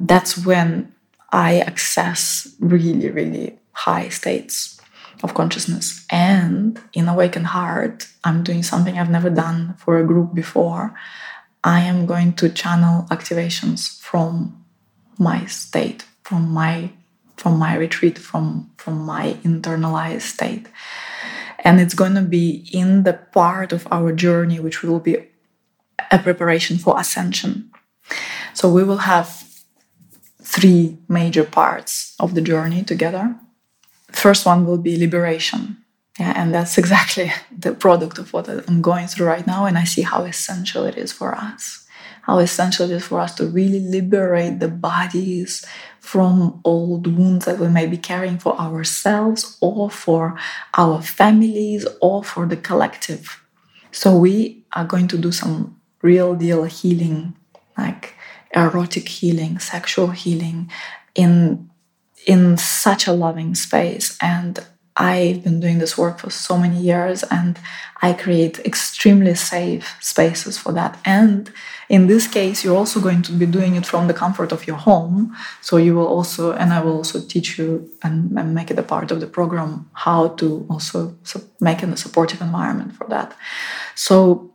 That's 0.00 0.44
when 0.44 0.92
I 1.30 1.60
access 1.60 2.52
really, 2.58 3.10
really 3.10 3.56
high 3.72 4.08
states 4.08 4.80
of 5.22 5.34
consciousness. 5.34 6.04
And 6.10 6.80
in 6.92 7.08
Awakened 7.08 7.46
Heart, 7.46 8.08
I'm 8.24 8.42
doing 8.42 8.64
something 8.64 8.98
I've 8.98 9.10
never 9.10 9.30
done 9.30 9.74
for 9.78 9.98
a 9.98 10.06
group 10.06 10.34
before. 10.34 10.94
I 11.68 11.80
am 11.80 12.06
going 12.06 12.32
to 12.36 12.48
channel 12.48 13.06
activations 13.10 14.00
from 14.00 14.64
my 15.18 15.44
state, 15.44 16.06
from 16.22 16.48
my 16.48 16.92
from 17.36 17.58
my 17.58 17.76
retreat, 17.76 18.16
from 18.16 18.70
from 18.78 19.04
my 19.04 19.36
internalized 19.44 20.22
state. 20.22 20.66
And 21.58 21.78
it's 21.78 21.92
going 21.92 22.14
to 22.14 22.22
be 22.22 22.66
in 22.72 23.02
the 23.02 23.12
part 23.12 23.74
of 23.74 23.86
our 23.90 24.12
journey 24.12 24.58
which 24.58 24.82
will 24.82 24.98
be 24.98 25.18
a 26.10 26.18
preparation 26.18 26.78
for 26.78 26.98
ascension. 26.98 27.70
So 28.54 28.72
we 28.72 28.82
will 28.82 29.04
have 29.12 29.28
three 30.40 30.96
major 31.06 31.44
parts 31.44 32.16
of 32.18 32.34
the 32.34 32.40
journey 32.40 32.82
together. 32.82 33.36
First 34.10 34.46
one 34.46 34.64
will 34.64 34.78
be 34.78 34.96
liberation. 34.96 35.84
Yeah, 36.18 36.32
and 36.36 36.52
that's 36.52 36.78
exactly 36.78 37.32
the 37.56 37.74
product 37.74 38.18
of 38.18 38.32
what 38.32 38.48
I'm 38.48 38.82
going 38.82 39.06
through 39.06 39.26
right 39.26 39.46
now. 39.46 39.66
And 39.66 39.78
I 39.78 39.84
see 39.84 40.02
how 40.02 40.24
essential 40.24 40.84
it 40.84 40.96
is 40.96 41.12
for 41.12 41.34
us 41.34 41.86
how 42.28 42.38
essential 42.40 42.90
it 42.90 42.94
is 42.94 43.06
for 43.06 43.20
us 43.20 43.34
to 43.34 43.46
really 43.46 43.80
liberate 43.80 44.60
the 44.60 44.68
bodies 44.68 45.64
from 45.98 46.60
old 46.62 47.06
wounds 47.06 47.46
that 47.46 47.58
we 47.58 47.68
may 47.68 47.86
be 47.86 47.96
carrying 47.96 48.38
for 48.38 48.54
ourselves 48.60 49.56
or 49.62 49.90
for 49.90 50.38
our 50.76 51.00
families 51.00 51.86
or 52.02 52.22
for 52.22 52.44
the 52.44 52.56
collective. 52.56 53.42
So, 53.92 54.14
we 54.16 54.62
are 54.74 54.84
going 54.84 55.08
to 55.08 55.16
do 55.16 55.32
some 55.32 55.80
real 56.02 56.34
deal 56.34 56.64
healing, 56.64 57.34
like 57.78 58.14
erotic 58.54 59.08
healing, 59.08 59.58
sexual 59.58 60.08
healing 60.08 60.70
in 61.14 61.70
in 62.26 62.58
such 62.58 63.06
a 63.06 63.12
loving 63.12 63.54
space 63.54 64.18
and 64.20 64.66
I've 64.98 65.44
been 65.44 65.60
doing 65.60 65.78
this 65.78 65.96
work 65.96 66.18
for 66.18 66.28
so 66.28 66.58
many 66.58 66.76
years 66.80 67.22
and 67.30 67.56
I 68.02 68.12
create 68.12 68.58
extremely 68.60 69.36
safe 69.36 69.96
spaces 70.00 70.58
for 70.58 70.72
that. 70.72 70.98
And 71.04 71.52
in 71.88 72.08
this 72.08 72.26
case, 72.26 72.64
you're 72.64 72.76
also 72.76 73.00
going 73.00 73.22
to 73.22 73.32
be 73.32 73.46
doing 73.46 73.76
it 73.76 73.86
from 73.86 74.08
the 74.08 74.14
comfort 74.14 74.50
of 74.50 74.66
your 74.66 74.76
home. 74.76 75.36
So 75.60 75.76
you 75.76 75.94
will 75.94 76.08
also, 76.08 76.52
and 76.52 76.72
I 76.72 76.80
will 76.80 76.96
also 76.96 77.20
teach 77.20 77.58
you 77.58 77.88
and, 78.02 78.36
and 78.36 78.54
make 78.54 78.72
it 78.72 78.78
a 78.78 78.82
part 78.82 79.12
of 79.12 79.20
the 79.20 79.28
program 79.28 79.88
how 79.92 80.28
to 80.40 80.66
also 80.68 81.16
make 81.60 81.82
a 81.82 81.96
supportive 81.96 82.40
environment 82.40 82.94
for 82.96 83.06
that. 83.08 83.36
So 83.94 84.52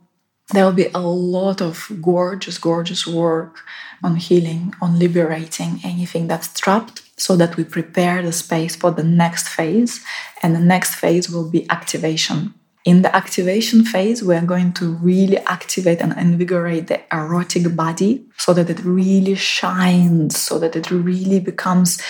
there 0.51 0.65
will 0.65 0.73
be 0.73 0.89
a 0.93 0.99
lot 0.99 1.61
of 1.61 1.89
gorgeous, 2.01 2.57
gorgeous 2.57 3.07
work 3.07 3.59
on 4.03 4.17
healing, 4.17 4.73
on 4.81 4.99
liberating 4.99 5.79
anything 5.85 6.27
that's 6.27 6.53
trapped 6.59 7.02
so 7.17 7.35
that 7.35 7.57
we 7.57 7.63
prepare 7.63 8.21
the 8.21 8.31
space 8.31 8.75
for 8.75 8.91
the 8.91 9.03
next 9.03 9.47
phase. 9.47 10.03
And 10.41 10.55
the 10.55 10.59
next 10.59 10.95
phase 10.95 11.29
will 11.29 11.49
be 11.49 11.69
activation. 11.69 12.53
In 12.85 13.01
the 13.01 13.15
activation 13.15 13.85
phase, 13.85 14.21
we 14.23 14.35
are 14.35 14.45
going 14.45 14.73
to 14.73 14.93
really 14.95 15.37
activate 15.37 16.01
and 16.01 16.13
invigorate 16.17 16.87
the 16.87 17.01
erotic 17.13 17.75
body 17.75 18.25
so 18.37 18.53
that 18.53 18.69
it 18.69 18.83
really 18.83 19.35
shines, 19.35 20.37
so 20.37 20.59
that 20.59 20.75
it 20.75 20.91
really 20.91 21.39
becomes 21.39 22.01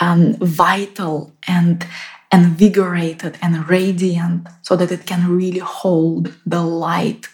um, 0.00 0.34
vital 0.34 1.32
and 1.46 1.86
invigorated 2.32 3.36
and 3.42 3.68
radiant, 3.68 4.48
so 4.62 4.74
that 4.76 4.90
it 4.90 5.06
can 5.06 5.36
really 5.36 5.58
hold 5.58 6.34
the 6.46 6.62
light 6.62 7.28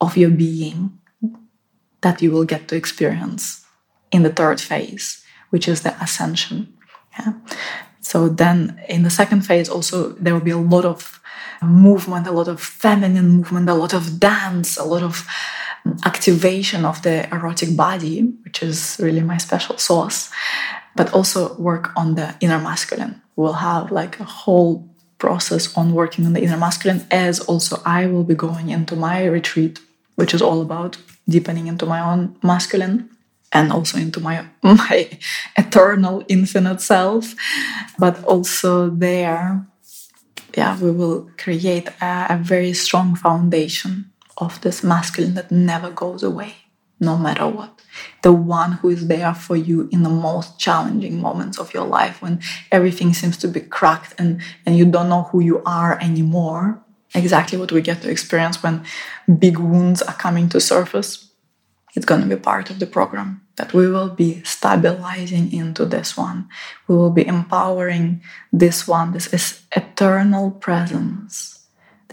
of 0.00 0.16
your 0.16 0.30
being 0.30 0.98
that 2.00 2.20
you 2.20 2.30
will 2.30 2.44
get 2.44 2.68
to 2.68 2.76
experience 2.76 3.64
in 4.12 4.22
the 4.22 4.30
third 4.30 4.60
phase 4.60 5.23
which 5.54 5.68
is 5.68 5.82
the 5.82 5.94
ascension. 6.02 6.58
Yeah. 7.16 7.32
So 8.00 8.28
then 8.28 8.56
in 8.88 9.04
the 9.04 9.16
second 9.20 9.42
phase, 9.42 9.68
also 9.68 9.96
there 10.22 10.34
will 10.34 10.48
be 10.52 10.58
a 10.60 10.66
lot 10.74 10.84
of 10.84 11.20
movement, 11.62 12.26
a 12.26 12.32
lot 12.32 12.48
of 12.48 12.60
feminine 12.60 13.28
movement, 13.36 13.68
a 13.68 13.74
lot 13.74 13.94
of 13.94 14.18
dance, 14.18 14.76
a 14.76 14.82
lot 14.94 15.04
of 15.04 15.24
activation 16.04 16.84
of 16.84 17.02
the 17.02 17.16
erotic 17.32 17.76
body, 17.76 18.16
which 18.44 18.64
is 18.64 18.96
really 18.98 19.20
my 19.20 19.38
special 19.38 19.78
sauce, 19.78 20.28
but 20.96 21.12
also 21.14 21.54
work 21.54 21.92
on 21.96 22.16
the 22.16 22.34
inner 22.40 22.58
masculine. 22.58 23.22
We'll 23.36 23.60
have 23.70 23.92
like 23.92 24.18
a 24.18 24.24
whole 24.24 24.72
process 25.18 25.64
on 25.76 25.94
working 25.94 26.26
on 26.26 26.32
the 26.32 26.42
inner 26.42 26.58
masculine, 26.66 27.06
as 27.12 27.38
also 27.38 27.80
I 27.86 28.06
will 28.06 28.24
be 28.24 28.34
going 28.34 28.70
into 28.70 28.96
my 28.96 29.24
retreat, 29.24 29.78
which 30.16 30.34
is 30.34 30.42
all 30.42 30.60
about 30.60 30.98
deepening 31.28 31.68
into 31.68 31.86
my 31.86 32.00
own 32.00 32.36
masculine 32.42 33.08
and 33.54 33.72
also 33.72 33.96
into 33.98 34.20
my 34.20 34.44
my 34.62 35.08
eternal 35.56 36.24
infinite 36.28 36.80
self 36.80 37.34
but 37.98 38.22
also 38.24 38.90
there 38.90 39.66
yeah 40.56 40.78
we 40.80 40.90
will 40.90 41.30
create 41.38 41.88
a, 42.02 42.26
a 42.30 42.36
very 42.36 42.72
strong 42.74 43.16
foundation 43.16 44.10
of 44.38 44.60
this 44.62 44.82
masculine 44.82 45.34
that 45.34 45.50
never 45.50 45.90
goes 45.90 46.22
away, 46.22 46.54
no 47.00 47.16
matter 47.16 47.46
what. 47.46 47.82
The 48.22 48.32
one 48.32 48.72
who 48.72 48.88
is 48.90 49.06
there 49.06 49.34
for 49.34 49.56
you 49.56 49.88
in 49.92 50.02
the 50.02 50.08
most 50.08 50.58
challenging 50.58 51.20
moments 51.20 51.58
of 51.58 51.72
your 51.72 51.86
life 51.86 52.20
when 52.20 52.40
everything 52.72 53.14
seems 53.14 53.36
to 53.38 53.48
be 53.48 53.60
cracked 53.60 54.14
and, 54.18 54.40
and 54.66 54.76
you 54.76 54.84
don't 54.84 55.08
know 55.08 55.24
who 55.24 55.40
you 55.40 55.62
are 55.64 55.98
anymore. 56.00 56.82
Exactly 57.14 57.58
what 57.58 57.70
we 57.70 57.80
get 57.80 58.02
to 58.02 58.10
experience 58.10 58.62
when 58.62 58.84
big 59.38 59.58
wounds 59.58 60.02
are 60.02 60.14
coming 60.14 60.48
to 60.48 60.60
surface. 60.60 61.30
It's 61.94 62.06
going 62.06 62.22
to 62.22 62.26
be 62.26 62.40
part 62.40 62.70
of 62.70 62.80
the 62.80 62.86
program 62.86 63.43
that 63.56 63.72
we 63.72 63.88
will 63.88 64.10
be 64.10 64.42
stabilizing 64.42 65.52
into 65.52 65.84
this 65.84 66.16
one. 66.16 66.48
We 66.88 66.96
will 66.96 67.10
be 67.10 67.26
empowering 67.26 68.22
this 68.52 68.88
one, 68.88 69.12
this 69.12 69.32
is 69.32 69.62
eternal 69.72 70.50
presence 70.50 71.54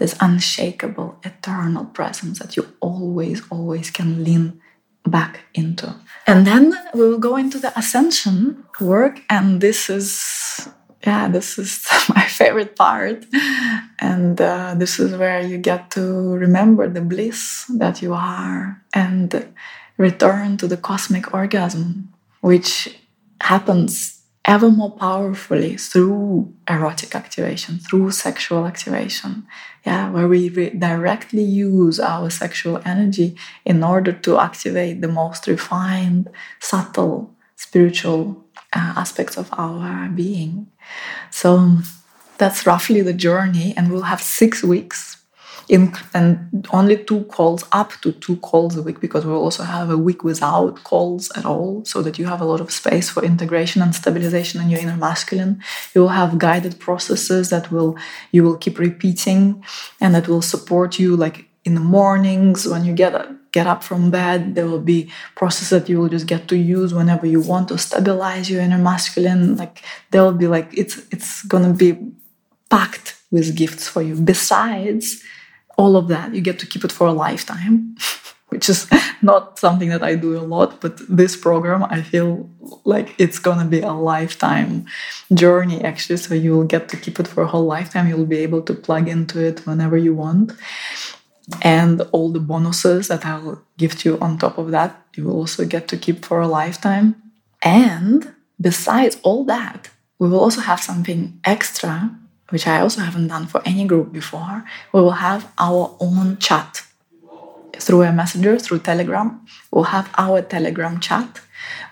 this 0.02 0.16
unshakable, 0.20 1.16
eternal 1.22 1.84
presence 1.86 2.38
that 2.40 2.56
you 2.56 2.66
always, 2.80 3.42
always 3.50 3.90
can 3.90 4.24
lean 4.24 4.60
back 5.06 5.40
into. 5.54 5.94
And 6.26 6.46
then 6.46 6.74
we 6.94 7.08
will 7.08 7.18
go 7.18 7.36
into 7.36 7.58
the 7.58 7.76
ascension 7.78 8.64
work, 8.80 9.22
and 9.28 9.60
this 9.60 9.90
is, 9.90 10.68
yeah, 11.06 11.28
this 11.28 11.58
is 11.58 11.86
my 12.08 12.26
favorite 12.26 12.76
part. 12.76 13.24
And 14.00 14.40
uh, 14.40 14.74
this 14.76 14.98
is 14.98 15.14
where 15.16 15.40
you 15.40 15.58
get 15.58 15.90
to 15.92 16.02
remember 16.34 16.88
the 16.88 17.00
bliss 17.00 17.66
that 17.78 18.02
you 18.02 18.14
are 18.14 18.82
and 18.92 19.54
return 19.96 20.56
to 20.58 20.66
the 20.66 20.76
cosmic 20.76 21.32
orgasm, 21.34 22.12
which 22.40 22.98
happens 23.40 24.22
ever 24.44 24.70
more 24.70 24.90
powerfully 24.90 25.76
through 25.76 26.52
erotic 26.68 27.14
activation, 27.14 27.78
through 27.78 28.10
sexual 28.10 28.66
activation. 28.66 29.46
Yeah, 29.84 30.10
where 30.10 30.28
we 30.28 30.48
re- 30.48 30.70
directly 30.70 31.42
use 31.42 31.98
our 32.00 32.30
sexual 32.30 32.80
energy 32.84 33.36
in 33.64 33.82
order 33.82 34.12
to 34.12 34.38
activate 34.38 35.00
the 35.00 35.08
most 35.08 35.46
refined, 35.46 36.28
subtle, 36.60 37.34
spiritual 37.56 38.44
uh, 38.72 38.94
aspects 38.96 39.36
of 39.36 39.48
our 39.52 40.08
being. 40.08 40.68
So 41.30 41.78
that's 42.38 42.66
roughly 42.66 43.02
the 43.02 43.12
journey, 43.12 43.74
and 43.76 43.90
we'll 43.90 44.02
have 44.02 44.22
six 44.22 44.62
weeks 44.62 45.21
in, 45.68 45.92
and 46.14 46.66
only 46.72 46.96
two 47.04 47.24
calls 47.24 47.64
up 47.72 47.92
to 48.02 48.12
two 48.12 48.36
calls 48.36 48.76
a 48.76 48.82
week 48.82 49.00
because 49.00 49.24
we'll 49.24 49.42
also 49.42 49.62
have 49.62 49.90
a 49.90 49.98
week 49.98 50.24
without 50.24 50.82
calls 50.84 51.30
at 51.36 51.44
all 51.44 51.84
so 51.84 52.02
that 52.02 52.18
you 52.18 52.26
have 52.26 52.40
a 52.40 52.44
lot 52.44 52.60
of 52.60 52.70
space 52.70 53.10
for 53.10 53.24
integration 53.24 53.82
and 53.82 53.94
stabilization 53.94 54.60
in 54.60 54.70
your 54.70 54.80
inner 54.80 54.96
masculine. 54.96 55.62
You 55.94 56.02
will 56.02 56.08
have 56.08 56.38
guided 56.38 56.78
processes 56.78 57.50
that 57.50 57.70
will 57.70 57.96
you 58.30 58.42
will 58.42 58.56
keep 58.56 58.78
repeating 58.78 59.64
and 60.00 60.14
that 60.14 60.28
will 60.28 60.42
support 60.42 60.98
you 60.98 61.16
like 61.16 61.46
in 61.64 61.74
the 61.74 61.80
mornings 61.80 62.66
when 62.66 62.84
you 62.84 62.92
get 62.92 63.14
get 63.52 63.66
up 63.66 63.84
from 63.84 64.10
bed. 64.10 64.54
There 64.54 64.66
will 64.66 64.80
be 64.80 65.10
processes 65.36 65.70
that 65.70 65.88
you 65.88 66.00
will 66.00 66.08
just 66.08 66.26
get 66.26 66.48
to 66.48 66.56
use 66.56 66.92
whenever 66.92 67.26
you 67.26 67.40
want 67.40 67.68
to 67.68 67.78
stabilize 67.78 68.50
your 68.50 68.62
inner 68.62 68.78
masculine. 68.78 69.56
Like 69.56 69.82
there 70.10 70.22
will 70.22 70.32
be 70.32 70.46
like 70.46 70.68
it's 70.76 70.98
it's 71.10 71.42
gonna 71.42 71.74
be 71.74 71.98
packed 72.70 73.16
with 73.30 73.56
gifts 73.56 73.88
for 73.88 74.02
you. 74.02 74.14
Besides 74.16 75.22
all 75.76 75.96
of 75.96 76.08
that. 76.08 76.34
You 76.34 76.40
get 76.40 76.58
to 76.60 76.66
keep 76.66 76.84
it 76.84 76.92
for 76.92 77.06
a 77.06 77.12
lifetime, 77.12 77.96
which 78.48 78.68
is 78.68 78.88
not 79.22 79.58
something 79.58 79.88
that 79.90 80.02
I 80.02 80.14
do 80.14 80.38
a 80.38 80.40
lot. 80.40 80.80
But 80.80 81.00
this 81.08 81.36
program, 81.36 81.84
I 81.84 82.02
feel 82.02 82.48
like 82.84 83.14
it's 83.18 83.38
gonna 83.38 83.64
be 83.64 83.80
a 83.80 83.92
lifetime 83.92 84.86
journey 85.32 85.82
actually. 85.82 86.18
So 86.18 86.34
you 86.34 86.52
will 86.52 86.64
get 86.64 86.88
to 86.90 86.96
keep 86.96 87.18
it 87.20 87.28
for 87.28 87.42
a 87.42 87.46
whole 87.46 87.66
lifetime. 87.66 88.08
You'll 88.08 88.26
be 88.26 88.38
able 88.38 88.62
to 88.62 88.74
plug 88.74 89.08
into 89.08 89.40
it 89.40 89.66
whenever 89.66 89.96
you 89.96 90.14
want. 90.14 90.52
And 91.60 92.02
all 92.12 92.30
the 92.30 92.40
bonuses 92.40 93.08
that 93.08 93.26
I'll 93.26 93.62
give 93.76 93.98
to 93.98 94.10
you 94.10 94.18
on 94.20 94.38
top 94.38 94.58
of 94.58 94.70
that, 94.70 95.02
you 95.16 95.24
will 95.24 95.36
also 95.36 95.64
get 95.66 95.88
to 95.88 95.96
keep 95.96 96.24
for 96.24 96.40
a 96.40 96.48
lifetime. 96.48 97.16
And 97.62 98.32
besides 98.60 99.18
all 99.22 99.44
that, 99.44 99.90
we 100.18 100.28
will 100.28 100.40
also 100.40 100.60
have 100.60 100.80
something 100.80 101.40
extra 101.44 102.16
which 102.52 102.66
I 102.66 102.80
also 102.80 103.00
haven't 103.00 103.28
done 103.28 103.46
for 103.46 103.62
any 103.64 103.84
group 103.86 104.12
before, 104.12 104.64
we 104.92 105.00
will 105.00 105.18
have 105.28 105.50
our 105.58 105.96
own 106.00 106.36
chat 106.36 106.82
through 107.78 108.02
a 108.02 108.12
messenger, 108.12 108.58
through 108.58 108.80
Telegram. 108.80 109.40
We'll 109.70 109.84
have 109.84 110.10
our 110.18 110.42
Telegram 110.42 111.00
chat 111.00 111.40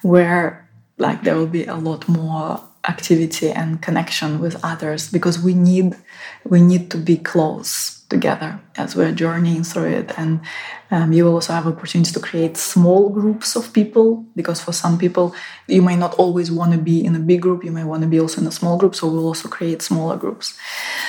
where 0.03 0.69
like 0.99 1.23
there 1.25 1.37
will 1.37 1.47
be 1.47 1.65
a 1.65 1.77
lot 1.77 2.07
more 2.09 2.63
activity 2.87 3.51
and 3.51 3.81
connection 3.81 4.39
with 4.39 4.63
others 4.63 5.11
because 5.11 5.39
we 5.39 5.55
need 5.55 5.97
we 6.45 6.61
need 6.61 6.91
to 6.91 6.99
be 6.99 7.17
close 7.17 8.00
together 8.11 8.61
as 8.77 8.95
we're 8.95 9.13
journeying 9.13 9.65
through 9.65 9.91
it. 10.01 10.13
And 10.19 10.41
um, 10.91 11.13
you 11.13 11.25
will 11.25 11.35
also 11.35 11.53
have 11.53 11.67
opportunities 11.67 12.13
to 12.13 12.21
create 12.21 12.57
small 12.57 13.09
groups 13.09 13.57
of 13.57 13.73
people 13.73 14.27
because 14.37 14.61
for 14.61 14.73
some 14.73 14.99
people, 14.99 15.35
you 15.67 15.81
may 15.81 15.97
not 15.97 16.15
always 16.15 16.51
want 16.51 16.73
to 16.73 16.79
be 16.79 17.05
in 17.05 17.17
a 17.17 17.21
big 17.21 17.41
group, 17.41 17.65
you 17.65 17.71
may 17.71 17.85
want 17.85 18.03
to 18.03 18.09
be 18.09 18.21
also 18.21 18.41
in 18.41 18.47
a 18.47 18.53
small 18.53 18.77
group. 18.77 18.95
So 18.95 19.09
we'll 19.09 19.27
also 19.27 19.49
create 19.49 19.81
smaller 19.81 20.17
groups. 20.17 20.59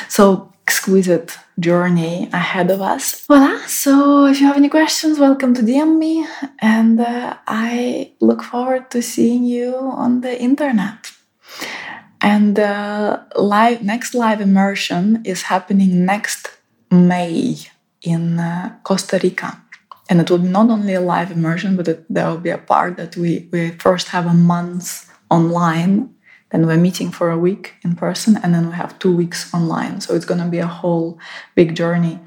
So 0.07 0.53
exquisite 0.67 1.37
journey 1.59 2.29
ahead 2.31 2.71
of 2.71 2.81
us. 2.81 3.25
Voila. 3.25 3.57
So 3.67 4.25
if 4.25 4.39
you 4.39 4.47
have 4.47 4.57
any 4.57 4.69
questions, 4.69 5.19
welcome 5.19 5.53
to 5.55 5.61
DM 5.61 5.97
me. 5.97 6.25
And 6.59 6.99
uh, 7.01 7.37
I 7.47 8.13
look 8.21 8.41
forward 8.43 8.89
to 8.91 9.01
seeing 9.01 9.43
you 9.43 9.75
on 9.75 10.21
the 10.21 10.39
internet. 10.39 11.11
And 12.21 12.59
uh, 12.59 13.23
live 13.35 13.81
next 13.81 14.13
live 14.13 14.39
immersion 14.39 15.23
is 15.25 15.41
happening 15.43 16.05
next 16.05 16.51
May 16.91 17.57
in 18.01 18.39
uh, 18.39 18.77
Costa 18.83 19.19
Rica. 19.21 19.61
And 20.09 20.19
it 20.19 20.29
will 20.29 20.39
be 20.39 20.49
not 20.49 20.69
only 20.69 20.93
a 20.93 21.01
live 21.01 21.31
immersion, 21.31 21.77
but 21.77 21.87
it, 21.87 22.05
there 22.09 22.27
will 22.27 22.37
be 22.37 22.49
a 22.49 22.57
part 22.57 22.97
that 22.97 23.15
we, 23.15 23.47
we 23.51 23.71
first 23.71 24.09
have 24.09 24.25
a 24.25 24.33
month 24.33 25.09
online, 25.29 26.13
then 26.49 26.67
we're 26.67 26.77
meeting 26.77 27.11
for 27.11 27.29
a 27.31 27.37
week 27.37 27.75
in 27.81 27.95
person, 27.95 28.37
and 28.43 28.53
then 28.53 28.67
we 28.67 28.73
have 28.73 28.99
two 28.99 29.15
weeks 29.15 29.53
online. 29.53 30.01
So 30.01 30.13
it's 30.13 30.25
going 30.25 30.41
to 30.41 30.47
be 30.47 30.59
a 30.59 30.67
whole 30.67 31.17
big 31.55 31.75
journey 31.75 32.19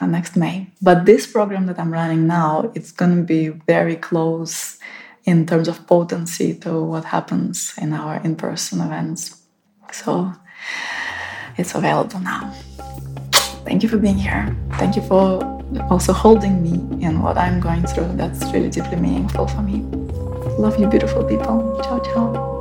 uh, 0.00 0.06
next 0.06 0.36
May. 0.36 0.66
But 0.82 1.06
this 1.06 1.24
program 1.26 1.66
that 1.66 1.78
I'm 1.78 1.92
running 1.92 2.26
now, 2.26 2.72
it's 2.74 2.90
going 2.90 3.16
to 3.16 3.22
be 3.22 3.48
very 3.48 3.94
close 3.94 4.78
in 5.24 5.46
terms 5.46 5.68
of 5.68 5.86
potency 5.86 6.54
to 6.54 6.82
what 6.82 7.04
happens 7.04 7.74
in 7.80 7.92
our 7.92 8.20
in 8.24 8.34
person 8.34 8.80
events. 8.80 9.40
So 9.92 10.32
it's 11.56 11.74
available 11.76 12.18
now. 12.18 12.52
Thank 13.70 13.84
you 13.84 13.88
for 13.88 13.98
being 13.98 14.18
here. 14.18 14.52
Thank 14.80 14.96
you 14.96 15.02
for 15.02 15.44
also 15.90 16.12
holding 16.12 16.60
me 16.60 17.06
in 17.06 17.22
what 17.22 17.38
I'm 17.38 17.60
going 17.60 17.86
through. 17.86 18.16
That's 18.16 18.42
really 18.52 18.68
deeply 18.68 18.96
meaningful 18.96 19.46
for 19.46 19.62
me. 19.62 19.82
Love 20.58 20.80
you, 20.80 20.88
beautiful 20.88 21.22
people. 21.22 21.80
Ciao, 21.84 22.00
ciao. 22.00 22.59